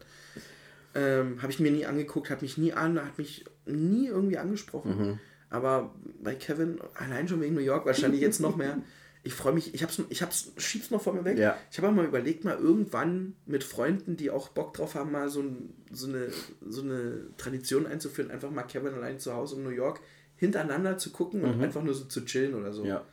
[0.96, 4.96] Ähm, habe ich mir nie angeguckt, hat mich nie an, hat mich nie irgendwie angesprochen.
[4.98, 5.18] Mhm.
[5.50, 8.78] Aber bei Kevin, allein schon wegen New York, wahrscheinlich jetzt noch mehr.
[9.24, 11.38] Ich freue mich, ich hab's, ich hab's, schieb's noch vor mir weg.
[11.38, 11.56] Ja.
[11.70, 15.30] Ich habe auch mal überlegt, mal irgendwann mit Freunden, die auch Bock drauf haben, mal
[15.30, 16.28] so, ein, so, eine,
[16.66, 20.00] so eine Tradition einzuführen, einfach mal Kevin allein zu Hause in New York
[20.36, 22.82] hintereinander zu gucken und einfach nur so zu chillen oder so.
[22.82, 22.88] Mhm.
[22.88, 23.04] Ja.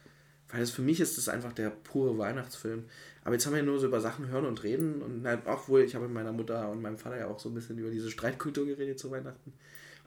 [0.49, 2.84] Weil das für mich ist das einfach der pure Weihnachtsfilm.
[3.24, 5.70] Aber jetzt haben wir ja nur so über Sachen hören und reden und halt auch
[5.70, 7.89] wohl, ich habe mit meiner Mutter und meinem Vater ja auch so ein bisschen über
[7.89, 9.53] diese Streitkultur geredet zu Weihnachten.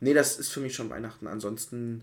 [0.00, 1.26] Nee, das ist für mich schon Weihnachten.
[1.26, 2.02] Ansonsten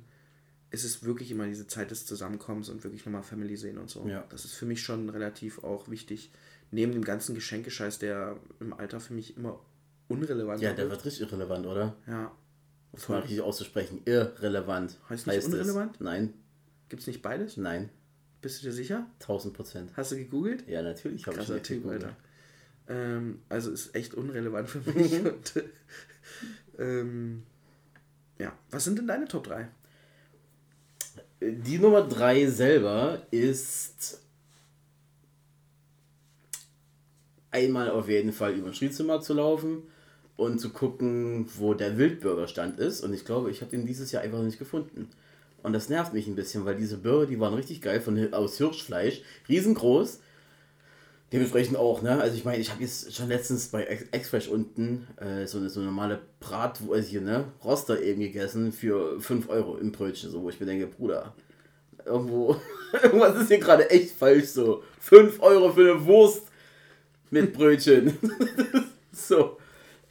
[0.72, 4.08] ist es wirklich immer diese Zeit des Zusammenkommens und wirklich nochmal Family sehen und so.
[4.08, 4.24] Ja.
[4.30, 6.32] Das ist für mich schon relativ auch wichtig.
[6.72, 9.60] Neben dem ganzen Geschenkescheiß, der im Alter für mich immer
[10.08, 11.96] unrelevant Ja, der wird richtig irrelevant, oder?
[12.08, 12.32] Ja.
[12.94, 14.02] Muss man richtig auszusprechen.
[14.06, 14.98] Irrelevant.
[15.10, 15.46] Heißt nicht es.
[15.46, 16.00] unrelevant?
[16.02, 16.34] Nein,
[16.90, 17.58] Gibt es nicht beides?
[17.58, 17.90] nein.
[18.42, 19.06] Bist du dir sicher?
[19.20, 19.92] 1000 Prozent.
[19.96, 20.68] Hast du gegoogelt?
[20.68, 22.06] Ja, natürlich habe ich Typ, gegoogelt.
[22.06, 22.18] Alter.
[22.88, 25.14] Ähm, also ist echt unrelevant für mich.
[25.24, 25.54] Und,
[26.80, 27.44] ähm,
[28.40, 29.70] ja, was sind denn deine Top 3?
[31.42, 34.22] Die Nummer 3 selber ist
[37.50, 39.82] einmal auf jeden Fall über ein Schriezimmer zu laufen
[40.38, 43.02] und zu gucken, wo der Wildbürgerstand ist.
[43.02, 45.10] Und ich glaube, ich habe den dieses Jahr einfach nicht gefunden.
[45.64, 48.58] Und das nervt mich ein bisschen, weil diese Burger, die waren richtig geil von, aus
[48.58, 50.20] Hirschfleisch, riesengroß.
[51.32, 52.20] Dementsprechend auch, ne?
[52.20, 55.80] Also ich meine, ich habe jetzt schon letztens bei Exfresh unten äh, so eine so
[55.80, 60.42] eine normale Brat, also hier, ne, Roster eben gegessen für 5 Euro im Brötchen, so
[60.42, 61.34] wo ich mir denke, Bruder,
[62.06, 62.58] irgendwo,
[63.04, 64.84] irgendwas ist hier gerade echt falsch so.
[65.00, 66.48] 5 Euro für eine Wurst
[67.30, 68.18] mit Brötchen.
[69.14, 69.58] so.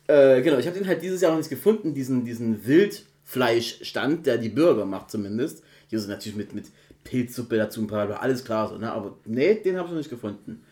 [0.06, 4.38] Äh, genau, ich habe den halt dieses Jahr noch nicht gefunden, diesen, diesen Wildfleischstand, der
[4.38, 5.62] die Burger macht zumindest.
[5.88, 6.66] Hier so natürlich mit, mit
[7.04, 8.90] Pilzsuppe dazu, ein paar, alles klar so, ne?
[8.90, 10.62] Aber nee, den habe ich noch nicht gefunden.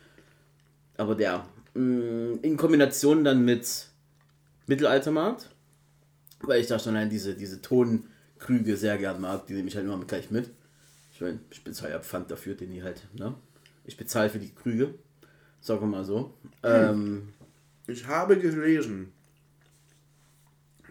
[0.98, 3.86] Aber der, mh, in Kombination dann mit
[4.66, 5.48] Mittelaltermarkt,
[6.40, 9.86] weil ich da schon allein diese, diese Tonkrüge sehr gern mag, die nehme ich halt
[9.86, 10.50] immer gleich mit.
[11.14, 13.34] Ich meine, ich bezahle ja Pfand dafür, den die halt, ne?
[13.84, 14.94] Ich bezahle für die Krüge,
[15.60, 16.34] sagen wir mal so.
[16.62, 17.32] Ähm,
[17.86, 19.12] Ich habe gelesen,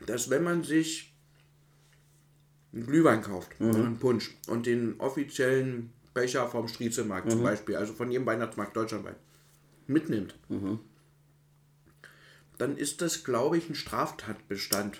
[0.07, 1.13] dass wenn man sich
[2.73, 7.93] einen Glühwein kauft oder einen Punsch und den offiziellen Becher vom Striezelmarkt zum Beispiel, also
[7.93, 9.15] von jedem Weihnachtsmarkt deutschlandweit,
[9.89, 10.35] mitnimmt,
[12.57, 14.99] dann ist das, glaube ich, ein Straftatbestand.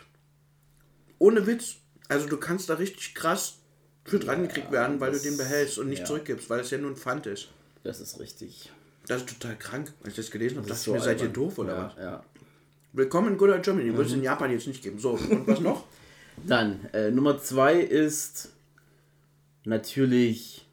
[1.20, 1.78] Ohne Witz.
[2.08, 3.60] Also du kannst da richtig krass
[4.06, 6.06] für dran gekriegt werden, weil du den behältst und nicht ja.
[6.06, 7.50] zurückgibst, weil es ja nur ein Pfand ist.
[7.84, 8.72] das ist richtig.
[9.08, 9.94] Das ist total krank.
[10.02, 11.96] Als ich das gelesen habe, Das dachte ich mir, seid ihr doof oder ja, was?
[12.04, 12.24] Ja.
[12.94, 13.94] Willkommen in Good Old Germany.
[13.94, 15.00] Würde es in Japan jetzt nicht geben.
[15.00, 15.86] So, und was noch?
[16.46, 18.54] Dann, äh, Nummer zwei ist
[19.66, 20.68] natürlich,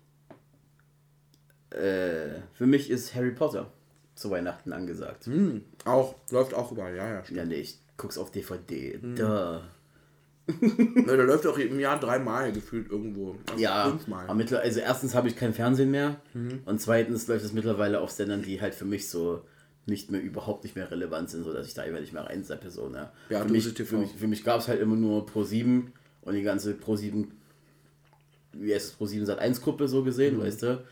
[1.71, 3.73] äh, für mich ist Harry Potter
[4.25, 5.27] zu Weihnachten angesagt.
[5.27, 7.25] Hm, auch, läuft auch überall, ja, ja.
[7.25, 7.37] stimmt.
[7.39, 8.99] Ja, nee, ich guck's auf DVD.
[9.17, 9.63] Da.
[10.47, 13.37] Ne, der läuft auch im Jahr dreimal gefühlt irgendwo.
[13.51, 14.27] Also Ja, Fünfmal.
[14.27, 16.61] aber mittler- also erstens habe ich kein Fernsehen mehr Mhm.
[16.65, 19.43] und zweitens läuft es mittlerweile auf Sendern, die halt für mich so
[19.87, 22.71] nicht mehr, überhaupt nicht mehr relevant sind, sodass ich da einfach nicht mehr reinseppe.
[22.71, 23.11] So, ne?
[23.29, 26.35] Ja, für, mich, für mich, für mich gab es halt immer nur Pro 7 und
[26.35, 27.31] die ganze Pro 7,
[28.55, 30.05] wie heißt es, Pro 7 Sat 1 Gruppe so Mhm.
[30.07, 30.85] gesehen, weißt du?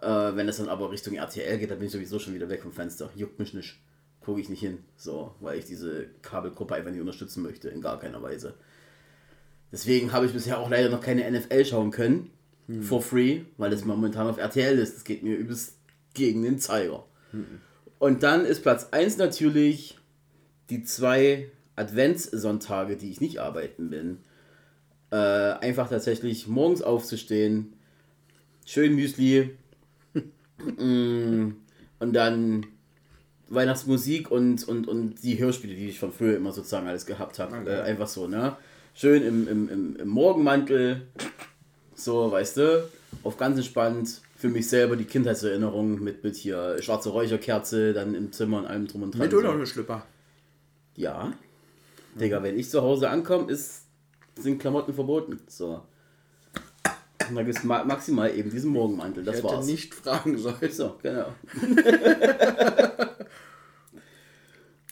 [0.00, 2.62] Äh, wenn es dann aber Richtung RTL geht, dann bin ich sowieso schon wieder weg
[2.62, 3.10] vom Fenster.
[3.14, 3.78] Juckt mich nicht.
[4.20, 4.78] Gucke ich nicht hin.
[4.96, 8.54] So, weil ich diese Kabelgruppe einfach nicht unterstützen möchte, in gar keiner Weise.
[9.72, 12.30] Deswegen habe ich bisher auch leider noch keine NFL schauen können.
[12.82, 14.96] For free, weil das momentan auf RTL ist.
[14.96, 15.78] Das geht mir übelst
[16.12, 17.06] gegen den Zeiger.
[17.98, 19.98] Und dann ist Platz 1 natürlich
[20.68, 24.18] die zwei Adventssonntage, die ich nicht arbeiten bin.
[25.10, 27.72] Äh, einfach tatsächlich morgens aufzustehen,
[28.66, 29.56] schön Müsli
[30.58, 32.66] und dann
[33.48, 37.68] Weihnachtsmusik und, und, und die Hörspiele, die ich von früher immer sozusagen alles gehabt habe.
[37.68, 38.56] Äh, einfach so, ne?
[38.94, 41.02] Schön im, im, im, im Morgenmantel,
[41.94, 42.88] so, weißt du,
[43.22, 44.22] auf ganz entspannt.
[44.36, 48.86] Für mich selber die Kindheitserinnerung mit, mit hier schwarze Räucherkerze, dann im Zimmer und allem
[48.86, 49.22] drum und dran.
[49.22, 50.06] Mit oder ohne Schlüpper?
[50.94, 51.32] Ja.
[52.20, 53.82] Digga, wenn ich zu Hause ankomme, ist,
[54.36, 55.40] sind Klamotten verboten.
[55.48, 55.82] So.
[57.28, 59.24] Und da gibt es ma maximal eben diesen Morgenmantel.
[59.24, 59.66] Das Ich hätte war's.
[59.66, 60.70] nicht fragen sollen.
[60.70, 61.26] So, genau.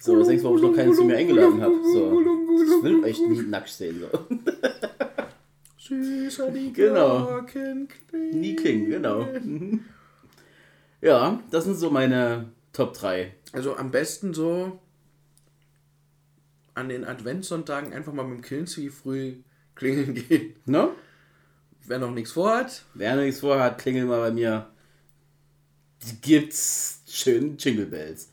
[0.01, 1.75] so, das denkst du, warum ich noch keinen zu mir eingeladen habe.
[1.93, 2.21] So.
[2.21, 4.01] Ich will euch nie nackt sehen.
[4.01, 4.09] So.
[5.79, 7.41] Süßer die Genau.
[8.33, 9.27] Nie klingen, genau.
[11.01, 13.35] Ja, das sind so meine Top 3.
[13.53, 14.81] Also am besten so
[16.75, 19.35] an den Adventssonntagen einfach mal mit dem Killenspiel früh
[19.75, 20.57] klingeln gehen.
[20.67, 20.89] Ne?
[21.87, 24.69] Wer noch nichts vorhat, Wer noch nichts vorhat, klingelt mal bei mir.
[26.21, 28.31] Gibt's schön Jingle Bells.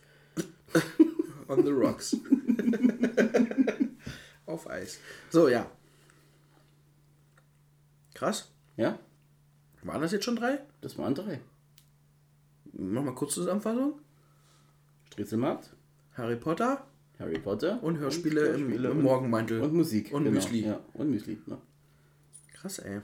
[1.47, 2.16] on the rocks.
[4.45, 4.99] Auf Eis.
[5.30, 5.70] So, ja.
[8.14, 8.49] Krass.
[8.78, 8.97] Ja,
[9.84, 10.60] Waren das jetzt schon drei?
[10.82, 11.39] das waren drei.
[12.74, 13.99] Mach mal kurz Zusammenfassung.
[15.12, 15.70] Striezelmarkt,
[16.16, 16.88] Harry Potter
[17.20, 19.62] Harry Potter und Hörspiele, im, Hörspiele im und- Morgenmantel.
[19.62, 20.12] Und Musik.
[20.12, 20.36] Und genau.
[20.36, 20.66] Müsli.
[20.66, 21.39] Ja, und Müsli.
[21.45, 21.60] Ne?
[22.54, 23.01] Krass, ey.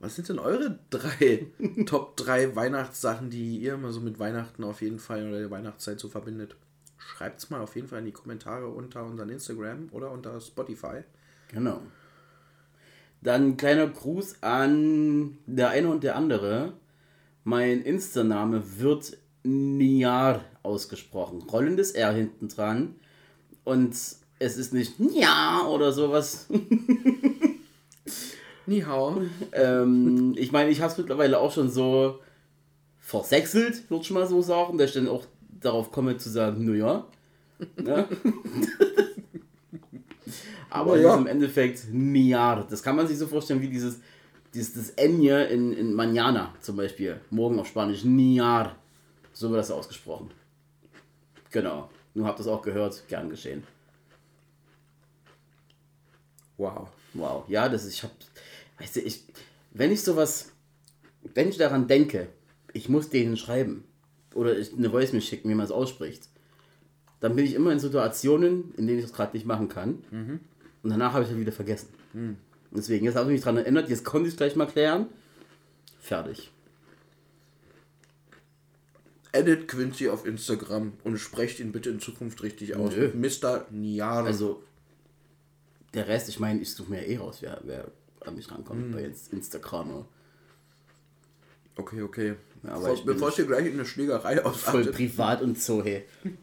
[0.00, 1.46] Was sind denn eure drei
[1.86, 5.98] Top 3 Weihnachtssachen, die ihr immer so mit Weihnachten auf jeden Fall oder der Weihnachtszeit
[5.98, 6.56] so verbindet?
[6.98, 11.02] Schreibt's mal auf jeden Fall in die Kommentare unter unseren Instagram oder unter Spotify.
[11.48, 11.80] Genau.
[13.22, 16.74] Dann kleiner Gruß an der eine und der andere.
[17.42, 21.42] Mein Insta-Name wird Niar ausgesprochen.
[21.42, 22.94] Rollendes R hinten dran.
[23.64, 23.94] Und
[24.38, 26.46] es ist nicht Ja oder sowas.
[28.68, 29.22] Ni hao.
[29.52, 32.20] ähm, ich meine, ich habe es mittlerweile auch schon so
[33.00, 35.24] versechselt, würde ich mal so sagen, dass ich dann auch
[35.60, 37.06] darauf komme zu sagen, naja.
[37.76, 38.06] Ne?
[40.70, 41.16] Aber ja.
[41.16, 42.66] im Endeffekt Niar.
[42.68, 44.00] Das kann man sich so vorstellen wie dieses,
[44.52, 47.18] dieses das N hier in, in Mañana zum Beispiel.
[47.30, 48.04] Morgen auf Spanisch.
[48.04, 48.76] Niar.
[49.32, 50.30] So wird das ausgesprochen.
[51.50, 51.88] Genau.
[52.12, 53.02] Nun habt ihr es auch gehört.
[53.08, 53.62] Gern geschehen.
[56.58, 56.88] Wow.
[57.14, 58.10] Wow, ja, das ist, ich hab,
[58.78, 59.24] weißt du, ich,
[59.72, 60.52] wenn ich sowas,
[61.34, 62.28] wenn ich daran denke,
[62.72, 63.84] ich muss denen schreiben
[64.34, 66.28] oder ich eine Voice mir schicken, wie man es ausspricht,
[67.20, 70.02] dann bin ich immer in Situationen, in denen ich das gerade nicht machen kann
[70.82, 71.88] und danach habe ich es wieder vergessen.
[72.70, 75.06] Deswegen, jetzt habe ich mich daran erinnert, jetzt konnte ich es gleich mal klären.
[76.00, 76.50] Fertig.
[79.32, 82.94] Edit Quincy auf Instagram und sprecht ihn bitte in Zukunft richtig aus.
[82.94, 83.10] Nö.
[83.14, 83.66] Mr.
[83.70, 84.24] Niar.
[84.24, 84.62] Also,
[85.94, 87.90] der Rest, ich meine, ich suche mir eh raus, wer, wer
[88.28, 90.04] an mich rankommt bei jetzt Instagram.
[91.76, 92.34] okay, okay.
[92.64, 95.60] Ja, aber Bevor, ich bevor es hier gleich in eine Schlägerei Voll ausartet, privat und
[95.60, 96.04] so, hey.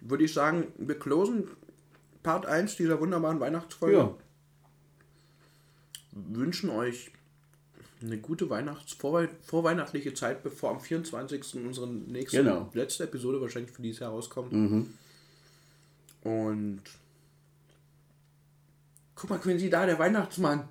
[0.00, 1.48] würde ich sagen, wir closen
[2.22, 3.96] Part 1 dieser wunderbaren Weihnachtsfolge.
[3.96, 4.14] Ja.
[6.12, 7.10] Wünschen euch
[8.02, 11.54] eine gute Weihnachts vorwei vorweihnachtliche Zeit, bevor am 24.
[11.64, 12.70] unsere nächste Genau.
[12.74, 14.52] letzte Episode wahrscheinlich für dieses Jahr rauskommt.
[14.52, 14.90] Mhm.
[16.22, 16.82] Und
[19.14, 20.68] guck mal, Quincy, da der Weihnachtsmann.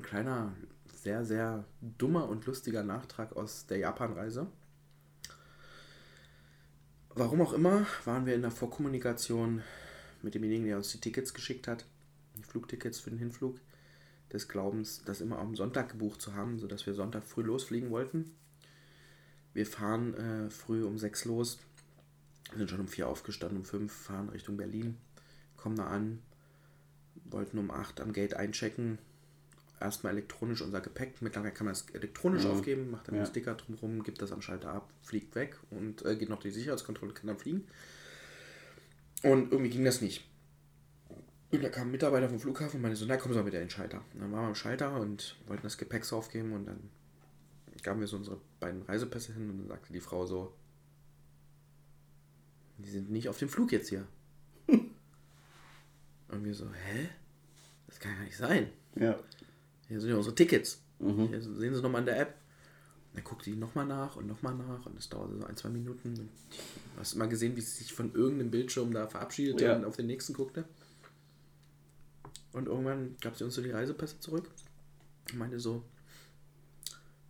[0.00, 0.52] Ein kleiner,
[0.94, 4.46] sehr, sehr dummer und lustiger Nachtrag aus der Japanreise.
[7.14, 9.62] Warum auch immer, waren wir in der Vorkommunikation
[10.22, 11.84] mit demjenigen, der uns die Tickets geschickt hat,
[12.38, 13.60] die Flugtickets für den Hinflug,
[14.32, 18.30] des Glaubens, das immer am Sonntag gebucht zu haben, sodass wir Sonntag früh losfliegen wollten.
[19.52, 21.58] Wir fahren äh, früh um sechs los,
[22.56, 24.96] sind schon um vier aufgestanden, um fünf fahren Richtung Berlin,
[25.56, 26.22] kommen da an,
[27.24, 28.98] wollten um acht am Gate einchecken,
[29.80, 31.20] erstmal elektronisch unser Gepäck.
[31.22, 32.50] Mittlerweile kann man es elektronisch Mhm.
[32.50, 33.22] aufgeben, macht dann Ja.
[33.22, 36.50] einen Sticker drumherum, gibt das am Schalter ab, fliegt weg und äh, geht noch die
[36.50, 37.66] Sicherheitskontrolle, kann dann fliegen.
[39.22, 40.26] Und irgendwie ging das nicht.
[41.50, 43.60] Und da kam ein Mitarbeiter vom Flughafen und meinte so, na komm so mit in
[43.60, 44.02] den Schalter.
[44.14, 46.90] Und dann waren wir am Schalter und wollten das Gepäck so aufgeben und dann
[47.82, 50.54] gaben wir so unsere beiden Reisepässe hin und dann sagte die Frau so,
[52.78, 54.06] die sind nicht auf dem Flug jetzt hier.
[56.28, 57.08] und wir so, hä?
[57.88, 58.70] Das kann ja nicht sein.
[58.94, 59.18] Ja.
[59.90, 60.82] Hier sind ja unsere Tickets.
[60.98, 61.28] Mhm.
[61.28, 62.34] Hier sehen Sie nochmal in der App.
[63.12, 66.10] Dann guckt die nochmal nach und nochmal nach und es dauerte so ein, zwei Minuten.
[66.10, 69.76] Und du hast immer gesehen, wie sie sich von irgendeinem Bildschirm da verabschiedete Ja.
[69.76, 70.64] und auf den nächsten guckte.
[72.52, 74.48] Und irgendwann gab sie uns so die Reisepässe zurück
[75.32, 75.82] und meinte so,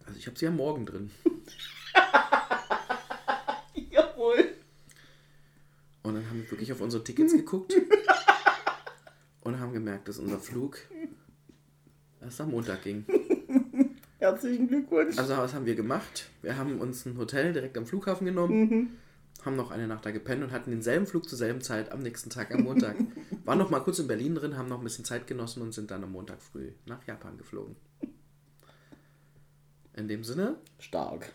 [0.04, 1.10] also ich habe sie ja morgen drin.
[6.30, 7.74] haben wirklich auf unsere Tickets geguckt
[9.42, 10.78] und haben gemerkt, dass unser Flug
[12.20, 13.04] erst am Montag ging.
[14.18, 15.18] Herzlichen Glückwunsch.
[15.18, 16.28] Also was haben wir gemacht?
[16.42, 18.98] Wir haben uns ein Hotel direkt am Flughafen genommen,
[19.44, 22.28] haben noch eine Nacht da gepennt und hatten denselben Flug zur selben Zeit am nächsten
[22.28, 22.96] Tag am Montag.
[23.44, 25.90] Waren noch mal kurz in Berlin drin, haben noch ein bisschen Zeit genossen und sind
[25.90, 27.76] dann am Montag früh nach Japan geflogen.
[29.96, 31.32] In dem Sinne, Stark.